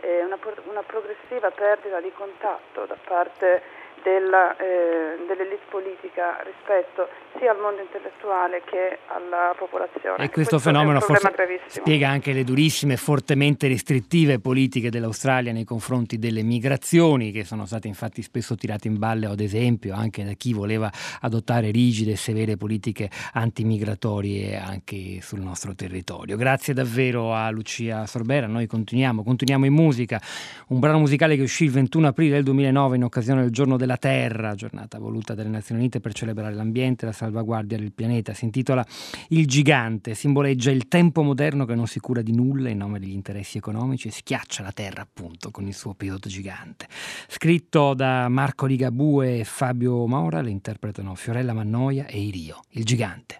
eh, 0.00 0.22
una, 0.22 0.38
una 0.64 0.82
progressiva 0.82 1.50
perdita 1.50 2.00
di 2.00 2.12
contatto 2.12 2.84
da 2.84 2.96
parte 3.02 3.62
della, 4.02 4.56
eh, 4.56 5.16
dell'elite 5.26 5.64
politica 5.68 6.42
rispetto 6.42 7.08
sia 7.38 7.52
al 7.52 7.58
mondo 7.58 7.80
intellettuale 7.80 8.62
che 8.64 8.98
alla 9.06 9.54
popolazione. 9.56 10.24
E 10.24 10.30
questo, 10.30 10.56
questo 10.56 10.58
fenomeno 10.58 11.00
forse 11.00 11.30
spiega 11.66 12.08
anche 12.08 12.32
le 12.32 12.44
durissime 12.44 12.96
fortemente 12.96 13.68
restrittive 13.68 14.40
politiche 14.40 14.90
dell'Australia 14.90 15.52
nei 15.52 15.64
confronti 15.64 16.18
delle 16.18 16.42
migrazioni, 16.42 17.30
che 17.30 17.44
sono 17.44 17.66
state 17.66 17.88
infatti 17.88 18.22
spesso 18.22 18.56
tirate 18.56 18.88
in 18.88 18.98
balle, 18.98 19.26
ad 19.26 19.40
esempio, 19.40 19.94
anche 19.94 20.24
da 20.24 20.32
chi 20.32 20.52
voleva 20.52 20.90
adottare 21.20 21.70
rigide 21.70 22.12
e 22.12 22.16
severe 22.16 22.56
politiche 22.56 23.08
antimigratorie 23.32 24.58
anche 24.58 25.20
sul 25.20 25.40
nostro 25.40 25.74
territorio. 25.74 26.36
Grazie 26.36 26.74
davvero 26.74 27.32
a 27.32 27.50
Lucia 27.50 28.06
Sorbera, 28.06 28.46
noi 28.46 28.66
continuiamo, 28.66 29.22
continuiamo 29.22 29.66
in 29.66 29.72
musica, 29.72 30.20
un 30.68 30.78
brano 30.80 30.98
musicale 30.98 31.36
che 31.36 31.42
uscì 31.42 31.64
il 31.64 31.70
21 31.70 32.08
aprile 32.08 32.34
del 32.34 32.44
2009 32.44 32.96
in 32.96 33.04
occasione 33.04 33.42
del 33.42 33.50
giorno 33.50 33.76
della 33.76 33.89
della 33.90 33.96
Terra, 33.96 34.54
giornata 34.54 34.98
voluta 34.98 35.34
dalle 35.34 35.48
Nazioni 35.48 35.80
Unite 35.80 36.00
per 36.00 36.12
celebrare 36.12 36.54
l'ambiente 36.54 37.04
e 37.04 37.08
la 37.08 37.14
salvaguardia 37.14 37.76
del 37.76 37.92
pianeta. 37.92 38.34
Si 38.34 38.44
intitola 38.44 38.86
Il 39.28 39.46
gigante, 39.46 40.14
simboleggia 40.14 40.70
il 40.70 40.86
tempo 40.86 41.22
moderno 41.22 41.64
che 41.64 41.74
non 41.74 41.86
si 41.86 41.98
cura 41.98 42.22
di 42.22 42.32
nulla 42.32 42.68
in 42.68 42.78
nome 42.78 43.00
degli 43.00 43.12
interessi 43.12 43.58
economici 43.58 44.08
e 44.08 44.12
schiaccia 44.12 44.62
la 44.62 44.72
Terra 44.72 45.02
appunto 45.02 45.50
con 45.50 45.66
il 45.66 45.74
suo 45.74 45.94
pilota 45.94 46.28
gigante. 46.28 46.86
Scritto 47.26 47.94
da 47.94 48.28
Marco 48.28 48.66
Ligabue 48.66 49.40
e 49.40 49.44
Fabio 49.44 50.06
Maura, 50.06 50.40
le 50.40 50.50
interpretano 50.50 51.14
Fiorella 51.14 51.52
Mannoia 51.52 52.06
e 52.06 52.20
Irio, 52.20 52.60
il 52.70 52.84
gigante. 52.84 53.39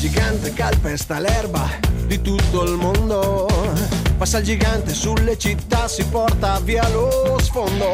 Gigante, 0.00 0.54
calpesta 0.54 1.18
l'erba 1.18 1.68
di 2.06 2.22
tutto 2.22 2.64
il 2.64 2.72
mondo. 2.72 3.46
Passa 4.16 4.38
il 4.38 4.44
gigante 4.44 4.94
sulle 4.94 5.36
città, 5.36 5.88
si 5.88 6.02
porta 6.04 6.58
via 6.60 6.88
lo 6.88 7.38
sfondo. 7.38 7.92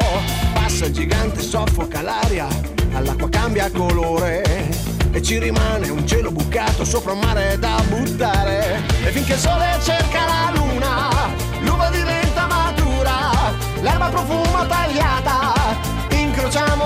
Passa 0.54 0.86
il 0.86 0.92
gigante, 0.92 1.42
soffoca 1.42 2.02
l'aria, 2.02 2.46
all'acqua 2.92 3.28
cambia 3.28 3.68
colore. 3.72 4.42
E 5.10 5.20
ci 5.20 5.40
rimane 5.40 5.88
un 5.88 6.06
cielo 6.06 6.30
bucato 6.30 6.84
sopra 6.84 7.12
un 7.12 7.18
mare 7.18 7.58
da 7.58 7.82
buttare. 7.88 8.82
E 9.04 9.10
finché 9.10 9.32
il 9.32 9.40
sole 9.40 9.66
cerca 9.82 10.26
la 10.26 10.52
luna, 10.54 11.10
l'uva 11.62 11.90
diventa 11.90 12.46
matura, 12.46 13.52
l'erba 13.80 14.08
profuma 14.10 14.64
tagliata, 14.64 15.54
incrociamo 16.10 16.85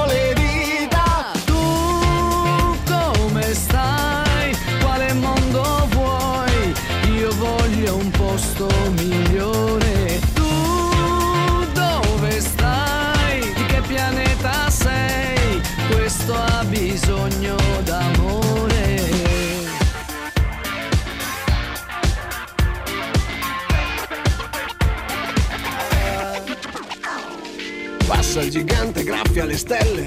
Passa 28.41 28.53
il 28.57 28.59
gigante, 28.65 29.05
graffia 29.05 29.45
le 29.45 29.59
stelle 29.59 30.07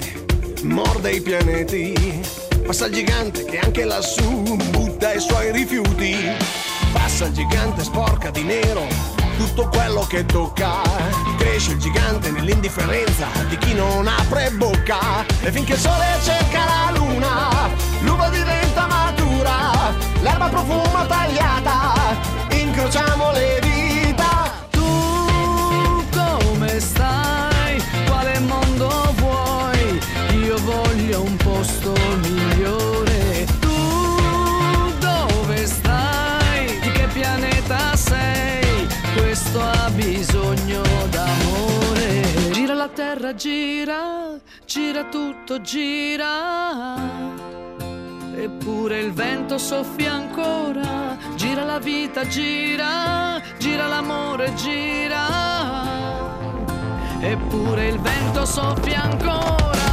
morde 0.63 1.11
i 1.11 1.21
pianeti. 1.21 1.93
Passa 2.65 2.87
il 2.87 2.93
gigante 2.93 3.45
che 3.45 3.59
anche 3.59 3.83
lassù 3.83 4.57
butta 4.71 5.13
i 5.13 5.19
suoi 5.19 5.51
rifiuti. 5.51 6.15
Passa 6.91 7.25
il 7.25 7.33
gigante 7.33 7.83
sporca 7.83 8.31
di 8.31 8.41
nero 8.41 8.87
tutto 9.37 9.69
quello 9.69 10.07
che 10.07 10.25
tocca. 10.25 10.81
Cresce 11.37 11.73
il 11.73 11.77
gigante 11.77 12.31
nell'indifferenza 12.31 13.27
di 13.49 13.57
chi 13.59 13.75
non 13.75 14.07
apre 14.07 14.49
bocca. 14.49 15.23
E 15.43 15.51
finché 15.51 15.73
il 15.73 15.79
sole 15.79 16.05
cerca 16.23 16.65
la 16.65 16.97
luna, 16.97 17.69
l'uva 18.01 18.29
diventa 18.29 18.87
matura, 18.87 19.93
l'erba 20.23 20.47
profuma 20.47 21.05
tagliata, 21.05 22.17
incrociamo 22.49 23.31
le 23.31 23.59
dita. 23.61 23.72
Gira, 43.35 44.39
gira 44.65 45.05
tutto, 45.05 45.61
gira. 45.61 46.95
Eppure 48.35 48.99
il 48.99 49.13
vento 49.13 49.57
soffia 49.57 50.13
ancora, 50.13 51.17
gira 51.35 51.63
la 51.63 51.79
vita, 51.79 52.25
gira, 52.27 53.41
gira 53.57 53.87
l'amore, 53.87 54.53
gira. 54.55 55.25
Eppure 57.19 57.87
il 57.87 57.99
vento 57.99 58.45
soffia 58.45 59.03
ancora. 59.03 59.92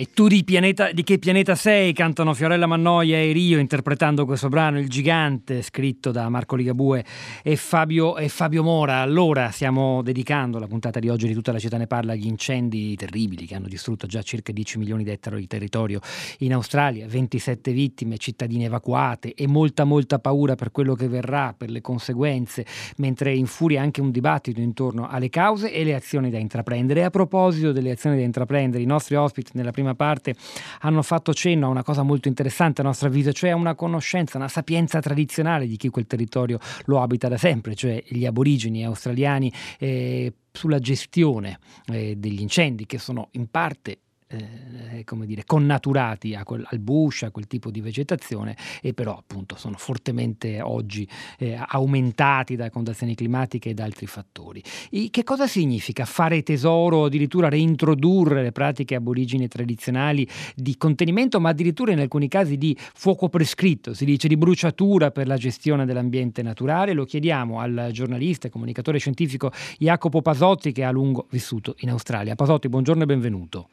E 0.00 0.08
tu 0.14 0.28
di, 0.28 0.44
pianeta- 0.44 0.92
di 0.92 1.02
che 1.02 1.18
pianeta 1.18 1.54
sei? 1.54 1.92
Cantano 1.92 2.32
Fiorella 2.32 2.64
Mannoia 2.64 3.18
e 3.18 3.32
Rio 3.32 3.58
interpretando 3.58 4.24
questo 4.24 4.48
brano 4.48 4.78
Il 4.78 4.88
Gigante, 4.88 5.60
scritto 5.60 6.10
da 6.10 6.26
Marco 6.30 6.56
Ligabue 6.56 7.04
e 7.42 7.54
Fabio, 7.56 8.16
e 8.16 8.30
Fabio 8.30 8.62
Mora. 8.62 9.02
Allora 9.02 9.50
stiamo 9.50 10.00
dedicando 10.00 10.58
la 10.58 10.66
puntata 10.66 11.00
di 11.00 11.10
oggi 11.10 11.26
di 11.26 11.34
tutta 11.34 11.52
la 11.52 11.58
città 11.58 11.76
ne 11.76 11.86
parla 11.86 12.12
agli 12.12 12.26
incendi 12.26 12.96
terribili 12.96 13.44
che 13.44 13.54
hanno 13.54 13.68
distrutto 13.68 14.06
già 14.06 14.22
circa 14.22 14.52
10 14.52 14.78
milioni 14.78 15.04
di 15.04 15.10
ettari 15.10 15.38
di 15.38 15.46
territorio 15.46 16.00
in 16.38 16.54
Australia, 16.54 17.06
27 17.06 17.70
vittime, 17.70 18.16
cittadine 18.16 18.64
evacuate 18.64 19.34
e 19.34 19.46
molta 19.46 19.84
molta 19.84 20.18
paura 20.18 20.54
per 20.54 20.70
quello 20.70 20.94
che 20.94 21.08
verrà, 21.08 21.54
per 21.54 21.68
le 21.68 21.82
conseguenze, 21.82 22.64
mentre 22.96 23.34
infuria 23.34 23.82
anche 23.82 24.00
un 24.00 24.10
dibattito 24.10 24.62
intorno 24.62 25.06
alle 25.10 25.28
cause 25.28 25.70
e 25.70 25.84
le 25.84 25.94
azioni 25.94 26.30
da 26.30 26.38
intraprendere. 26.38 27.00
E 27.00 27.02
a 27.02 27.10
proposito 27.10 27.72
delle 27.72 27.90
azioni 27.90 28.16
da 28.16 28.22
intraprendere, 28.22 28.82
i 28.82 28.86
nostri 28.86 29.14
ospiti 29.14 29.50
nella 29.52 29.72
prima 29.72 29.88
parte 29.94 30.34
hanno 30.80 31.02
fatto 31.02 31.32
cenno 31.32 31.66
a 31.66 31.70
una 31.70 31.82
cosa 31.82 32.02
molto 32.02 32.28
interessante 32.28 32.80
a 32.80 32.84
nostro 32.84 33.08
avviso, 33.08 33.32
cioè 33.32 33.50
a 33.50 33.56
una 33.56 33.74
conoscenza, 33.74 34.36
una 34.36 34.48
sapienza 34.48 35.00
tradizionale 35.00 35.66
di 35.66 35.76
chi 35.76 35.88
quel 35.88 36.06
territorio 36.06 36.58
lo 36.84 37.00
abita 37.00 37.28
da 37.28 37.36
sempre, 37.36 37.74
cioè 37.74 38.02
gli 38.06 38.26
aborigeni 38.26 38.84
australiani 38.84 39.52
eh, 39.78 40.32
sulla 40.52 40.78
gestione 40.78 41.58
eh, 41.86 42.14
degli 42.16 42.40
incendi 42.40 42.86
che 42.86 42.98
sono 42.98 43.28
in 43.32 43.48
parte 43.50 43.98
eh, 44.30 45.04
come 45.04 45.26
dire, 45.26 45.44
connaturati 45.44 46.38
quel- 46.44 46.64
al 46.66 46.78
bush, 46.78 47.24
a 47.24 47.30
quel 47.30 47.46
tipo 47.46 47.70
di 47.70 47.80
vegetazione 47.80 48.56
e 48.80 48.94
però 48.94 49.16
appunto 49.16 49.56
sono 49.56 49.76
fortemente 49.76 50.60
oggi 50.60 51.06
eh, 51.38 51.58
aumentati 51.68 52.56
da 52.56 52.70
condizioni 52.70 53.14
climatiche 53.14 53.70
e 53.70 53.74
da 53.74 53.84
altri 53.84 54.06
fattori. 54.06 54.62
I- 54.90 55.10
che 55.10 55.24
cosa 55.24 55.46
significa 55.46 56.04
fare 56.04 56.42
tesoro 56.42 56.98
o 56.98 57.04
addirittura 57.06 57.48
reintrodurre 57.48 58.42
le 58.42 58.52
pratiche 58.52 58.94
aborigine 58.94 59.48
tradizionali 59.48 60.26
di 60.54 60.76
contenimento, 60.76 61.40
ma 61.40 61.50
addirittura 61.50 61.92
in 61.92 62.00
alcuni 62.00 62.28
casi 62.28 62.56
di 62.56 62.76
fuoco 62.78 63.28
prescritto, 63.28 63.94
si 63.94 64.04
dice 64.04 64.28
di 64.28 64.36
bruciatura 64.36 65.10
per 65.10 65.26
la 65.26 65.36
gestione 65.36 65.84
dell'ambiente 65.84 66.42
naturale? 66.42 66.92
Lo 66.92 67.04
chiediamo 67.04 67.58
al 67.58 67.88
giornalista 67.92 68.46
e 68.46 68.50
comunicatore 68.50 68.98
scientifico 68.98 69.50
Jacopo 69.78 70.22
Pasotti 70.22 70.72
che 70.72 70.84
ha 70.84 70.88
a 70.88 70.92
lungo 70.92 71.26
vissuto 71.30 71.74
in 71.78 71.90
Australia. 71.90 72.34
Pasotti, 72.34 72.68
buongiorno 72.68 73.02
e 73.02 73.06
benvenuto. 73.06 73.68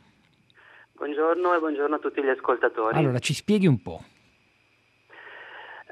Buongiorno 0.98 1.54
e 1.54 1.60
buongiorno 1.60 1.96
a 1.98 2.00
tutti 2.00 2.24
gli 2.24 2.28
ascoltatori. 2.28 2.98
Allora, 2.98 3.20
ci 3.20 3.36
spieghi 3.36 3.68
un 3.68 3.80
po'. 3.84 4.00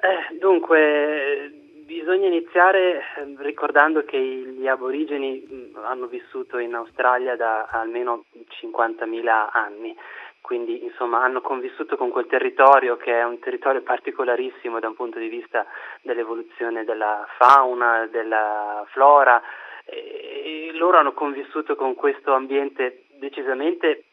Eh, 0.01 0.35
dunque, 0.39 1.51
bisogna 1.85 2.25
iniziare 2.25 2.97
eh, 2.97 3.35
ricordando 3.37 4.03
che 4.03 4.17
gli 4.17 4.65
aborigeni 4.65 5.71
hanno 5.83 6.07
vissuto 6.07 6.57
in 6.57 6.73
Australia 6.73 7.35
da 7.35 7.65
almeno 7.65 8.25
50.000 8.59 9.49
anni, 9.51 9.95
quindi 10.41 10.83
insomma 10.83 11.23
hanno 11.23 11.41
convissuto 11.41 11.97
con 11.97 12.09
quel 12.09 12.25
territorio 12.25 12.97
che 12.97 13.13
è 13.13 13.23
un 13.23 13.37
territorio 13.37 13.83
particolarissimo 13.83 14.79
da 14.79 14.87
un 14.87 14.95
punto 14.95 15.19
di 15.19 15.27
vista 15.27 15.67
dell'evoluzione 16.01 16.83
della 16.83 17.27
fauna, 17.37 18.07
della 18.07 18.83
flora, 18.89 19.39
e 19.85 20.71
loro 20.73 20.97
hanno 20.97 21.13
convissuto 21.13 21.75
con 21.75 21.93
questo 21.93 22.33
ambiente 22.33 23.03
decisamente 23.19 24.05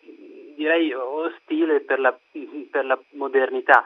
direi 0.63 0.93
ostile 0.95 1.81
per 1.81 1.99
la, 1.99 2.17
per 2.71 2.85
la 2.85 2.99
modernità, 3.13 3.85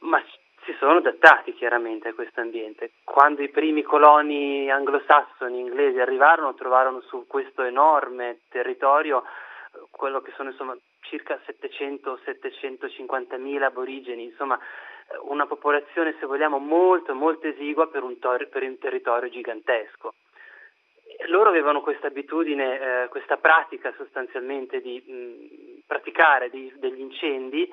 ma 0.00 0.22
si 0.64 0.74
sono 0.78 0.98
adattati 0.98 1.52
chiaramente 1.54 2.08
a 2.08 2.14
questo 2.14 2.40
ambiente. 2.40 2.92
Quando 3.04 3.42
i 3.42 3.48
primi 3.48 3.82
coloni 3.82 4.70
anglosassoni 4.70 5.58
inglesi 5.58 5.98
arrivarono, 5.98 6.54
trovarono 6.54 7.00
su 7.02 7.26
questo 7.26 7.62
enorme 7.62 8.40
territorio 8.48 9.24
quello 9.90 10.22
che 10.22 10.32
sono 10.36 10.50
insomma 10.50 10.76
circa 11.00 11.38
700-750 11.46 13.38
mila 13.38 13.66
aborigeni, 13.66 14.24
insomma 14.24 14.58
una 15.28 15.46
popolazione 15.46 16.16
se 16.18 16.26
vogliamo 16.26 16.58
molto 16.58 17.14
molto 17.14 17.46
esigua 17.46 17.86
per 17.88 18.02
un, 18.02 18.18
tor- 18.18 18.48
per 18.48 18.62
un 18.62 18.78
territorio 18.78 19.28
gigantesco. 19.28 20.14
Loro 21.28 21.48
avevano 21.48 21.80
questa 21.80 22.08
abitudine, 22.08 23.04
eh, 23.04 23.08
questa 23.08 23.36
pratica 23.36 23.92
sostanzialmente 23.96 24.80
di 24.80 25.02
mh, 25.06 25.86
praticare 25.86 26.50
dei, 26.50 26.72
degli 26.76 27.00
incendi 27.00 27.68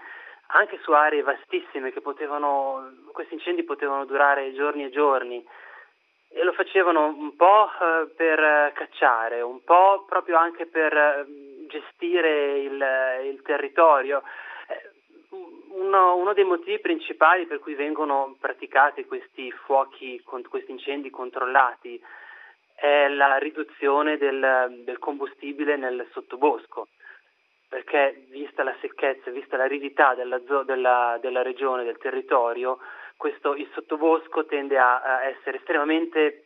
anche 0.48 0.80
su 0.82 0.92
aree 0.92 1.22
vastissime 1.22 1.92
che 1.92 2.02
potevano, 2.02 2.92
questi 3.12 3.34
incendi 3.34 3.64
potevano 3.64 4.06
durare 4.06 4.54
giorni 4.54 4.86
e 4.86 4.90
giorni 4.90 5.44
e 6.30 6.44
lo 6.44 6.52
facevano 6.54 7.08
un 7.08 7.36
po' 7.36 7.70
eh, 7.70 8.08
per 8.16 8.72
cacciare, 8.74 9.42
un 9.42 9.64
po' 9.64 10.06
proprio 10.08 10.38
anche 10.38 10.66
per 10.66 10.94
eh, 10.94 11.26
gestire 11.68 12.60
il, 12.60 12.86
il 13.26 13.42
territorio. 13.44 14.24
Eh, 14.68 14.92
uno, 15.70 16.16
uno, 16.16 16.34
dei 16.34 16.44
motivi 16.44 16.80
principali 16.80 17.46
per 17.46 17.60
cui 17.60 17.74
vengono 17.74 18.36
praticati 18.40 19.06
questi 19.06 19.52
fuochi, 19.52 20.22
questi 20.24 20.72
incendi 20.72 21.10
controllati 21.10 22.02
è 22.84 23.08
la 23.08 23.38
riduzione 23.38 24.18
del, 24.18 24.82
del 24.84 25.00
combustibile 25.00 25.78
nel 25.78 26.06
sottobosco 26.12 26.90
perché 27.70 28.26
vista 28.30 28.62
la 28.62 28.76
secchezza, 28.82 29.32
vista 29.32 29.56
l'aridità 29.56 30.14
della, 30.14 30.38
della, 30.66 31.18
della 31.22 31.42
regione, 31.42 31.86
del 31.86 31.98
territorio, 31.98 32.80
questo, 33.16 33.56
il 33.56 33.68
sottobosco 33.74 34.46
tende 34.46 34.78
a, 34.78 35.02
a 35.02 35.24
essere 35.24 35.58
estremamente, 35.58 36.46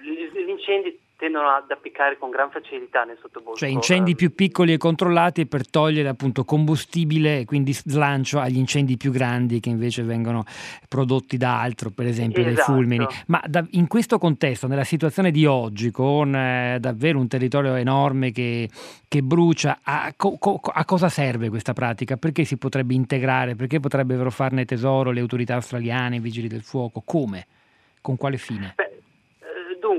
gli 0.00 0.48
incendi 0.48 0.98
tendono 1.16 1.48
ad 1.48 1.70
appiccare 1.70 2.18
con 2.18 2.30
gran 2.30 2.50
facilità 2.50 3.04
nel 3.04 3.16
sottobosco. 3.20 3.56
Cioè 3.56 3.68
incendi 3.68 4.16
più 4.16 4.34
piccoli 4.34 4.72
e 4.72 4.76
controllati 4.76 5.46
per 5.46 5.68
togliere 5.68 6.08
appunto 6.08 6.44
combustibile 6.44 7.40
e 7.40 7.44
quindi 7.44 7.72
slancio 7.72 8.40
agli 8.40 8.56
incendi 8.56 8.96
più 8.96 9.12
grandi 9.12 9.60
che 9.60 9.68
invece 9.68 10.02
vengono 10.02 10.44
prodotti 10.88 11.36
da 11.36 11.60
altro, 11.60 11.90
per 11.90 12.06
esempio 12.06 12.42
dai 12.42 12.54
Esatto. 12.54 12.72
fulmini. 12.72 13.06
Ma 13.26 13.40
da- 13.46 13.64
in 13.70 13.86
questo 13.86 14.18
contesto, 14.18 14.66
nella 14.66 14.84
situazione 14.84 15.30
di 15.30 15.46
oggi, 15.46 15.90
con 15.90 16.34
eh, 16.34 16.78
davvero 16.80 17.18
un 17.18 17.28
territorio 17.28 17.74
enorme 17.76 18.32
che, 18.32 18.68
che 19.06 19.22
brucia, 19.22 19.78
a, 19.82 20.12
co- 20.16 20.38
co- 20.38 20.60
a 20.64 20.84
cosa 20.84 21.08
serve 21.08 21.50
questa 21.50 21.72
pratica? 21.72 22.16
Perché 22.16 22.44
si 22.44 22.56
potrebbe 22.56 22.94
integrare? 22.94 23.54
Perché 23.54 23.78
potrebbero 23.78 24.30
farne 24.30 24.64
tesoro 24.64 25.10
le 25.10 25.20
autorità 25.20 25.54
australiane, 25.54 26.16
i 26.16 26.20
vigili 26.20 26.48
del 26.48 26.62
fuoco? 26.62 27.02
Come? 27.04 27.46
Con 28.00 28.16
quale 28.16 28.36
fine? 28.38 28.72
Beh, 28.74 28.82
eh, 28.82 28.91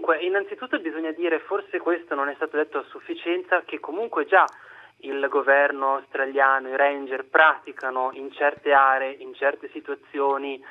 dunque, 0.03 0.17
innanzitutto 0.17 0.79
bisogna 0.79 1.11
dire, 1.11 1.39
forse 1.39 1.79
questo 1.79 2.13
non 2.13 2.27
è 2.27 2.33
stato 2.35 2.57
detto 2.57 2.79
a 2.79 2.85
sufficienza, 2.89 3.63
che 3.63 3.79
comunque 3.79 4.25
già 4.25 4.45
il 4.97 5.25
governo 5.29 5.95
australiano, 5.95 6.67
i 6.67 6.75
ranger 6.75 7.25
praticano 7.25 8.09
in 8.13 8.29
certe 8.33 8.73
aree, 8.73 9.13
in 9.13 9.33
certe 9.33 9.69
situazioni 9.71 10.61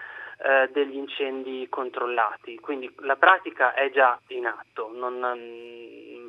eh, 0.44 0.68
degli 0.70 0.96
incendi 0.96 1.66
controllati, 1.70 2.58
quindi 2.60 2.92
la 2.98 3.16
pratica 3.16 3.72
è 3.72 3.90
già 3.90 4.20
in 4.28 4.44
atto, 4.44 4.90
non, 4.92 5.24
eh, 5.24 6.28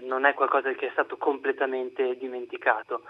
non 0.00 0.26
è 0.26 0.34
qualcosa 0.34 0.70
che 0.72 0.88
è 0.88 0.90
stato 0.92 1.16
completamente 1.16 2.16
dimenticato. 2.18 3.02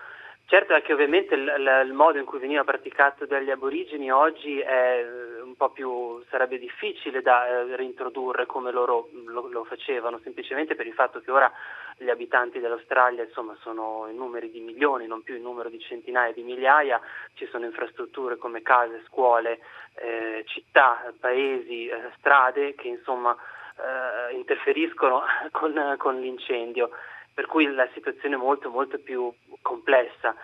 Certo 0.48 0.74
è 0.74 0.82
che 0.82 0.92
ovviamente 0.92 1.34
il, 1.34 1.42
il- 1.58 1.92
modo 1.92 2.18
in 2.18 2.24
cui 2.24 2.38
veniva 2.38 2.62
praticato 2.62 3.26
dagli 3.26 3.50
aborigeni 3.50 4.12
oggi 4.12 4.60
è 4.60 5.04
eh, 5.04 5.40
un 5.40 5.56
po' 5.56 5.70
più 5.70 6.22
sarebbe 6.30 6.60
difficile 6.60 7.20
da 7.20 7.48
eh, 7.48 7.74
reintrodurre 7.74 8.46
come 8.46 8.70
loro 8.70 9.08
lo, 9.26 9.48
lo 9.48 9.64
facevano, 9.64 10.20
semplicemente 10.22 10.76
per 10.76 10.86
il 10.86 10.92
fatto 10.92 11.20
che 11.20 11.32
ora 11.32 11.52
gli 11.98 12.08
abitanti 12.08 12.60
dell'Australia 12.60 13.24
insomma 13.24 13.56
sono 13.60 14.06
in 14.08 14.14
numeri 14.14 14.48
di 14.52 14.60
milioni, 14.60 15.08
non 15.08 15.24
più 15.24 15.34
in 15.34 15.42
numero 15.42 15.68
di 15.68 15.80
centinaia 15.80 16.32
di 16.32 16.44
migliaia, 16.44 17.00
ci 17.34 17.46
sono 17.46 17.64
infrastrutture 17.64 18.36
come 18.36 18.62
case, 18.62 19.02
scuole, 19.08 19.58
eh, 19.94 20.44
città, 20.46 21.12
paesi, 21.18 21.88
eh, 21.88 22.12
strade 22.18 22.76
che 22.76 22.86
insomma 22.86 23.36
eh, 23.78 24.34
interferiscono 24.36 25.22
con, 25.50 25.94
con 25.98 26.20
l'incendio 26.20 26.90
per 27.36 27.46
cui 27.48 27.66
la 27.66 27.86
situazione 27.92 28.34
è 28.34 28.38
molto 28.38 28.70
molto 28.70 28.98
più 28.98 29.30
complessa. 29.60 30.34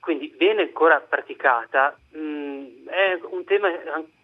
Quindi 0.00 0.34
viene 0.38 0.62
ancora 0.62 0.98
praticata, 0.98 1.94
mh, 2.12 2.88
è 2.88 3.20
un 3.30 3.44
tema 3.44 3.68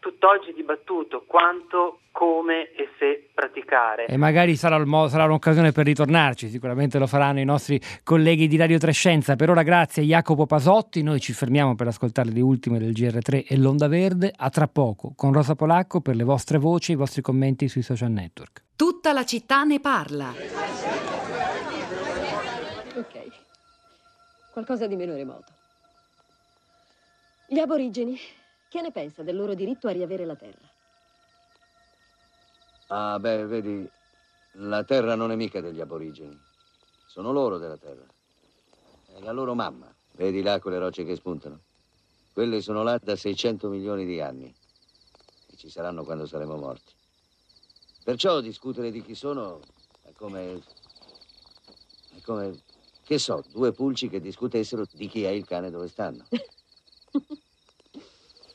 tutt'oggi 0.00 0.54
dibattuto, 0.54 1.24
quanto, 1.26 2.00
come 2.10 2.72
e 2.72 2.88
se 2.98 3.28
praticare. 3.34 4.06
E 4.06 4.16
magari 4.16 4.56
sarà, 4.56 4.82
mo- 4.82 5.08
sarà 5.08 5.24
un'occasione 5.24 5.72
per 5.72 5.84
ritornarci, 5.84 6.48
sicuramente 6.48 6.98
lo 6.98 7.06
faranno 7.06 7.40
i 7.40 7.44
nostri 7.44 7.78
colleghi 8.02 8.48
di 8.48 8.56
Radio 8.56 8.78
Trescenza. 8.78 9.36
Per 9.36 9.50
ora 9.50 9.62
grazie 9.62 10.00
a 10.00 10.06
Jacopo 10.06 10.46
Pasotti, 10.46 11.02
noi 11.02 11.20
ci 11.20 11.34
fermiamo 11.34 11.74
per 11.74 11.88
ascoltare 11.88 12.30
le 12.30 12.40
ultime 12.40 12.78
del 12.78 12.92
GR3 12.92 13.44
e 13.46 13.58
l'Onda 13.58 13.88
Verde. 13.88 14.32
A 14.34 14.48
tra 14.48 14.68
poco 14.68 15.12
con 15.14 15.34
Rosa 15.34 15.54
Polacco 15.54 16.00
per 16.00 16.16
le 16.16 16.24
vostre 16.24 16.56
voci 16.56 16.92
e 16.92 16.94
i 16.94 16.98
vostri 16.98 17.20
commenti 17.20 17.68
sui 17.68 17.82
social 17.82 18.10
network. 18.10 18.62
Tutta 18.76 19.12
la 19.12 19.26
città 19.26 19.64
ne 19.64 19.80
parla. 19.80 21.25
Qualcosa 24.57 24.86
di 24.86 24.96
meno 24.96 25.14
remoto. 25.14 25.52
Gli 27.46 27.59
aborigeni, 27.59 28.18
che 28.70 28.80
ne 28.80 28.90
pensa 28.90 29.22
del 29.22 29.36
loro 29.36 29.52
diritto 29.52 29.86
a 29.86 29.90
riavere 29.90 30.24
la 30.24 30.34
terra? 30.34 30.66
Ah, 32.86 33.18
beh, 33.18 33.44
vedi, 33.44 33.86
la 34.52 34.82
terra 34.82 35.14
non 35.14 35.30
è 35.30 35.36
mica 35.36 35.61
degli 35.61 35.78
aborigeni. 35.78 36.40
Sono 37.07 37.32
loro 37.32 37.59
della 37.59 37.76
terra. 37.76 38.07
È 39.14 39.20
la 39.20 39.32
loro 39.32 39.54
mamma. 39.54 39.94
Vedi 40.12 40.40
là 40.40 40.59
quelle 40.59 40.78
rocce 40.78 41.04
che 41.04 41.16
spuntano? 41.16 41.61
Quelle 42.32 42.62
sono 42.62 42.82
là 42.82 42.96
da 42.96 43.14
600 43.14 43.68
milioni 43.68 44.07
di 44.07 44.22
anni. 44.22 44.50
E 45.50 45.57
ci 45.59 45.68
saranno 45.68 46.02
quando 46.02 46.24
saremo 46.24 46.57
morti. 46.57 46.94
Perciò 48.02 48.40
discutere 48.40 48.90
di 48.90 49.02
chi 49.02 49.14
sono 49.14 49.61
è 50.00 50.12
come... 50.12 50.62
È 52.14 52.22
come... 52.22 52.64
Che 53.07 53.18
so, 53.20 53.44
due 53.52 53.72
pulci 53.72 54.09
che 54.09 54.20
discutessero 54.20 54.84
di 54.90 55.07
chi 55.07 55.22
è 55.22 55.28
il 55.28 55.44
cane 55.44 55.70
dove 55.70 55.86
stanno. 55.86 56.26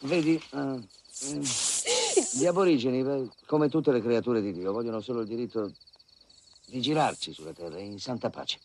Vedi, 0.02 0.41
ah, 0.49 0.78
eh, 0.78 1.41
gli 2.34 2.45
aborigeni, 2.45 3.02
beh, 3.02 3.30
come 3.45 3.70
tutte 3.70 3.93
le 3.93 4.02
creature 4.02 4.41
di 4.41 4.52
Dio, 4.52 4.74
vogliono 4.74 4.99
solo 4.99 5.22
il 5.22 5.28
diritto 5.28 5.72
di 6.66 6.82
girarci 6.82 7.32
sulla 7.32 7.54
terra 7.54 7.80
in 7.80 7.97
santa 7.97 8.30
pace. 8.30 8.60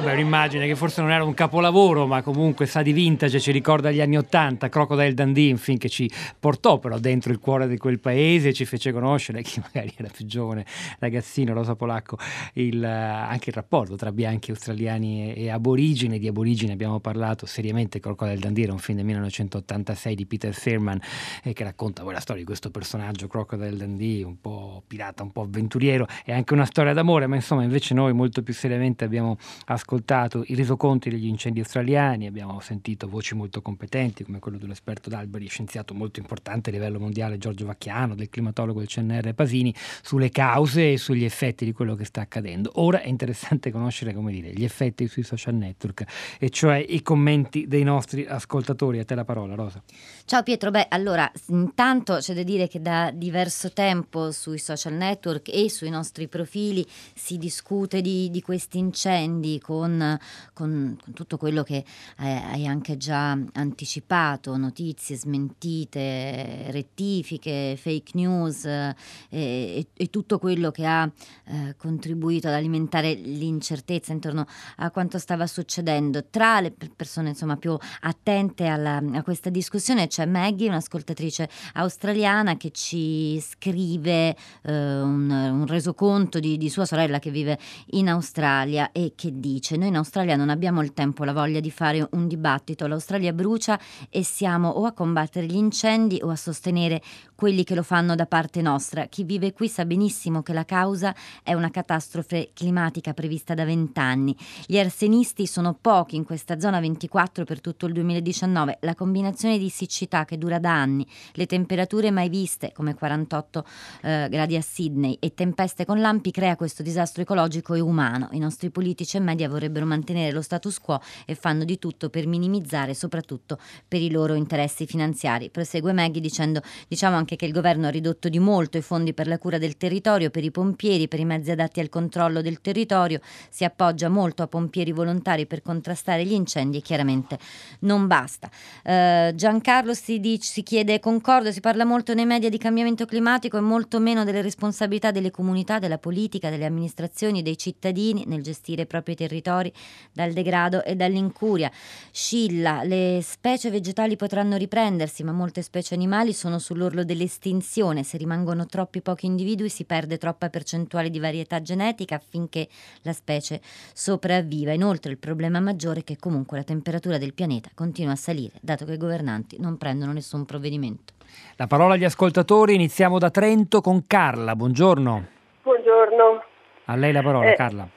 Vabbè, 0.00 0.14
un'immagine 0.14 0.66
che 0.66 0.74
forse 0.74 1.02
non 1.02 1.10
era 1.10 1.22
un 1.22 1.34
capolavoro, 1.34 2.06
ma 2.06 2.22
comunque 2.22 2.64
sa 2.64 2.80
di 2.80 2.92
vintage, 2.92 3.38
ci 3.38 3.52
ricorda 3.52 3.90
gli 3.90 4.00
anni 4.00 4.16
Ottanta, 4.16 4.70
Crocodile 4.70 5.12
Dundee, 5.12 5.50
un 5.50 5.58
film 5.58 5.76
che 5.76 5.90
ci 5.90 6.10
portò 6.38 6.78
però 6.78 6.98
dentro 6.98 7.30
il 7.30 7.38
cuore 7.38 7.68
di 7.68 7.76
quel 7.76 8.00
paese, 8.00 8.54
ci 8.54 8.64
fece 8.64 8.90
conoscere, 8.90 9.42
chi 9.42 9.60
magari 9.60 9.92
era 9.94 10.08
più 10.08 10.24
giovane, 10.24 10.64
ragazzino, 10.98 11.52
Rosa 11.52 11.74
Polacco, 11.74 12.16
il, 12.54 12.82
eh, 12.82 12.88
anche 12.88 13.50
il 13.50 13.54
rapporto 13.54 13.94
tra 13.96 14.12
bianchi 14.12 14.50
australiani 14.50 15.34
e, 15.34 15.42
e 15.44 15.50
aborigeni. 15.50 16.18
Di 16.18 16.28
aborigeni 16.28 16.72
abbiamo 16.72 16.98
parlato 16.98 17.44
seriamente, 17.44 18.00
Crocodile 18.00 18.38
Dundee 18.38 18.64
era 18.64 18.72
un 18.72 18.78
film 18.78 18.96
del 18.96 19.06
1986 19.06 20.14
di 20.14 20.24
Peter 20.24 20.54
Fairman 20.54 21.00
eh, 21.42 21.52
che 21.52 21.64
racconta 21.64 22.02
poi 22.02 22.14
la 22.14 22.20
storia 22.20 22.40
di 22.40 22.46
questo 22.46 22.70
personaggio, 22.70 23.26
Crocodile 23.26 23.76
Dundee, 23.76 24.24
un 24.24 24.40
po' 24.40 24.82
pirata, 24.86 25.22
un 25.22 25.32
po' 25.32 25.42
avventuriero, 25.42 26.06
e 26.24 26.32
anche 26.32 26.54
una 26.54 26.64
storia 26.64 26.94
d'amore, 26.94 27.26
ma 27.26 27.34
insomma 27.34 27.62
invece 27.62 27.92
noi 27.92 28.14
molto 28.14 28.42
più 28.42 28.54
seriamente 28.54 29.04
abbiamo 29.04 29.36
ascoltato 29.82 30.44
i 30.46 30.54
resoconti 30.54 31.10
degli 31.10 31.26
incendi 31.26 31.58
australiani, 31.58 32.26
abbiamo 32.26 32.60
sentito 32.60 33.08
voci 33.08 33.34
molto 33.34 33.60
competenti 33.60 34.22
come 34.22 34.38
quello 34.38 34.56
dell'esperto 34.56 35.10
d'Alberi, 35.10 35.48
scienziato 35.48 35.92
molto 35.92 36.20
importante 36.20 36.70
a 36.70 36.72
livello 36.72 37.00
mondiale 37.00 37.36
Giorgio 37.36 37.66
Vacchiano, 37.66 38.14
del 38.14 38.28
climatologo 38.28 38.78
del 38.78 38.88
CNR 38.88 39.34
Pasini, 39.34 39.74
sulle 40.00 40.30
cause 40.30 40.92
e 40.92 40.98
sugli 40.98 41.24
effetti 41.24 41.64
di 41.64 41.72
quello 41.72 41.96
che 41.96 42.04
sta 42.04 42.20
accadendo. 42.20 42.70
Ora 42.76 43.02
è 43.02 43.08
interessante 43.08 43.72
conoscere, 43.72 44.14
dire, 44.14 44.52
gli 44.52 44.64
effetti 44.64 45.08
sui 45.08 45.24
social 45.24 45.54
network, 45.54 46.04
e 46.38 46.48
cioè 46.48 46.76
i 46.76 47.02
commenti 47.02 47.66
dei 47.66 47.82
nostri 47.82 48.24
ascoltatori. 48.24 49.00
A 49.00 49.04
te 49.04 49.16
la 49.16 49.24
parola, 49.24 49.56
Rosa. 49.56 49.82
Ciao 50.24 50.42
Pietro, 50.44 50.70
beh 50.70 50.86
allora 50.88 51.30
intanto 51.48 52.16
c'è 52.16 52.32
da 52.32 52.42
dire 52.42 52.66
che 52.66 52.80
da 52.80 53.10
diverso 53.12 53.70
tempo 53.72 54.30
sui 54.30 54.56
social 54.58 54.94
network 54.94 55.48
e 55.52 55.68
sui 55.68 55.90
nostri 55.90 56.26
profili 56.26 56.86
si 57.14 57.36
discute 57.36 58.00
di, 58.00 58.30
di 58.30 58.40
questi 58.40 58.78
incendi 58.78 59.60
con, 59.60 60.18
con- 60.54 60.96
con 61.02 61.12
tutto 61.12 61.36
quello 61.36 61.62
che 61.62 61.84
eh, 62.18 62.26
hai 62.50 62.66
anche 62.66 62.96
già 62.96 63.32
anticipato, 63.52 64.56
notizie 64.56 65.16
smentite, 65.16 66.70
rettifiche, 66.70 67.76
fake 67.78 68.12
news 68.14 68.64
eh, 68.64 68.94
e, 69.28 69.86
e 69.94 70.06
tutto 70.08 70.38
quello 70.38 70.70
che 70.70 70.86
ha 70.86 71.10
eh, 71.44 71.74
contribuito 71.76 72.46
ad 72.48 72.54
alimentare 72.54 73.12
l'incertezza 73.12 74.12
intorno 74.12 74.46
a 74.76 74.90
quanto 74.90 75.18
stava 75.18 75.46
succedendo. 75.46 76.24
Tra 76.30 76.60
le 76.60 76.70
per- 76.70 76.92
persone 76.94 77.30
insomma 77.30 77.56
più 77.56 77.76
attente 78.00 78.66
alla- 78.66 79.02
a 79.12 79.22
questa 79.22 79.50
discussione 79.50 80.06
c'è 80.06 80.21
Maggie, 80.26 80.68
un'ascoltatrice 80.68 81.48
australiana 81.74 82.56
che 82.56 82.70
ci 82.70 83.40
scrive 83.40 84.36
eh, 84.62 85.00
un, 85.00 85.30
un 85.30 85.66
resoconto 85.66 86.40
di, 86.40 86.56
di 86.56 86.68
sua 86.68 86.84
sorella 86.84 87.18
che 87.18 87.30
vive 87.30 87.58
in 87.90 88.08
Australia 88.08 88.92
e 88.92 89.12
che 89.16 89.38
dice 89.38 89.76
noi 89.76 89.88
in 89.88 89.96
Australia 89.96 90.36
non 90.36 90.50
abbiamo 90.50 90.82
il 90.82 90.92
tempo, 90.92 91.24
la 91.24 91.32
voglia 91.32 91.60
di 91.60 91.70
fare 91.70 92.06
un 92.12 92.26
dibattito, 92.26 92.86
l'Australia 92.86 93.32
brucia 93.32 93.78
e 94.08 94.22
siamo 94.24 94.68
o 94.68 94.84
a 94.84 94.92
combattere 94.92 95.46
gli 95.46 95.56
incendi 95.56 96.20
o 96.22 96.30
a 96.30 96.36
sostenere 96.36 97.02
quelli 97.34 97.64
che 97.64 97.74
lo 97.74 97.82
fanno 97.82 98.14
da 98.14 98.26
parte 98.26 98.62
nostra. 98.62 99.06
Chi 99.06 99.24
vive 99.24 99.52
qui 99.52 99.68
sa 99.68 99.84
benissimo 99.84 100.42
che 100.42 100.52
la 100.52 100.64
causa 100.64 101.14
è 101.42 101.54
una 101.54 101.70
catastrofe 101.70 102.50
climatica 102.54 103.14
prevista 103.14 103.54
da 103.54 103.64
vent'anni. 103.64 104.36
Gli 104.66 104.78
arsenisti 104.78 105.46
sono 105.46 105.76
pochi 105.80 106.16
in 106.16 106.24
questa 106.24 106.60
zona 106.60 106.78
24 106.78 107.44
per 107.44 107.60
tutto 107.60 107.86
il 107.86 107.94
2019. 107.94 108.78
La 108.82 108.94
combinazione 108.94 109.58
di 109.58 109.68
siccità 109.68 110.01
che 110.24 110.38
dura 110.38 110.58
da 110.58 110.72
anni, 110.72 111.06
le 111.32 111.46
temperature 111.46 112.10
mai 112.10 112.28
viste 112.28 112.72
come 112.72 112.94
48 112.94 113.64
eh, 114.02 114.28
gradi 114.30 114.56
a 114.56 114.60
Sydney 114.60 115.16
e 115.20 115.34
tempeste 115.34 115.84
con 115.84 116.00
lampi 116.00 116.30
crea 116.30 116.56
questo 116.56 116.82
disastro 116.82 117.22
ecologico 117.22 117.74
e 117.74 117.80
umano. 117.80 118.28
I 118.32 118.38
nostri 118.38 118.70
politici 118.70 119.16
e 119.16 119.20
media 119.20 119.48
vorrebbero 119.48 119.86
mantenere 119.86 120.32
lo 120.32 120.42
status 120.42 120.78
quo 120.78 121.00
e 121.26 121.34
fanno 121.34 121.64
di 121.64 121.78
tutto 121.78 122.10
per 122.10 122.26
minimizzare 122.26 122.94
soprattutto 122.94 123.58
per 123.86 124.00
i 124.00 124.10
loro 124.10 124.34
interessi 124.34 124.86
finanziari. 124.86 125.50
Prosegue 125.50 125.92
Maggie 125.92 126.20
dicendo 126.20 126.60
diciamo 126.88 127.16
anche 127.16 127.36
che 127.36 127.46
il 127.46 127.52
governo 127.52 127.86
ha 127.86 127.90
ridotto 127.90 128.28
di 128.28 128.38
molto 128.38 128.78
i 128.78 128.82
fondi 128.82 129.14
per 129.14 129.26
la 129.26 129.38
cura 129.38 129.58
del 129.58 129.76
territorio, 129.76 130.30
per 130.30 130.44
i 130.44 130.50
pompieri, 130.50 131.08
per 131.08 131.20
i 131.20 131.24
mezzi 131.24 131.50
adatti 131.50 131.80
al 131.80 131.88
controllo 131.88 132.42
del 132.42 132.60
territorio, 132.60 133.20
si 133.50 133.64
appoggia 133.64 134.08
molto 134.08 134.42
a 134.42 134.46
pompieri 134.46 134.92
volontari 134.92 135.46
per 135.46 135.62
contrastare 135.62 136.24
gli 136.24 136.32
incendi 136.32 136.78
e 136.78 136.80
chiaramente 136.80 137.38
non 137.80 138.06
basta. 138.06 138.50
Eh, 138.82 139.32
Giancarlo 139.34 139.91
si, 139.94 140.20
dice, 140.20 140.50
si 140.50 140.62
chiede 140.62 141.00
concordo, 141.00 141.52
si 141.52 141.60
parla 141.60 141.84
molto 141.84 142.14
nei 142.14 142.26
media 142.26 142.48
di 142.48 142.58
cambiamento 142.58 143.06
climatico 143.06 143.56
e 143.56 143.60
molto 143.60 144.00
meno 144.00 144.24
delle 144.24 144.42
responsabilità 144.42 145.10
delle 145.10 145.30
comunità, 145.30 145.78
della 145.78 145.98
politica, 145.98 146.50
delle 146.50 146.64
amministrazioni, 146.64 147.42
dei 147.42 147.56
cittadini 147.56 148.24
nel 148.26 148.42
gestire 148.42 148.82
i 148.82 148.86
propri 148.86 149.14
territori 149.14 149.72
dal 150.12 150.32
degrado 150.32 150.84
e 150.84 150.96
dall'incuria. 150.96 151.70
Scilla, 152.10 152.82
le 152.82 153.20
specie 153.22 153.70
vegetali 153.70 154.16
potranno 154.16 154.56
riprendersi, 154.56 155.22
ma 155.22 155.32
molte 155.32 155.62
specie 155.62 155.94
animali 155.94 156.32
sono 156.32 156.58
sull'orlo 156.58 157.04
dell'estinzione. 157.04 158.02
Se 158.02 158.16
rimangono 158.16 158.66
troppi 158.66 159.00
pochi 159.00 159.26
individui 159.26 159.68
si 159.68 159.84
perde 159.84 160.18
troppa 160.18 160.50
percentuale 160.50 161.10
di 161.10 161.18
varietà 161.18 161.60
genetica 161.62 162.16
affinché 162.16 162.68
la 163.02 163.12
specie 163.12 163.60
sopravviva. 163.92 164.72
Inoltre 164.72 165.10
il 165.10 165.18
problema 165.18 165.60
maggiore 165.60 166.00
è 166.00 166.04
che 166.04 166.16
comunque 166.16 166.58
la 166.58 166.64
temperatura 166.64 167.18
del 167.18 167.34
pianeta 167.34 167.70
continua 167.74 168.12
a 168.12 168.16
salire, 168.16 168.58
dato 168.60 168.84
che 168.84 168.94
i 168.94 168.98
governanti 168.98 169.56
non 169.58 169.76
prendono 169.82 170.12
nessun 170.12 170.44
provvedimento. 170.44 171.14
La 171.56 171.66
parola 171.66 171.94
agli 171.94 172.04
ascoltatori, 172.04 172.74
iniziamo 172.74 173.18
da 173.18 173.30
Trento 173.30 173.80
con 173.80 174.06
Carla, 174.06 174.54
buongiorno. 174.54 175.26
Buongiorno. 175.60 176.44
A 176.84 176.94
lei 176.94 177.10
la 177.10 177.22
parola 177.22 177.50
Eh, 177.50 177.56
Carla. 177.56 177.88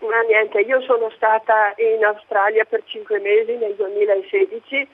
Ma 0.00 0.20
niente, 0.28 0.60
io 0.60 0.82
sono 0.82 1.10
stata 1.16 1.72
in 1.78 2.04
Australia 2.04 2.66
per 2.66 2.82
cinque 2.84 3.20
mesi 3.20 3.56
nel 3.56 3.74
2016 3.74 4.88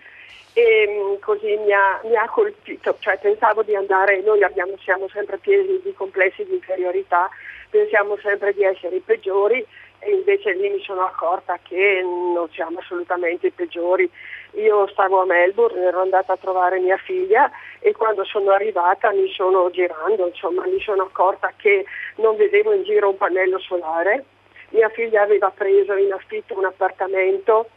e 0.53 0.87
mh, 0.87 1.19
così 1.19 1.57
mi 1.57 1.73
ha, 1.73 2.01
mi 2.05 2.15
ha 2.15 2.29
colpito, 2.29 2.95
cioè 3.01 3.19
pensavo 3.19 3.65
di 3.65 3.75
andare, 3.75 4.21
noi 4.23 4.45
abbiamo, 4.45 4.77
siamo 4.79 5.09
sempre 5.09 5.39
pieni 5.39 5.81
di 5.83 5.93
complessi 5.95 6.45
di 6.45 6.55
inferiorità, 6.55 7.29
pensiamo 7.71 8.17
sempre 8.23 8.55
di 8.55 8.63
essere 8.63 8.95
i 8.95 9.01
peggiori 9.01 9.67
e 9.99 10.11
invece 10.13 10.53
lì 10.53 10.69
mi 10.69 10.81
sono 10.81 11.07
accorta 11.07 11.59
che 11.61 12.03
non 12.05 12.49
siamo 12.53 12.79
assolutamente 12.79 13.49
i 13.49 13.51
peggiori. 13.53 14.09
Io 14.57 14.87
stavo 14.89 15.21
a 15.21 15.27
Melbourne, 15.27 15.83
ero 15.83 16.01
andata 16.01 16.33
a 16.33 16.39
trovare 16.39 16.81
mia 16.81 16.97
figlia 16.97 17.51
e 17.79 17.93
quando 17.93 18.25
sono 18.25 18.53
arrivata 18.53 19.13
mi 19.13 19.31
sono 19.31 19.69
girando, 19.71 20.27
insomma 20.27 20.65
mi 20.67 20.81
sono 20.81 21.03
accorta 21.03 21.53
che 21.57 21.85
non 22.17 22.37
vedevo 22.37 22.73
in 22.73 22.83
giro 22.83 23.11
un 23.11 23.19
pannello 23.19 23.59
solare. 23.59 24.25
Mia 24.71 24.89
figlia 24.89 25.23
aveva 25.23 25.53
preso 25.55 25.95
in 25.95 26.11
affitto 26.11 26.57
un 26.57 26.65
appartamento 26.65 27.69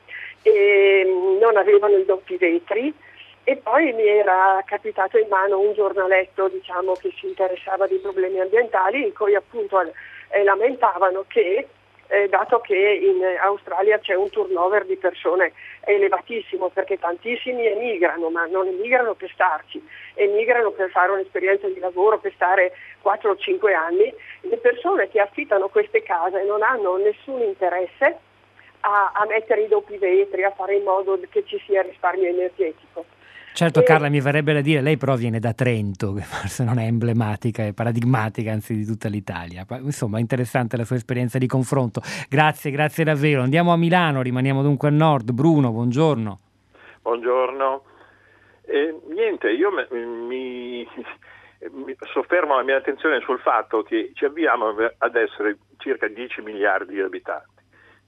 e 0.42 1.04
mm, 1.06 1.38
non 1.40 1.58
avevano 1.58 1.98
i 1.98 2.06
doppi 2.06 2.38
vetri 2.38 2.94
e 3.44 3.58
poi 3.58 3.92
mi 3.92 4.08
era 4.08 4.62
capitato 4.66 5.18
in 5.18 5.28
mano 5.28 5.60
un 5.60 5.74
giornaletto 5.74 6.48
diciamo, 6.48 6.94
che 6.94 7.12
si 7.20 7.28
interessava 7.28 7.88
di 7.88 7.98
problemi 7.98 8.40
ambientali 8.40 9.04
in 9.04 9.14
cui 9.14 9.36
appunto 9.36 9.82
eh, 9.82 10.44
lamentavano 10.44 11.26
che 11.28 11.68
eh, 12.10 12.28
dato 12.28 12.60
che 12.60 12.76
in 12.76 13.24
Australia 13.41 13.99
c'è 13.99 14.16
un 14.16 14.30
turnover 14.30 14.86
di 14.86 14.97
persone 14.97 15.53
elevatissimo 15.82 16.70
perché 16.70 16.97
tantissimi 16.97 17.68
emigrano, 17.68 18.30
ma 18.30 18.45
non 18.47 18.68
emigrano 18.68 19.14
per 19.14 19.30
starci, 19.32 19.82
emigrano 20.16 20.72
per 20.72 20.89
fare 20.89 21.12
un'esperienza 21.12 21.68
di 21.68 21.80
lavoro, 21.80 22.18
per 22.18 22.34
stare 22.34 22.74
4 23.01 23.30
o 23.30 23.36
5 23.36 23.74
anni, 23.74 24.14
le 24.41 24.57
persone 24.57 25.07
che 25.10 25.20
affittano 25.20 25.70
queste 25.70 26.01
case 26.01 26.43
non 26.43 26.64
hanno 26.64 26.97
nessun 26.97 27.41
interesse 27.41 28.18
a, 28.82 29.12
a 29.14 29.26
mettere 29.28 29.62
i 29.62 29.68
doppi 29.68 29.97
vetri, 29.97 30.43
a 30.43 30.51
fare 30.51 30.76
in 30.76 30.84
modo 30.84 31.20
che 31.30 31.43
ci 31.45 31.62
sia 31.66 31.84
risparmio 31.84 32.28
energetico. 32.28 33.05
Certo 33.60 33.82
E- 33.82 33.84
Carla, 33.84 34.07
mi 34.07 34.22
verrebbe 34.22 34.53
da 34.53 34.62
dire, 34.62 34.80
lei 34.80 34.95
però 34.95 35.18
viene 35.18 35.38
da 35.38 35.51
Trento, 35.51 36.14
che 36.14 36.22
forse 36.22 36.64
non 36.64 36.80
è 36.80 36.86
emblematica, 36.86 37.66
è 37.66 37.74
paradigmatica 37.74 38.53
anzi 38.53 38.74
di 38.74 38.86
tutta 38.86 39.10
l'Italia. 39.10 39.66
Insomma, 39.82 40.20
interessante 40.20 40.78
la 40.78 40.86
sua 40.86 40.95
esperienza 40.95 41.38
di 41.38 41.45
confronto. 41.45 41.99
Grazie, 42.30 42.72
grazie 42.72 43.03
davvero. 43.03 43.41
Andiamo 43.41 43.74
a 43.74 43.76
Milano, 43.76 44.22
rimaniamo 44.22 44.62
dunque 44.62 44.88
a 44.88 44.91
nord. 44.91 45.34
Bruno, 45.34 45.72
buongiorno. 45.72 46.39
Buongiorno. 47.01 47.84
Eh, 48.62 48.97
niente, 49.10 49.49
io 49.49 49.72
me- 49.72 49.89
mi, 49.91 50.88
mi 51.70 51.95
soffermo 52.14 52.55
la 52.55 52.64
mia 52.64 52.78
attenzione 52.78 53.20
sul 53.26 53.39
fatto 53.39 53.84
che 53.84 54.12
ci 54.14 54.24
avviamo 54.24 54.74
ad 54.99 55.16
essere 55.18 55.57
circa 55.80 56.07
10 56.07 56.43
miliardi 56.43 56.93
di 56.93 57.01
abitanti. 57.01 57.49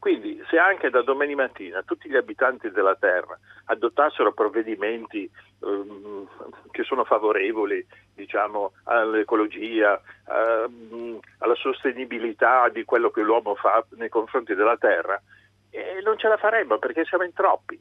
Quindi 0.02 0.44
se 0.50 0.58
anche 0.58 0.90
da 0.90 1.04
domani 1.04 1.36
mattina 1.36 1.84
tutti 1.84 2.10
gli 2.10 2.16
abitanti 2.16 2.72
della 2.72 2.96
Terra 2.96 3.38
adottassero 3.66 4.34
provvedimenti 4.34 5.30
ehm, 5.60 6.28
che 6.72 6.82
sono 6.82 7.04
favorevoli 7.04 7.86
diciamo, 8.16 8.72
all'ecologia, 8.86 10.02
ehm, 10.28 11.20
alla 11.38 11.54
sostenibilità 11.54 12.68
di 12.70 12.84
quello 12.84 13.12
che 13.12 13.22
l'uomo 13.22 13.54
fa 13.54 13.86
nei 13.92 14.10
confronti 14.10 14.56
della 14.56 14.76
Terra, 14.76 15.22
eh, 15.70 16.02
non 16.04 16.18
ce 16.18 16.30
la 16.30 16.38
faremmo 16.38 16.80
perché 16.80 17.06
siamo 17.06 17.24
in 17.24 17.34
troppi. 17.34 17.80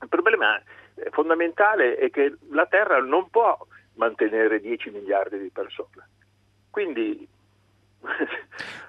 Il 0.00 0.08
problema 0.08 0.58
eh, 0.58 1.10
fondamentale 1.10 1.96
è 1.96 2.08
che 2.08 2.34
la 2.52 2.64
Terra 2.64 2.98
non 3.02 3.28
può 3.28 3.58
mantenere 3.96 4.58
10 4.58 4.88
miliardi 4.88 5.38
di 5.38 5.50
persone. 5.50 6.08
Quindi 6.70 7.28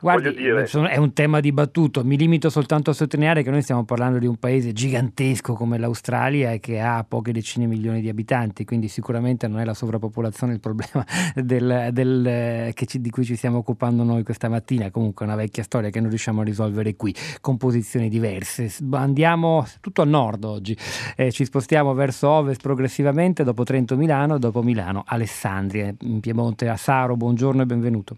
Guardi, 0.02 0.34
dire, 0.34 0.64
è 0.64 0.96
un 0.96 1.12
tema 1.12 1.42
dibattuto, 1.42 2.06
mi 2.06 2.18
limito 2.18 2.50
soltanto 2.50 2.90
a 2.90 2.94
sottolineare 2.94 3.44
che 3.44 3.50
noi 3.52 3.62
stiamo 3.62 3.84
parlando 3.84 4.18
di 4.18 4.26
un 4.26 4.38
paese 4.38 4.72
gigantesco 4.72 5.54
come 5.54 5.78
l'Australia 5.78 6.52
e 6.52 6.60
che 6.62 6.80
ha 6.80 7.04
poche 7.06 7.34
decine 7.34 7.68
di 7.68 7.76
milioni 7.76 8.00
di 8.00 8.08
abitanti, 8.08 8.64
quindi 8.64 8.88
sicuramente 8.88 9.48
non 9.50 9.60
è 9.60 9.66
la 9.66 9.74
sovrappopolazione 9.74 10.54
il 10.54 10.62
problema 10.62 11.06
del- 11.36 11.90
del, 11.92 12.74
che 12.74 12.86
ci- 12.86 13.02
di 13.02 13.10
cui 13.10 13.26
ci 13.26 13.36
stiamo 13.36 13.58
occupando 13.58 14.04
noi 14.04 14.24
questa 14.24 14.48
mattina, 14.48 14.90
comunque 14.90 15.26
è 15.26 15.28
una 15.28 15.38
vecchia 15.38 15.64
storia 15.64 15.90
che 15.90 16.00
non 16.00 16.10
riusciamo 16.10 16.42
a 16.42 16.44
risolvere 16.46 16.96
qui, 16.96 17.14
con 17.42 17.58
posizioni 17.58 18.08
diverse. 18.08 18.72
Andiamo 18.92 19.66
tutto 19.82 20.02
a 20.02 20.06
nord 20.06 20.46
oggi, 20.46 20.78
Eh, 21.18 21.32
ci 21.32 21.44
spostiamo 21.44 21.94
verso 21.94 22.30
ovest 22.30 22.62
progressivamente, 22.62 23.44
dopo 23.44 23.64
Trento 23.64 23.98
Milano, 23.98 24.40
dopo 24.40 24.64
Milano 24.64 25.04
Alessandria, 25.06 25.94
in 26.00 26.22
Piemonte 26.22 26.70
a 26.70 26.78
Saro, 26.78 27.18
buongiorno 27.18 27.62
e 27.62 27.66
benvenuto. 27.66 28.16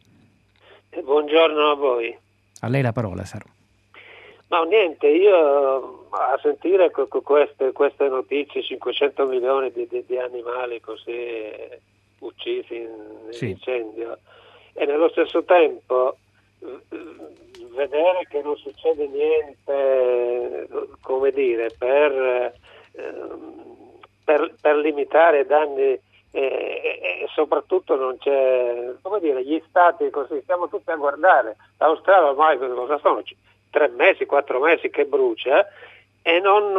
Buongiorno 0.99 1.71
a 1.71 1.75
voi. 1.75 2.17
A 2.61 2.67
lei 2.67 2.81
la 2.81 2.91
parola, 2.91 3.23
Saro. 3.23 3.45
Ma 4.49 4.61
niente, 4.63 5.07
io 5.07 6.07
a 6.09 6.37
sentire 6.41 6.91
que- 6.91 7.07
que- 7.07 7.21
queste, 7.21 7.71
queste 7.71 8.09
notizie, 8.09 8.61
500 8.61 9.25
milioni 9.25 9.71
di, 9.71 9.87
di- 9.87 10.03
di 10.05 10.17
animali 10.17 10.81
così 10.81 11.49
uccisi 12.19 12.75
in 12.75 13.27
Sì. 13.29 13.51
incendio 13.51 14.17
e 14.73 14.85
nello 14.85 15.09
stesso 15.09 15.43
tempo 15.43 16.17
vedere 17.73 18.27
che 18.29 18.41
non 18.43 18.57
succede 18.57 19.07
niente, 19.07 20.67
come 21.01 21.31
dire, 21.31 21.71
per, 21.77 22.11
eh, 22.11 22.53
per, 24.25 24.53
per 24.61 24.75
limitare 24.75 25.39
i 25.39 25.45
danni 25.45 25.97
e, 26.31 26.41
e- 26.41 27.27
soprattutto 27.33 27.95
non 27.95 28.17
c'è, 28.17 28.93
come 29.01 29.19
dire, 29.19 29.43
gli 29.43 29.61
stati 29.67 30.09
così, 30.09 30.39
stiamo 30.41 30.67
tutti 30.67 30.89
a 30.89 30.95
guardare, 30.95 31.55
l'Australia 31.77 32.29
ormai 32.29 32.57
cosa 32.57 32.97
sono? 32.99 33.21
Tre 33.69 33.87
mesi, 33.89 34.25
quattro 34.25 34.59
mesi 34.59 34.89
che 34.89 35.05
brucia 35.05 35.65
e 36.21 36.39
non, 36.39 36.71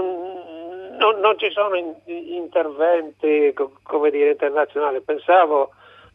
non- 0.98 1.20
non 1.20 1.38
ci 1.38 1.50
sono 1.50 1.74
in- 1.76 1.94
interventi, 2.05 3.53
co- 3.55 3.72
come 3.82 4.11
dire, 4.11 4.30
internazionali. 4.32 5.00
Pensavo 5.00 5.70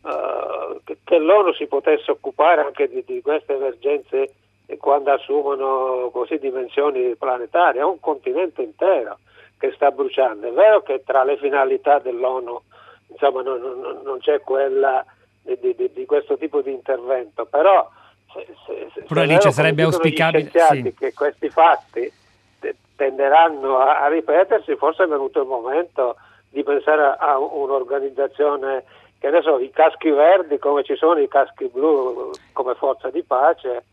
eh, 0.06 0.80
che- 1.04 1.18
l'ONU 1.18 1.54
si 1.54 1.66
potesse 1.68 2.12
occupare 2.12 2.62
anche 2.62 2.88
di, 2.88 3.04
di 3.06 3.22
queste 3.22 3.54
emergenze 3.56 4.34
quando 4.80 5.12
assumono 5.12 6.10
così 6.12 6.38
dimensioni 6.40 7.16
planetarie, 7.16 7.82
è 7.82 7.86
un 7.86 8.00
continente 8.00 8.62
intero 8.62 9.18
che 9.58 9.72
sta 9.72 9.92
bruciando. 9.92 10.48
È 10.48 10.52
vero 10.52 10.82
che 10.82 11.04
tra 11.06 11.24
le 11.24 11.38
finalità 11.38 12.00
dell'ONU 12.00 12.62
insomma, 13.08 13.42
non, 13.42 13.60
non- 13.62 14.02
non 14.04 14.20
c'è 14.20 14.42
quella 14.42 15.06
di, 15.42 15.58
di- 15.76 15.92
di- 15.94 16.06
questo 16.06 16.38
tipo 16.38 16.62
di 16.62 16.72
intervento, 16.72 17.46
però 17.46 17.90
se, 18.34 18.46
se- 18.66 18.90
se- 18.94 19.02
Però 19.08 19.22
sarebbe 19.52 19.84
auspicabile- 19.84 20.50
sì. 20.90 20.94
che 20.94 21.14
questi 21.14 21.50
fatti 21.50 22.12
te- 22.60 22.76
tenderanno 22.96 23.78
a, 23.78 24.00
a 24.02 24.08
ripetersi, 24.10 24.76
forse 24.76 25.04
è 25.04 25.08
venuto 25.08 25.42
il 25.42 25.48
momento 25.48 26.18
di 26.50 26.64
pensare 26.64 27.02
a, 27.04 27.16
a 27.18 27.38
un'organizzazione 27.40 28.84
che 29.20 29.30
ne 29.30 29.42
so, 29.42 29.58
i 29.60 29.72
caschi 29.72 30.10
verdi 30.12 30.60
come 30.60 30.84
ci 30.84 30.96
sono 30.96 31.20
i 31.20 31.28
caschi 31.28 31.68
blu 31.74 32.30
come 32.54 32.76
forza 32.76 33.10
di 33.10 33.24
pace, 33.24 33.84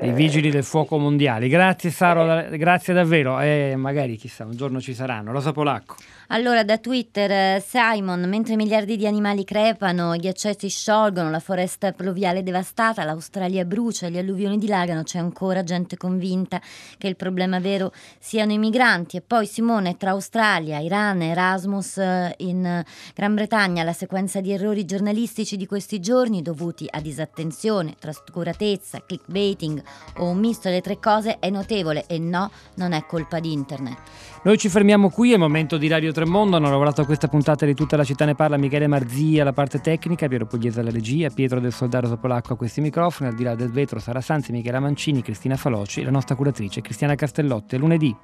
I 0.00 0.10
vigili 0.12 0.50
del 0.50 0.64
fuoco 0.64 0.98
mondiali. 0.98 1.48
Grazie 1.48 1.90
Saro, 1.90 2.46
grazie 2.56 2.92
davvero 2.92 3.40
e 3.40 3.74
magari 3.76 4.16
chissà 4.16 4.44
un 4.44 4.56
giorno 4.56 4.80
ci 4.80 4.92
saranno. 4.92 5.32
Rosa 5.32 5.52
Polacco. 5.52 5.94
Allora, 6.28 6.64
da 6.64 6.78
Twitter, 6.78 7.30
eh, 7.30 7.64
Simon, 7.64 8.28
mentre 8.28 8.56
miliardi 8.56 8.96
di 8.96 9.06
animali 9.06 9.44
crepano, 9.44 10.14
i 10.14 10.18
ghiacciai 10.18 10.56
si 10.58 10.68
sciolgono, 10.68 11.30
la 11.30 11.38
foresta 11.38 11.92
pluviale 11.92 12.40
è 12.40 12.42
devastata, 12.42 13.04
l'Australia 13.04 13.64
brucia, 13.64 14.08
gli 14.08 14.18
alluvioni 14.18 14.58
dilagano, 14.58 15.02
c'è 15.02 15.18
ancora 15.18 15.62
gente 15.62 15.96
convinta 15.96 16.60
che 16.98 17.08
il 17.08 17.16
problema 17.16 17.60
vero 17.60 17.92
siano 18.18 18.52
i 18.52 18.58
migranti. 18.58 19.18
E 19.18 19.20
poi 19.20 19.46
Simone, 19.46 19.96
tra 19.96 20.10
Australia, 20.10 20.78
Iran, 20.80 21.22
Erasmus 21.22 21.98
eh, 21.98 22.34
in 22.38 22.82
Gran 23.14 23.34
Bretagna, 23.34 23.84
la 23.84 23.92
sequenza 23.92 24.40
di 24.40 24.52
errori 24.52 24.84
giornalistici 24.84 25.56
di 25.56 25.66
questi 25.66 26.00
giorni 26.00 26.42
dovuti 26.42 26.86
a 26.90 27.00
disattenzione, 27.00 27.94
trascuratezza, 27.98 29.02
clickbaiting 29.06 29.82
o 30.18 30.28
un 30.28 30.38
misto 30.38 30.68
delle 30.68 30.80
tre 30.80 30.98
cose 30.98 31.38
è 31.38 31.50
notevole 31.50 32.04
e 32.06 32.18
no, 32.18 32.50
non 32.74 32.92
è 32.92 33.04
colpa 33.06 33.40
di 33.40 33.52
internet. 33.52 33.98
Noi 34.44 34.58
ci 34.58 34.68
fermiamo 34.68 35.10
qui, 35.10 35.32
è 35.32 35.36
momento 35.36 35.76
di 35.78 35.88
Radio 35.88 36.12
Tremondo, 36.12 36.56
hanno 36.56 36.70
lavorato 36.70 37.00
a 37.00 37.06
questa 37.06 37.28
puntata 37.28 37.64
di 37.64 37.74
tutta 37.74 37.96
la 37.96 38.04
città 38.04 38.24
ne 38.24 38.34
parla 38.34 38.56
Michele 38.56 38.86
Marzia 38.86 39.42
alla 39.42 39.52
parte 39.52 39.80
tecnica, 39.80 40.28
Piero 40.28 40.46
Pugliese 40.46 40.80
alla 40.80 40.90
regia, 40.90 41.30
Pietro 41.30 41.60
del 41.60 41.72
Soldaro 41.72 42.16
Polacco 42.16 42.52
a 42.52 42.56
questi 42.56 42.80
microfoni, 42.80 43.30
al 43.30 43.36
di 43.36 43.42
là 43.42 43.54
del 43.54 43.70
vetro 43.70 43.98
Sara 43.98 44.20
Sanzi, 44.20 44.52
Michela 44.52 44.80
Mancini, 44.80 45.22
Cristina 45.22 45.56
Faloci 45.56 46.00
e 46.00 46.04
la 46.04 46.10
nostra 46.10 46.34
curatrice 46.34 46.80
Cristiana 46.80 47.14
Castellotti. 47.14 47.76
A 47.76 47.78
lunedì. 47.78 48.16